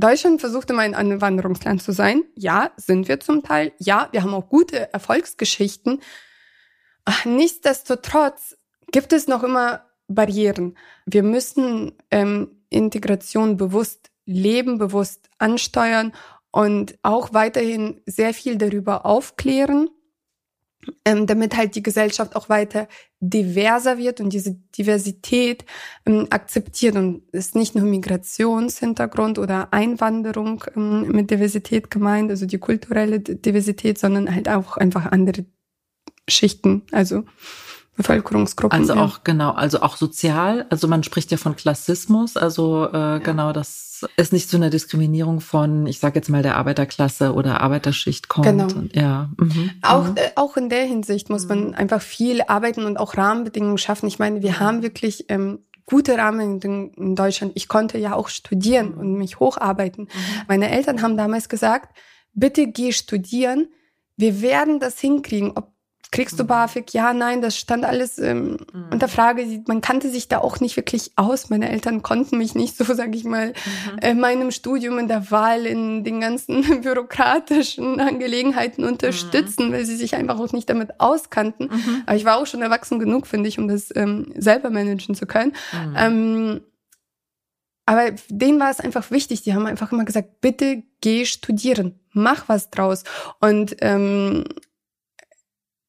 Deutschland 0.00 0.40
versucht 0.40 0.70
immer 0.70 0.82
ein 0.82 0.94
Anwanderungsland 0.94 1.82
zu 1.82 1.92
sein. 1.92 2.24
Ja, 2.34 2.70
sind 2.76 3.08
wir 3.08 3.20
zum 3.20 3.42
Teil. 3.42 3.72
Ja, 3.78 4.08
wir 4.12 4.22
haben 4.22 4.34
auch 4.34 4.48
gute 4.48 4.92
Erfolgsgeschichten. 4.92 6.00
Nichtsdestotrotz 7.24 8.56
gibt 8.92 9.12
es 9.12 9.28
noch 9.28 9.42
immer 9.42 9.86
Barrieren. 10.08 10.76
Wir 11.06 11.22
müssen 11.22 11.92
ähm, 12.10 12.62
Integration 12.68 13.56
bewusst 13.56 14.10
leben, 14.26 14.78
bewusst 14.78 15.28
ansteuern 15.38 16.12
und 16.50 16.98
auch 17.02 17.32
weiterhin 17.32 18.00
sehr 18.06 18.34
viel 18.34 18.56
darüber 18.56 19.06
aufklären 19.06 19.88
ähm, 21.04 21.26
damit 21.26 21.56
halt 21.56 21.74
die 21.74 21.82
Gesellschaft 21.82 22.36
auch 22.36 22.48
weiter 22.48 22.88
diverser 23.20 23.98
wird 23.98 24.20
und 24.20 24.32
diese 24.32 24.56
Diversität 24.76 25.64
ähm, 26.06 26.26
akzeptiert. 26.30 26.96
Und 26.96 27.22
ist 27.32 27.54
nicht 27.54 27.74
nur 27.74 27.84
Migrationshintergrund 27.84 29.38
oder 29.38 29.72
Einwanderung 29.72 30.64
ähm, 30.76 31.08
mit 31.08 31.30
Diversität 31.30 31.90
gemeint, 31.90 32.30
also 32.30 32.46
die 32.46 32.58
kulturelle 32.58 33.20
Diversität, 33.20 33.98
sondern 33.98 34.34
halt 34.34 34.48
auch 34.48 34.76
einfach 34.76 35.06
andere 35.06 35.44
Schichten, 36.28 36.82
also 36.92 37.24
Bevölkerungsgruppen. 38.02 38.78
Also 38.78 38.94
auch 38.94 39.16
ja. 39.16 39.20
genau, 39.24 39.50
also 39.52 39.82
auch 39.82 39.96
sozial, 39.96 40.66
also 40.70 40.88
man 40.88 41.02
spricht 41.02 41.30
ja 41.30 41.36
von 41.36 41.56
Klassismus, 41.56 42.36
also 42.36 42.88
äh, 42.88 42.96
ja. 42.96 43.18
genau, 43.18 43.52
das 43.52 44.06
ist 44.16 44.32
nicht 44.32 44.48
zu 44.48 44.56
einer 44.56 44.70
Diskriminierung 44.70 45.40
von, 45.40 45.86
ich 45.86 45.98
sage 45.98 46.16
jetzt 46.16 46.28
mal 46.28 46.42
der 46.42 46.56
Arbeiterklasse 46.56 47.34
oder 47.34 47.60
Arbeiterschicht 47.60 48.28
kommt. 48.28 48.46
Genau. 48.46 48.64
Und, 48.64 48.96
ja. 48.96 49.30
Mhm. 49.36 49.70
Auch 49.82 50.08
mhm. 50.08 50.16
äh, 50.16 50.30
auch 50.36 50.56
in 50.56 50.68
der 50.68 50.84
Hinsicht 50.84 51.28
muss 51.28 51.46
man 51.48 51.68
mhm. 51.68 51.74
einfach 51.74 52.00
viel 52.00 52.42
arbeiten 52.42 52.84
und 52.84 52.96
auch 52.96 53.16
Rahmenbedingungen 53.16 53.78
schaffen. 53.78 54.06
Ich 54.06 54.18
meine, 54.18 54.42
wir 54.42 54.60
haben 54.60 54.82
wirklich 54.82 55.26
ähm, 55.28 55.60
gute 55.84 56.16
Rahmenbedingungen 56.16 56.92
in 56.94 57.16
Deutschland. 57.16 57.52
Ich 57.56 57.68
konnte 57.68 57.98
ja 57.98 58.14
auch 58.14 58.28
studieren 58.28 58.94
und 58.94 59.14
mich 59.14 59.38
hocharbeiten. 59.38 60.04
Mhm. 60.04 60.42
Meine 60.48 60.70
Eltern 60.70 61.02
haben 61.02 61.16
damals 61.16 61.48
gesagt, 61.48 61.94
bitte 62.32 62.68
geh 62.68 62.92
studieren. 62.92 63.68
Wir 64.16 64.40
werden 64.40 64.80
das 64.80 64.98
hinkriegen, 64.98 65.52
ob 65.54 65.72
kriegst 66.10 66.38
du. 66.38 66.44
BAföG? 66.44 66.92
Ja, 66.92 67.12
nein, 67.12 67.40
das 67.40 67.56
stand 67.56 67.84
alles 67.84 68.18
ähm, 68.18 68.58
mhm. 68.72 68.86
unter 68.90 69.08
Frage. 69.08 69.62
Man 69.66 69.80
kannte 69.80 70.08
sich 70.10 70.28
da 70.28 70.38
auch 70.38 70.60
nicht 70.60 70.76
wirklich 70.76 71.12
aus. 71.16 71.50
Meine 71.50 71.70
Eltern 71.70 72.02
konnten 72.02 72.38
mich 72.38 72.54
nicht 72.54 72.76
so, 72.76 72.84
sag 72.94 73.14
ich 73.14 73.24
mal, 73.24 73.48
mhm. 73.48 73.98
in 74.02 74.20
meinem 74.20 74.50
Studium, 74.50 74.98
in 74.98 75.08
der 75.08 75.30
Wahl, 75.30 75.66
in 75.66 76.02
den 76.04 76.20
ganzen 76.20 76.62
bürokratischen 76.82 78.00
Angelegenheiten 78.00 78.84
unterstützen, 78.84 79.68
mhm. 79.68 79.72
weil 79.72 79.84
sie 79.84 79.96
sich 79.96 80.16
einfach 80.16 80.38
auch 80.38 80.52
nicht 80.52 80.68
damit 80.68 81.00
auskannten. 81.00 81.70
Mhm. 81.72 82.02
Aber 82.06 82.16
ich 82.16 82.24
war 82.24 82.38
auch 82.38 82.46
schon 82.46 82.62
erwachsen 82.62 82.98
genug, 82.98 83.26
finde 83.26 83.48
ich, 83.48 83.58
um 83.58 83.68
das 83.68 83.94
ähm, 83.94 84.32
selber 84.36 84.70
managen 84.70 85.14
zu 85.14 85.26
können. 85.26 85.52
Mhm. 85.72 85.96
Ähm, 85.96 86.60
aber 87.86 88.12
denen 88.28 88.60
war 88.60 88.70
es 88.70 88.78
einfach 88.78 89.10
wichtig. 89.10 89.42
Die 89.42 89.52
haben 89.52 89.66
einfach 89.66 89.90
immer 89.90 90.04
gesagt, 90.04 90.40
bitte 90.40 90.84
geh 91.00 91.24
studieren, 91.24 91.98
mach 92.12 92.48
was 92.48 92.70
draus. 92.70 93.02
Und 93.40 93.76
ähm, 93.80 94.44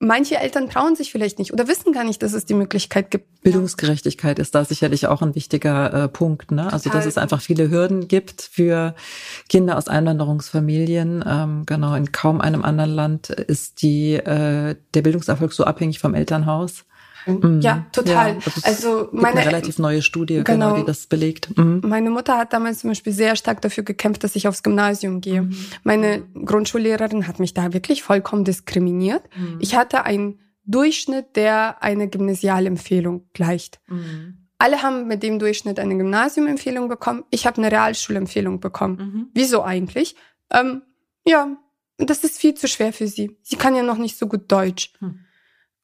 manche 0.01 0.37
Eltern 0.37 0.69
trauen 0.69 0.95
sich 0.95 1.11
vielleicht 1.11 1.39
nicht 1.39 1.53
oder 1.53 1.67
wissen 1.67 1.93
gar 1.93 2.03
nicht, 2.03 2.21
dass 2.23 2.33
es 2.33 2.45
die 2.45 2.55
Möglichkeit 2.55 3.11
gibt. 3.11 3.41
Bildungsgerechtigkeit 3.43 4.39
ist 4.39 4.53
da 4.55 4.65
sicherlich 4.65 5.07
auch 5.07 5.21
ein 5.21 5.35
wichtiger 5.35 5.93
äh, 5.93 6.07
Punkt. 6.09 6.51
Ne? 6.51 6.71
Also 6.73 6.89
dass 6.89 7.05
es 7.05 7.17
einfach 7.17 7.39
viele 7.39 7.69
Hürden 7.69 8.07
gibt 8.07 8.41
für 8.41 8.95
Kinder 9.47 9.77
aus 9.77 9.87
Einwanderungsfamilien. 9.87 11.23
Ähm, 11.25 11.63
genau, 11.65 11.93
in 11.95 12.11
kaum 12.11 12.41
einem 12.41 12.63
anderen 12.63 12.91
Land 12.91 13.29
ist 13.29 13.81
die 13.83 14.15
äh, 14.15 14.75
der 14.93 15.01
Bildungserfolg 15.01 15.53
so 15.53 15.63
abhängig 15.63 15.99
vom 15.99 16.15
Elternhaus. 16.15 16.85
Mhm. 17.25 17.61
Ja, 17.61 17.85
total. 17.91 18.33
Ja, 18.33 18.39
also 18.63 19.09
meine 19.11 19.39
eine 19.39 19.47
relativ 19.47 19.79
neue 19.79 20.01
Studie, 20.01 20.43
genau, 20.43 20.69
genau 20.69 20.75
die 20.77 20.85
das 20.85 21.07
belegt. 21.07 21.57
Mhm. 21.57 21.81
Meine 21.85 22.09
Mutter 22.09 22.37
hat 22.37 22.53
damals 22.53 22.79
zum 22.79 22.89
Beispiel 22.89 23.13
sehr 23.13 23.35
stark 23.35 23.61
dafür 23.61 23.83
gekämpft, 23.83 24.23
dass 24.23 24.35
ich 24.35 24.47
aufs 24.47 24.63
Gymnasium 24.63 25.21
gehe. 25.21 25.43
Mhm. 25.43 25.55
Meine 25.83 26.23
Grundschullehrerin 26.45 27.27
hat 27.27 27.39
mich 27.39 27.53
da 27.53 27.73
wirklich 27.73 28.03
vollkommen 28.03 28.43
diskriminiert. 28.43 29.23
Mhm. 29.35 29.57
Ich 29.59 29.75
hatte 29.75 30.03
einen 30.03 30.39
Durchschnitt, 30.65 31.35
der 31.35 31.83
eine 31.83 32.07
Gymnasialempfehlung 32.07 33.29
gleicht. 33.33 33.79
Mhm. 33.87 34.47
Alle 34.57 34.83
haben 34.83 35.07
mit 35.07 35.23
dem 35.23 35.39
Durchschnitt 35.39 35.79
eine 35.79 35.97
Gymnasiumempfehlung 35.97 36.87
bekommen. 36.87 37.23
Ich 37.31 37.47
habe 37.47 37.57
eine 37.57 37.71
Realschulempfehlung 37.71 38.59
bekommen. 38.59 38.97
Mhm. 38.97 39.27
Wieso 39.33 39.63
eigentlich? 39.63 40.15
Ähm, 40.51 40.83
ja, 41.25 41.57
das 41.97 42.23
ist 42.23 42.39
viel 42.39 42.53
zu 42.53 42.67
schwer 42.67 42.93
für 42.93 43.07
sie. 43.07 43.37
Sie 43.41 43.55
kann 43.55 43.75
ja 43.75 43.83
noch 43.83 43.97
nicht 43.97 44.17
so 44.17 44.27
gut 44.27 44.51
Deutsch. 44.51 44.93
Hm. 44.99 45.19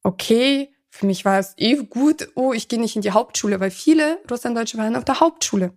Okay, 0.03 0.69
für 0.97 1.05
mich 1.05 1.25
war 1.25 1.37
es 1.37 1.53
eh 1.57 1.75
gut, 1.75 2.29
oh, 2.33 2.53
ich 2.53 2.67
gehe 2.67 2.79
nicht 2.79 2.95
in 2.95 3.03
die 3.03 3.11
Hauptschule, 3.11 3.59
weil 3.59 3.69
viele 3.69 4.19
Russlanddeutsche 4.29 4.77
waren 4.77 4.95
auf 4.95 5.05
der 5.05 5.19
Hauptschule. 5.19 5.73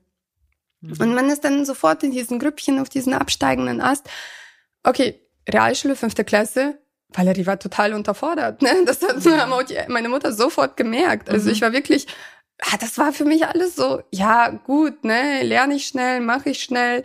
Mhm. 0.80 0.96
Und 0.98 1.14
man 1.14 1.28
ist 1.28 1.44
dann 1.44 1.66
sofort 1.66 2.02
in 2.02 2.10
diesen 2.10 2.38
Grüppchen 2.38 2.78
auf 2.78 2.88
diesen 2.88 3.12
absteigenden 3.12 3.82
Ast. 3.82 4.08
Okay, 4.82 5.20
Realschule, 5.46 5.94
fünfte 5.94 6.24
Klasse, 6.24 6.78
Valerie 7.12 7.44
war 7.44 7.58
total 7.58 7.92
unterfordert. 7.92 8.62
Ne? 8.62 8.70
Das 8.86 9.02
hat 9.02 9.22
mhm. 9.24 9.92
meine 9.92 10.08
Mutter 10.08 10.32
sofort 10.32 10.76
gemerkt. 10.78 11.28
Also 11.28 11.48
mhm. 11.48 11.52
ich 11.52 11.60
war 11.60 11.72
wirklich, 11.72 12.06
ah, 12.60 12.76
das 12.80 12.96
war 12.96 13.12
für 13.12 13.26
mich 13.26 13.46
alles 13.46 13.76
so, 13.76 14.02
ja 14.10 14.48
gut, 14.48 15.04
ne, 15.04 15.42
lerne 15.42 15.74
ich 15.74 15.86
schnell, 15.86 16.20
mache 16.20 16.50
ich 16.50 16.62
schnell. 16.62 17.04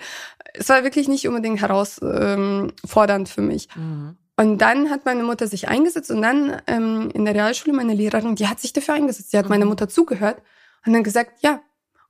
Es 0.53 0.69
war 0.69 0.83
wirklich 0.83 1.09
nicht 1.09 1.27
unbedingt 1.27 1.59
herausfordernd 1.59 3.27
ähm, 3.29 3.33
für 3.33 3.41
mich. 3.41 3.67
Mhm. 3.75 4.17
Und 4.37 4.57
dann 4.59 4.89
hat 4.89 5.05
meine 5.05 5.23
Mutter 5.23 5.47
sich 5.47 5.69
eingesetzt 5.69 6.11
und 6.11 6.21
dann 6.21 6.61
ähm, 6.67 7.09
in 7.13 7.23
der 7.25 7.35
Realschule 7.35 7.75
meine 7.75 7.93
Lehrerin, 7.93 8.35
die 8.35 8.47
hat 8.47 8.59
sich 8.59 8.73
dafür 8.73 8.95
eingesetzt. 8.95 9.31
Sie 9.31 9.37
hat 9.37 9.45
mhm. 9.45 9.49
meiner 9.49 9.65
Mutter 9.65 9.87
zugehört 9.87 10.41
und 10.85 10.93
dann 10.93 11.03
gesagt, 11.03 11.41
ja. 11.41 11.61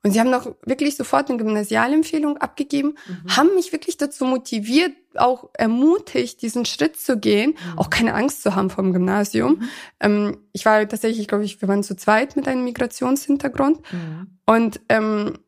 Und 0.04 0.12
sie 0.12 0.20
haben 0.20 0.30
noch 0.30 0.56
wirklich 0.64 0.96
sofort 0.98 1.30
eine 1.30 1.40
Gymnasialempfehlung 1.40 2.38
abgegeben, 2.38 2.96
mhm. 3.08 3.36
haben 3.36 3.56
mich 3.56 3.72
wirklich 3.72 3.98
dazu 3.98 4.26
motiviert, 4.26 4.92
auch 5.16 5.50
ermutigt, 5.54 6.44
diesen 6.44 6.66
Schritt 6.66 7.00
zu 7.00 7.18
gehen, 7.18 7.52
mhm. 7.52 7.80
auch 7.80 7.90
keine 7.90 8.14
Angst 8.14 8.44
zu 8.44 8.56
haben 8.56 8.70
vom 8.70 8.94
Gymnasium. 8.94 9.54
Mhm. 9.54 9.70
Ähm, 10.00 10.38
ich 10.52 10.66
war 10.66 10.88
tatsächlich, 10.88 11.28
glaube 11.28 11.44
ich, 11.44 11.60
wir 11.60 11.68
waren 11.68 11.82
zu 11.82 11.96
zweit 11.96 12.36
mit 12.36 12.48
einem 12.48 12.64
Migrationshintergrund. 12.66 13.82
Mhm. 13.92 14.28
Und 14.46 14.80
ähm, 14.90 15.40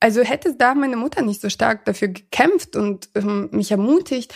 also 0.00 0.22
hätte 0.22 0.54
da 0.56 0.74
meine 0.74 0.96
Mutter 0.96 1.22
nicht 1.22 1.40
so 1.40 1.48
stark 1.48 1.84
dafür 1.84 2.08
gekämpft 2.08 2.76
und 2.76 3.08
ähm, 3.14 3.48
mich 3.52 3.70
ermutigt, 3.70 4.34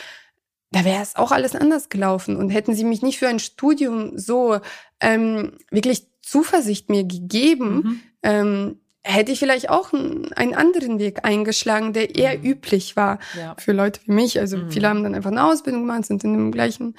da 0.72 0.84
wäre 0.84 1.02
es 1.02 1.16
auch 1.16 1.32
alles 1.32 1.54
anders 1.56 1.88
gelaufen. 1.88 2.36
Und 2.36 2.50
hätten 2.50 2.74
sie 2.74 2.84
mich 2.84 3.02
nicht 3.02 3.18
für 3.18 3.28
ein 3.28 3.38
Studium 3.38 4.18
so 4.18 4.60
ähm, 5.00 5.58
wirklich 5.70 6.06
Zuversicht 6.22 6.88
mir 6.88 7.04
gegeben, 7.04 7.74
mhm. 7.74 8.00
ähm, 8.22 8.80
hätte 9.02 9.32
ich 9.32 9.38
vielleicht 9.38 9.70
auch 9.70 9.92
einen 9.92 10.54
anderen 10.54 10.98
Weg 10.98 11.24
eingeschlagen, 11.24 11.92
der 11.92 12.14
eher 12.14 12.38
mhm. 12.38 12.44
üblich 12.44 12.96
war 12.96 13.18
ja. 13.36 13.56
für 13.58 13.72
Leute 13.72 14.00
wie 14.04 14.12
mich. 14.12 14.38
Also 14.38 14.58
mhm. 14.58 14.70
viele 14.70 14.88
haben 14.88 15.02
dann 15.02 15.14
einfach 15.14 15.30
eine 15.30 15.44
Ausbildung 15.44 15.82
gemacht, 15.82 16.04
sind 16.04 16.22
in 16.22 16.34
dem 16.34 16.52
gleichen 16.52 16.96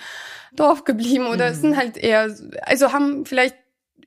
Dorf 0.53 0.83
geblieben 0.83 1.27
oder 1.27 1.51
mhm. 1.51 1.55
sind 1.55 1.77
halt 1.77 1.97
eher, 1.97 2.35
also 2.63 2.91
haben 2.91 3.25
vielleicht 3.25 3.55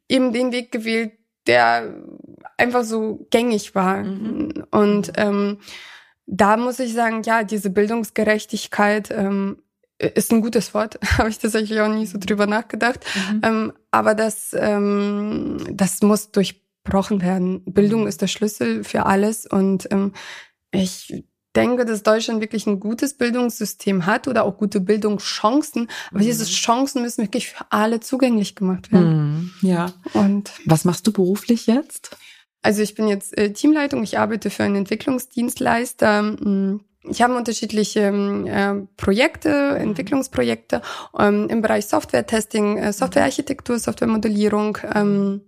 eben 0.09 0.33
den 0.33 0.53
Weg 0.53 0.73
gewählt, 0.73 1.13
der 1.47 1.95
einfach 2.57 2.85
so 2.85 3.27
gängig 3.31 3.75
war. 3.75 4.03
Mhm. 4.03 4.65
Und 4.71 5.13
ähm, 5.17 5.59
da 6.27 6.57
muss 6.57 6.79
ich 6.79 6.93
sagen, 6.95 7.23
ja, 7.23 7.45
diese 7.45 7.71
Bildungsgerechtigkeit 7.71 9.11
ähm, 9.11 9.59
ist 9.99 10.33
ein 10.33 10.41
gutes 10.41 10.75
Wort, 10.75 10.99
habe 11.19 11.29
ich 11.29 11.39
tatsächlich 11.39 11.81
auch 11.81 11.93
nie 11.93 12.07
so 12.07 12.19
drüber 12.19 12.47
nachgedacht. 12.47 13.01
Mhm. 13.31 13.41
Ähm, 13.43 13.73
aber 13.91 14.15
das, 14.15 14.55
ähm, 14.59 15.59
das 15.71 16.03
muss 16.03 16.31
durchbrochen 16.33 17.23
werden. 17.23 17.63
Bildung 17.65 18.03
mhm. 18.03 18.09
ist 18.09 18.23
der 18.23 18.29
Schlüssel 18.29 18.85
für 18.85 19.07
alles 19.07 19.47
und 19.47 19.89
ähm, 19.91 20.13
ich 20.71 21.25
denke, 21.55 21.85
dass 21.85 22.03
Deutschland 22.03 22.41
wirklich 22.41 22.67
ein 22.67 22.81
gutes 22.81 23.15
Bildungssystem 23.15 24.07
hat 24.07 24.27
oder 24.27 24.45
auch 24.45 24.57
gute 24.57 24.81
Bildungschancen. 24.81 25.89
Aber 26.11 26.19
mhm. 26.19 26.25
diese 26.25 26.45
Chancen 26.45 27.03
müssen 27.03 27.23
wirklich 27.23 27.51
für 27.51 27.65
alle 27.71 28.01
zugänglich 28.01 28.57
gemacht 28.57 28.93
werden. 28.93 29.53
Mhm. 29.63 29.69
Ja. 29.69 29.93
Und 30.15 30.51
was 30.67 30.85
machst 30.85 31.07
du 31.07 31.13
beruflich 31.13 31.67
jetzt? 31.67 32.17
Also 32.65 32.81
ich 32.81 32.95
bin 32.95 33.09
jetzt 33.09 33.37
äh, 33.37 33.53
Teamleitung, 33.53 34.03
ich 34.03 34.19
arbeite 34.19 34.49
für 34.49 34.65
einen 34.65 34.77
Entwicklungsdienstleister. 34.77 36.23
Mm, 36.23 36.81
ich 37.03 37.21
habe 37.21 37.37
unterschiedliche 37.37 38.01
ähm, 38.01 38.47
äh, 38.47 38.87
Projekte, 38.97 39.51
Entwicklungsprojekte 39.51 40.81
ähm, 41.19 41.49
im 41.51 41.61
Bereich 41.61 41.85
Software-Testing, 41.87 42.79
äh, 42.79 42.93
Softwarearchitektur, 42.95 43.79
Softwaremodellierung. 43.79 44.79
Ähm, 44.95 45.43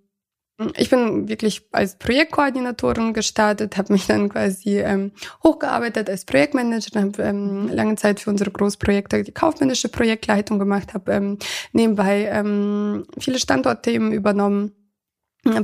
ich 0.77 0.91
bin 0.91 1.27
wirklich 1.27 1.63
als 1.73 1.97
Projektkoordinatorin 1.97 3.15
gestartet, 3.15 3.79
habe 3.79 3.95
mich 3.95 4.07
dann 4.07 4.29
quasi 4.29 4.81
ähm, 4.81 5.13
hochgearbeitet 5.43 6.11
als 6.11 6.27
Projektmanagerin, 6.27 7.15
habe 7.15 7.23
ähm, 7.23 7.69
lange 7.73 7.97
Zeit 7.97 8.21
für 8.21 8.29
unsere 8.29 8.51
Großprojekte 8.51 9.23
die 9.23 9.33
kaufmännische 9.33 9.89
Projektleitung 9.89 10.59
gemacht, 10.59 10.93
habe 10.93 11.13
ähm, 11.13 11.39
nebenbei 11.73 12.29
ähm, 12.31 13.07
viele 13.19 13.39
Standortthemen 13.39 14.13
übernommen 14.13 14.73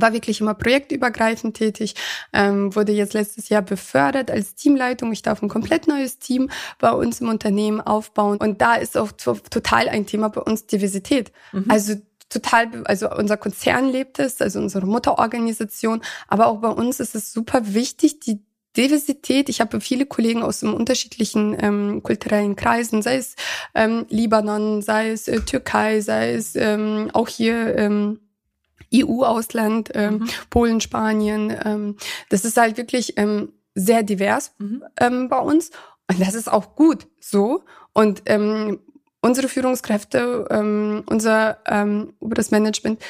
war 0.01 0.13
wirklich 0.13 0.41
immer 0.41 0.53
projektübergreifend 0.53 1.55
tätig, 1.55 1.95
ähm, 2.33 2.75
wurde 2.75 2.91
jetzt 2.91 3.13
letztes 3.13 3.49
Jahr 3.49 3.61
befördert 3.61 4.31
als 4.31 4.55
Teamleitung. 4.55 5.11
Ich 5.11 5.21
darf 5.21 5.41
ein 5.41 5.49
komplett 5.49 5.87
neues 5.87 6.19
Team 6.19 6.49
bei 6.79 6.91
uns 6.91 7.21
im 7.21 7.29
Unternehmen 7.29 7.81
aufbauen. 7.81 8.37
Und 8.37 8.61
da 8.61 8.75
ist 8.75 8.97
auch 8.97 9.11
total 9.11 9.89
ein 9.89 10.05
Thema 10.05 10.29
bei 10.29 10.41
uns 10.41 10.65
Diversität. 10.65 11.31
Mhm. 11.51 11.65
Also 11.67 11.95
total, 12.29 12.83
also 12.85 13.11
unser 13.11 13.37
Konzern 13.37 13.89
lebt 13.89 14.19
es, 14.19 14.41
also 14.41 14.59
unsere 14.59 14.85
Mutterorganisation, 14.85 16.01
aber 16.27 16.47
auch 16.47 16.57
bei 16.57 16.69
uns 16.69 16.99
ist 16.99 17.15
es 17.15 17.31
super 17.31 17.73
wichtig, 17.73 18.19
die 18.19 18.39
Diversität. 18.75 19.49
Ich 19.49 19.61
habe 19.61 19.79
viele 19.81 20.05
Kollegen 20.05 20.41
aus 20.41 20.63
unterschiedlichen 20.63 21.55
ähm, 21.59 22.01
kulturellen 22.01 22.55
Kreisen, 22.55 23.01
sei 23.01 23.17
es 23.17 23.35
ähm, 23.75 24.05
Libanon, 24.09 24.81
sei 24.81 25.11
es 25.11 25.27
äh, 25.27 25.41
Türkei, 25.41 26.01
sei 26.01 26.33
es 26.33 26.55
ähm, 26.55 27.09
auch 27.13 27.27
hier 27.27 27.77
ähm, 27.77 28.19
EU-Ausland, 28.93 29.91
ähm, 29.93 30.15
mhm. 30.15 30.29
Polen, 30.49 30.81
Spanien. 30.81 31.55
Ähm, 31.63 31.97
das 32.29 32.45
ist 32.45 32.57
halt 32.57 32.77
wirklich 32.77 33.17
ähm, 33.17 33.53
sehr 33.75 34.03
divers 34.03 34.53
mhm. 34.59 34.83
ähm, 34.99 35.29
bei 35.29 35.39
uns. 35.39 35.71
Und 36.09 36.19
das 36.19 36.35
ist 36.35 36.51
auch 36.51 36.75
gut 36.75 37.07
so. 37.19 37.63
Und 37.93 38.23
ähm, 38.25 38.79
unsere 39.21 39.47
Führungskräfte, 39.47 40.47
ähm, 40.49 41.03
unser 41.07 41.59
ähm, 41.65 42.13
oberes 42.19 42.51
Management 42.51 43.01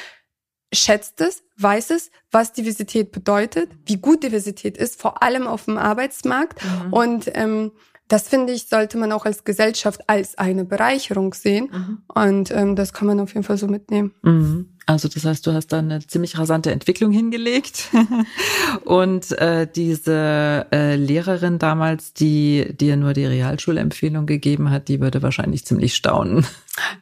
schätzt 0.72 1.20
es, 1.20 1.42
weiß 1.56 1.90
es, 1.90 2.10
was 2.30 2.52
Diversität 2.52 3.12
bedeutet, 3.12 3.70
wie 3.86 3.96
gut 3.96 4.22
Diversität 4.22 4.76
ist, 4.76 5.00
vor 5.00 5.22
allem 5.22 5.46
auf 5.46 5.64
dem 5.64 5.78
Arbeitsmarkt. 5.78 6.60
Mhm. 6.64 6.92
Und 6.92 7.30
ähm, 7.34 7.72
das 8.08 8.28
finde 8.28 8.52
ich, 8.52 8.68
sollte 8.68 8.98
man 8.98 9.12
auch 9.12 9.24
als 9.24 9.44
Gesellschaft 9.44 10.08
als 10.08 10.36
eine 10.36 10.64
Bereicherung 10.64 11.32
sehen. 11.32 11.70
Mhm. 11.72 12.02
Und 12.08 12.50
ähm, 12.50 12.76
das 12.76 12.92
kann 12.92 13.06
man 13.06 13.20
auf 13.20 13.34
jeden 13.34 13.44
Fall 13.44 13.56
so 13.56 13.66
mitnehmen. 13.66 14.14
Mhm. 14.22 14.73
Also 14.86 15.08
das 15.08 15.24
heißt, 15.24 15.46
du 15.46 15.52
hast 15.52 15.68
da 15.68 15.78
eine 15.78 16.06
ziemlich 16.06 16.38
rasante 16.38 16.70
Entwicklung 16.70 17.10
hingelegt. 17.10 17.88
Und 18.84 19.32
äh, 19.38 19.66
diese 19.66 20.66
äh, 20.72 20.96
Lehrerin 20.96 21.58
damals, 21.58 22.12
die 22.12 22.74
dir 22.78 22.96
nur 22.96 23.12
die 23.14 23.26
Realschulempfehlung 23.26 24.26
gegeben 24.26 24.70
hat, 24.70 24.88
die 24.88 25.00
würde 25.00 25.22
wahrscheinlich 25.22 25.64
ziemlich 25.64 25.94
staunen. 25.94 26.46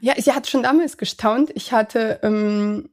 Ja, 0.00 0.14
sie 0.16 0.32
hat 0.32 0.48
schon 0.48 0.62
damals 0.62 0.96
gestaunt. 0.96 1.50
Ich 1.54 1.72
hatte 1.72 2.20
ähm, 2.22 2.90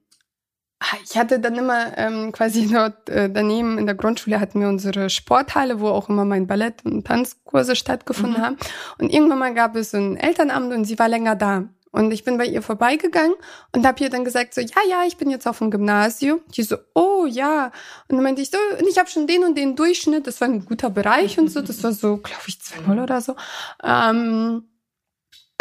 ich 1.04 1.18
hatte 1.18 1.40
dann 1.40 1.56
immer 1.56 1.98
ähm, 1.98 2.32
quasi 2.32 2.68
dort 2.72 3.10
äh, 3.10 3.30
daneben 3.30 3.78
in 3.78 3.86
der 3.86 3.96
Grundschule 3.96 4.40
hatten 4.40 4.62
wir 4.62 4.70
unsere 4.70 5.10
Sporthalle, 5.10 5.82
wo 5.82 5.90
auch 5.90 6.08
immer 6.10 6.24
mein 6.26 6.48
Ballett- 6.48 6.86
und 6.86 7.06
Tanzkurse 7.06 7.76
stattgefunden 7.76 8.40
mhm. 8.40 8.46
haben. 8.46 8.58
Und 8.98 9.12
irgendwann 9.12 9.40
mal 9.40 9.54
gab 9.54 9.76
es 9.76 9.92
so 9.92 9.98
ein 9.98 10.16
Elternamt 10.16 10.74
und 10.74 10.86
sie 10.86 10.98
war 10.98 11.10
länger 11.10 11.36
da. 11.36 11.66
Und 11.92 12.12
ich 12.12 12.24
bin 12.24 12.38
bei 12.38 12.46
ihr 12.46 12.62
vorbeigegangen 12.62 13.36
und 13.76 13.86
habe 13.86 14.04
ihr 14.04 14.10
dann 14.10 14.24
gesagt 14.24 14.54
so, 14.54 14.62
ja, 14.62 14.82
ja, 14.88 15.04
ich 15.08 15.18
bin 15.18 15.30
jetzt 15.32 15.48
auf 15.48 15.58
dem 15.58 15.72
Gymnasium. 15.72 16.42
Die 16.56 16.64
so, 16.64 16.78
oh 16.94 17.26
ja. 17.26 17.72
Und 18.08 18.18
dann 18.18 18.24
meinte 18.24 18.42
ich 18.42 18.52
so, 18.52 18.58
und 18.80 18.88
ich 18.88 19.00
habe 19.00 19.10
schon 19.10 19.26
den 19.26 19.44
und 19.44 19.58
den 19.58 19.76
Durchschnitt, 19.76 20.28
das 20.28 20.40
war 20.40 20.48
ein 20.48 20.66
guter 20.66 20.92
Bereich 20.92 21.40
und 21.40 21.50
so, 21.50 21.62
das 21.62 21.84
war 21.84 21.92
so, 21.92 22.18
glaube 22.18 22.44
ich, 22.48 22.56
2-0 22.56 23.04
oder 23.04 23.22
so. 23.22 23.36
Ähm, 23.84 24.70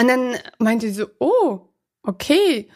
und 0.00 0.08
dann 0.08 0.36
meinte 0.58 0.88
sie 0.88 0.94
so, 0.94 1.06
oh, 1.18 1.60
okay. 2.02 2.68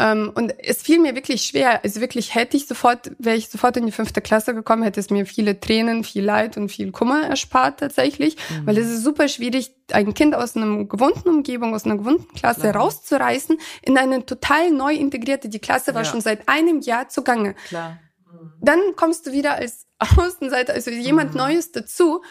Ähm, 0.00 0.32
und 0.34 0.54
es 0.58 0.80
fiel 0.80 0.98
mir 0.98 1.14
wirklich 1.14 1.42
schwer. 1.42 1.84
Also 1.84 2.00
wirklich 2.00 2.34
hätte 2.34 2.56
ich 2.56 2.66
sofort, 2.66 3.12
wäre 3.18 3.36
ich 3.36 3.50
sofort 3.50 3.76
in 3.76 3.84
die 3.84 3.92
fünfte 3.92 4.22
Klasse 4.22 4.54
gekommen, 4.54 4.82
hätte 4.82 4.98
es 4.98 5.10
mir 5.10 5.26
viele 5.26 5.60
Tränen, 5.60 6.04
viel 6.04 6.24
Leid 6.24 6.56
und 6.56 6.70
viel 6.70 6.90
Kummer 6.90 7.24
erspart 7.24 7.80
tatsächlich. 7.80 8.36
Mhm. 8.48 8.66
Weil 8.66 8.78
es 8.78 8.88
ist 8.88 9.04
super 9.04 9.28
schwierig, 9.28 9.72
ein 9.92 10.14
Kind 10.14 10.34
aus 10.34 10.56
einer 10.56 10.86
gewohnten 10.86 11.28
Umgebung, 11.28 11.74
aus 11.74 11.84
einer 11.84 11.98
gewohnten 11.98 12.32
Klasse 12.34 12.62
Klar. 12.62 12.76
rauszureißen 12.76 13.58
in 13.82 13.98
eine 13.98 14.24
total 14.24 14.70
neu 14.70 14.94
integrierte. 14.94 15.50
Die 15.50 15.58
Klasse 15.58 15.94
war 15.94 16.04
ja. 16.04 16.10
schon 16.10 16.22
seit 16.22 16.48
einem 16.48 16.80
Jahr 16.80 17.10
zugange. 17.10 17.54
Klar. 17.68 17.98
Mhm. 18.24 18.52
Dann 18.62 18.80
kommst 18.96 19.26
du 19.26 19.32
wieder 19.32 19.56
als 19.56 19.86
Außenseiter, 19.98 20.72
also 20.72 20.90
jemand 20.90 21.32
mhm. 21.32 21.36
Neues 21.36 21.72
dazu 21.72 22.22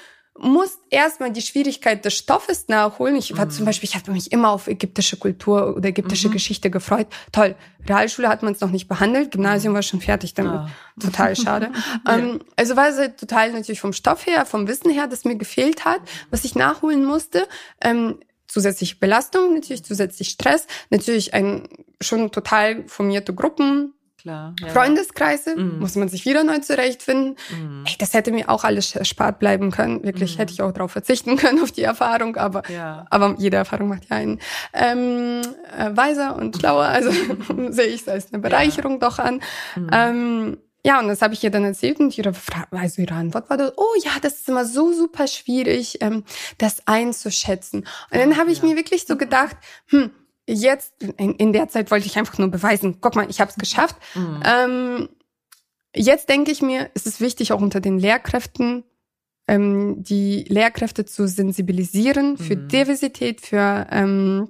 musst 0.42 0.80
erstmal 0.90 1.32
die 1.32 1.42
Schwierigkeit 1.42 2.04
des 2.06 2.16
Stoffes 2.16 2.68
nachholen. 2.68 3.16
Ich 3.16 3.38
war 3.38 3.46
mhm. 3.46 3.52
zum 3.52 3.66
Beispiel, 3.66 3.90
ich 3.90 3.96
habe 3.96 4.12
mich 4.12 4.32
immer 4.32 4.50
auf 4.50 4.68
ägyptische 4.68 5.18
Kultur 5.18 5.76
oder 5.76 5.90
ägyptische 5.90 6.30
mhm. 6.30 6.34
Geschichte 6.34 6.70
gefreut. 6.70 7.08
Toll. 7.32 7.56
Realschule 7.88 8.28
hat 8.30 8.44
man 8.44 8.54
es 8.54 8.60
noch 8.60 8.72
nicht 8.72 8.88
behandelt, 8.88 9.32
Gymnasium 9.32 9.74
war 9.74 9.82
schon 9.82 10.02
fertig 10.02 10.34
damit. 10.34 10.54
Ah. 10.54 10.70
Total 11.00 11.36
schade. 11.36 11.72
ja. 12.08 12.18
ähm, 12.18 12.40
also 12.56 12.76
war 12.76 12.90
es 12.90 13.16
total 13.16 13.52
natürlich 13.54 13.80
vom 13.80 13.94
Stoff 13.94 14.26
her, 14.26 14.46
vom 14.46 14.68
Wissen 14.68 14.92
her, 14.92 15.08
das 15.08 15.26
mir 15.26 15.36
gefehlt 15.36 15.86
hat, 15.86 16.02
was 16.30 16.44
ich 16.44 16.56
nachholen 16.56 17.06
musste. 17.06 17.48
Ähm, 17.82 18.20
zusätzliche 18.48 18.96
Belastung, 18.96 19.54
natürlich 19.54 19.84
zusätzlich 19.84 20.30
Stress, 20.30 20.68
natürlich 20.90 21.34
ein 21.34 21.70
schon 22.02 22.32
total 22.32 22.88
formierte 22.88 23.34
Gruppen, 23.34 23.94
Klar, 24.22 24.54
ja. 24.60 24.68
Freundeskreise, 24.68 25.56
mhm. 25.56 25.80
muss 25.80 25.96
man 25.96 26.10
sich 26.10 26.26
wieder 26.26 26.44
neu 26.44 26.60
zurechtfinden. 26.60 27.38
Mhm. 27.52 27.86
Ey, 27.88 27.96
das 28.00 28.14
hätte 28.14 28.34
mir 28.34 28.50
auch 28.50 28.66
alles 28.66 28.94
erspart 28.94 29.40
bleiben 29.40 29.72
können. 29.72 30.04
Wirklich 30.04 30.36
mhm. 30.36 30.40
hätte 30.40 30.52
ich 30.52 30.62
auch 30.62 30.74
darauf 30.74 30.92
verzichten 30.92 31.38
können, 31.38 31.62
auf 31.62 31.72
die 31.72 31.84
Erfahrung, 31.84 32.36
aber, 32.36 32.70
ja. 32.70 33.06
aber 33.10 33.36
jede 33.38 33.56
Erfahrung 33.56 33.88
macht 33.88 34.10
ja 34.10 34.18
einen 34.18 34.40
ähm, 34.74 35.42
äh, 35.78 35.96
weiser 35.96 36.36
und 36.36 36.58
schlauer. 36.58 36.84
Also 36.84 37.12
sehe 37.70 37.88
ich 37.88 38.02
es 38.02 38.10
als 38.10 38.34
eine 38.34 38.42
Bereicherung 38.42 38.94
ja. 38.94 38.98
doch 39.08 39.20
an. 39.20 39.42
Mhm. 39.78 39.90
Ähm, 39.94 40.58
ja, 40.86 41.00
und 41.00 41.08
das 41.08 41.22
habe 41.22 41.34
ich 41.34 41.44
ihr 41.44 41.52
dann 41.52 41.64
erzählt 41.64 42.00
und 42.00 42.18
ihre, 42.18 42.34
also 42.72 43.02
ihre 43.02 43.14
Antwort 43.14 43.50
war 43.50 43.58
oh 43.78 43.94
ja, 44.04 44.12
das 44.22 44.36
ist 44.36 44.50
immer 44.50 44.66
so 44.66 44.94
super 44.94 45.28
schwierig, 45.28 45.98
ähm, 46.02 46.24
das 46.58 46.88
einzuschätzen. 46.88 47.86
Und 48.12 48.20
dann 48.20 48.38
habe 48.38 48.52
ich 48.52 48.64
mir 48.64 48.76
wirklich 48.76 49.06
so 49.06 49.18
gedacht, 49.18 49.56
hm, 49.88 50.12
jetzt, 50.54 50.94
in, 51.18 51.36
in, 51.36 51.54
der 51.54 51.68
Zeit 51.70 51.92
wollte 51.92 52.08
ich 52.08 52.18
einfach 52.18 52.38
nur 52.38 52.50
beweisen, 52.50 52.98
guck 53.02 53.16
mal, 53.16 53.30
ich 53.30 53.40
habe 53.40 53.52
es 53.52 53.58
geschafft. 53.58 53.96
Mhm. 54.16 54.44
Ähm, 54.46 55.10
jetzt 55.96 56.30
denke 56.30 56.52
ich 56.52 56.62
mir, 56.62 56.90
es 56.94 57.06
ist 57.06 57.22
wichtig, 57.22 57.52
auch 57.52 57.62
unter 57.62 57.80
den 57.80 58.00
Lehrkräften 58.00 58.84
ähm, 59.48 60.04
die 60.04 60.46
Lehrkräfte 60.48 61.06
zu 61.06 61.28
sensibilisieren 61.28 62.38
für 62.38 62.56
mhm. 62.56 62.68
Diversität, 62.68 63.42
für 63.42 63.88
ähm, 63.90 64.50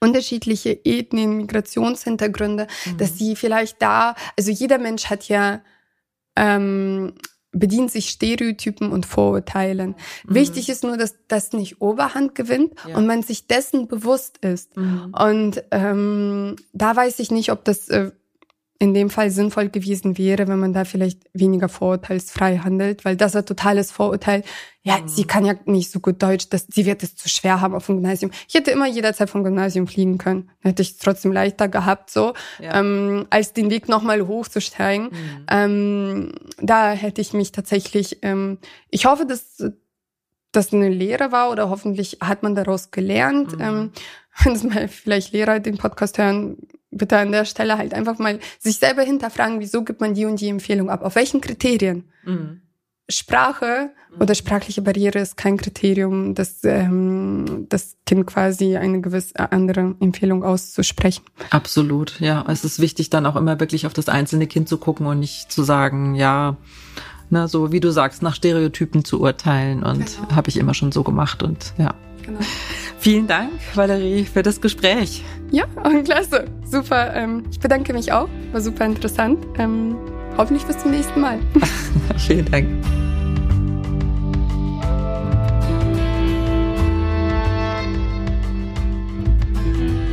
unterschiedliche 0.00 0.84
Ethnien, 0.84 1.36
Migrationshintergründe, 1.38 2.66
mhm. 2.84 2.96
dass 2.98 3.16
sie 3.16 3.36
vielleicht 3.36 3.80
da, 3.80 4.14
also 4.36 4.50
jeder 4.50 4.78
Mensch 4.78 5.06
hat 5.06 5.28
ja 5.28 5.62
ähm, 6.36 7.14
bedient 7.52 7.90
sich 7.90 8.10
Stereotypen 8.10 8.92
und 8.92 9.06
Vorurteilen. 9.06 9.94
Mhm. 10.26 10.34
Wichtig 10.34 10.68
ist 10.68 10.84
nur, 10.84 10.96
dass 10.96 11.14
das 11.28 11.52
nicht 11.52 11.80
Oberhand 11.80 12.34
gewinnt 12.34 12.74
ja. 12.86 12.96
und 12.96 13.06
man 13.06 13.22
sich 13.22 13.46
dessen 13.46 13.88
bewusst 13.88 14.38
ist. 14.38 14.76
Mhm. 14.76 15.14
Und 15.18 15.64
ähm, 15.70 16.56
da 16.72 16.94
weiß 16.94 17.18
ich 17.20 17.30
nicht, 17.30 17.50
ob 17.50 17.64
das 17.64 17.88
äh, 17.88 18.10
in 18.80 18.94
dem 18.94 19.10
Fall 19.10 19.30
sinnvoll 19.30 19.70
gewesen 19.70 20.18
wäre, 20.18 20.46
wenn 20.46 20.60
man 20.60 20.72
da 20.72 20.84
vielleicht 20.84 21.22
weniger 21.32 21.68
vorurteilsfrei 21.68 22.58
handelt, 22.58 23.04
weil 23.04 23.16
das 23.16 23.32
ist 23.32 23.36
ein 23.36 23.46
totales 23.46 23.90
Vorurteil. 23.90 24.44
Ja, 24.82 24.98
mhm. 24.98 25.08
sie 25.08 25.24
kann 25.24 25.44
ja 25.44 25.54
nicht 25.64 25.90
so 25.90 25.98
gut 25.98 26.22
Deutsch, 26.22 26.48
dass 26.48 26.68
sie 26.70 26.86
wird 26.86 27.02
es 27.02 27.16
zu 27.16 27.28
schwer 27.28 27.60
haben 27.60 27.74
auf 27.74 27.86
dem 27.86 27.96
Gymnasium. 27.96 28.30
Ich 28.46 28.54
hätte 28.54 28.70
immer 28.70 28.86
jederzeit 28.86 29.30
vom 29.30 29.42
Gymnasium 29.42 29.88
fliegen 29.88 30.16
können. 30.16 30.50
Dann 30.62 30.70
hätte 30.70 30.82
ich 30.82 30.92
es 30.92 30.98
trotzdem 30.98 31.32
leichter 31.32 31.66
gehabt, 31.66 32.10
so, 32.10 32.34
ja. 32.60 32.78
ähm, 32.78 33.26
als 33.30 33.52
den 33.52 33.68
Weg 33.68 33.88
nochmal 33.88 34.28
hochzusteigen. 34.28 35.06
Mhm. 35.06 35.46
Ähm, 35.50 36.32
da 36.60 36.92
hätte 36.92 37.20
ich 37.20 37.32
mich 37.32 37.50
tatsächlich, 37.50 38.20
ähm, 38.22 38.58
ich 38.90 39.06
hoffe, 39.06 39.26
dass 39.26 39.60
das 40.52 40.72
eine 40.72 40.88
Lehre 40.88 41.32
war 41.32 41.50
oder 41.50 41.68
hoffentlich 41.68 42.18
hat 42.20 42.44
man 42.44 42.54
daraus 42.54 42.92
gelernt. 42.92 43.56
Mhm. 43.56 43.60
Ähm, 43.60 43.90
wenn 44.44 44.52
es 44.52 44.62
mal 44.62 44.86
vielleicht 44.86 45.32
Lehrer 45.32 45.58
den 45.58 45.78
Podcast 45.78 46.16
hören, 46.18 46.58
bitte 46.90 47.18
an 47.18 47.32
der 47.32 47.44
Stelle 47.44 47.78
halt 47.78 47.94
einfach 47.94 48.18
mal 48.18 48.38
sich 48.58 48.78
selber 48.78 49.02
hinterfragen, 49.02 49.60
wieso 49.60 49.84
gibt 49.84 50.00
man 50.00 50.14
die 50.14 50.24
und 50.24 50.40
die 50.40 50.48
Empfehlung 50.48 50.90
ab? 50.90 51.02
Auf 51.02 51.14
welchen 51.14 51.40
Kriterien? 51.40 52.04
Mhm. 52.24 52.62
Sprache 53.10 53.90
mhm. 54.14 54.20
oder 54.20 54.34
sprachliche 54.34 54.82
Barriere 54.82 55.18
ist 55.18 55.36
kein 55.36 55.56
Kriterium, 55.56 56.34
dass 56.34 56.62
ähm, 56.64 57.66
das 57.70 57.96
Kind 58.04 58.26
quasi 58.26 58.76
eine 58.76 59.00
gewisse 59.00 59.50
andere 59.50 59.94
Empfehlung 60.00 60.44
auszusprechen. 60.44 61.24
Absolut, 61.50 62.20
ja. 62.20 62.44
Es 62.48 62.64
ist 62.64 62.80
wichtig, 62.80 63.08
dann 63.08 63.24
auch 63.24 63.36
immer 63.36 63.58
wirklich 63.60 63.86
auf 63.86 63.94
das 63.94 64.10
einzelne 64.10 64.46
Kind 64.46 64.68
zu 64.68 64.76
gucken 64.76 65.06
und 65.06 65.20
nicht 65.20 65.50
zu 65.50 65.62
sagen, 65.62 66.16
ja, 66.16 66.58
ne, 67.30 67.48
so 67.48 67.72
wie 67.72 67.80
du 67.80 67.90
sagst, 67.90 68.20
nach 68.20 68.34
Stereotypen 68.34 69.04
zu 69.04 69.20
urteilen. 69.20 69.82
Und 69.82 70.16
genau. 70.16 70.36
habe 70.36 70.50
ich 70.50 70.58
immer 70.58 70.74
schon 70.74 70.92
so 70.92 71.02
gemacht 71.02 71.42
und 71.42 71.72
ja. 71.78 71.94
Genau. 72.28 72.40
Vielen 72.98 73.26
Dank, 73.26 73.52
Valerie, 73.74 74.24
für 74.24 74.42
das 74.42 74.60
Gespräch. 74.60 75.24
Ja, 75.50 75.64
klasse. 76.04 76.44
Super. 76.64 77.14
Ähm, 77.14 77.44
ich 77.50 77.58
bedanke 77.58 77.92
mich 77.94 78.12
auch. 78.12 78.28
War 78.52 78.60
super 78.60 78.84
interessant. 78.84 79.38
Ähm, 79.58 79.96
hoffentlich 80.36 80.64
bis 80.66 80.78
zum 80.78 80.90
nächsten 80.90 81.20
Mal. 81.20 81.38
Vielen 82.18 82.44
Dank. 82.50 82.68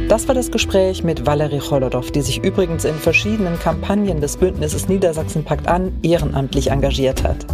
Das 0.08 0.28
war 0.28 0.36
das 0.36 0.52
Gespräch 0.52 1.04
mit 1.04 1.26
Valerie 1.26 1.60
Cholodow, 1.60 2.12
die 2.12 2.22
sich 2.22 2.44
übrigens 2.44 2.86
in 2.86 2.94
verschiedenen 2.94 3.60
Kampagnen 3.60 4.22
des 4.22 4.38
Bündnisses 4.38 4.88
Niedersachsen 4.88 5.44
packt 5.44 5.68
an 5.68 5.92
ehrenamtlich 6.04 6.70
engagiert 6.70 7.24
hat. 7.24 7.46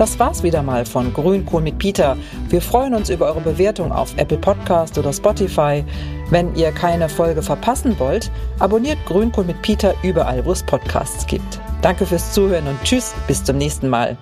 Das 0.00 0.18
war's 0.18 0.42
wieder 0.42 0.62
mal 0.62 0.86
von 0.86 1.12
Grünkohl 1.12 1.60
mit 1.60 1.76
Peter. 1.76 2.16
Wir 2.48 2.62
freuen 2.62 2.94
uns 2.94 3.10
über 3.10 3.26
eure 3.26 3.42
Bewertung 3.42 3.92
auf 3.92 4.16
Apple 4.16 4.38
Podcast 4.38 4.96
oder 4.96 5.12
Spotify. 5.12 5.84
Wenn 6.30 6.54
ihr 6.54 6.72
keine 6.72 7.10
Folge 7.10 7.42
verpassen 7.42 7.98
wollt, 7.98 8.32
abonniert 8.60 8.96
Grünkohl 9.04 9.44
mit 9.44 9.60
Peter 9.60 9.92
überall, 10.02 10.42
wo 10.46 10.52
es 10.52 10.62
Podcasts 10.62 11.26
gibt. 11.26 11.60
Danke 11.82 12.06
fürs 12.06 12.32
Zuhören 12.32 12.66
und 12.66 12.82
tschüss, 12.82 13.12
bis 13.26 13.44
zum 13.44 13.58
nächsten 13.58 13.90
Mal. 13.90 14.16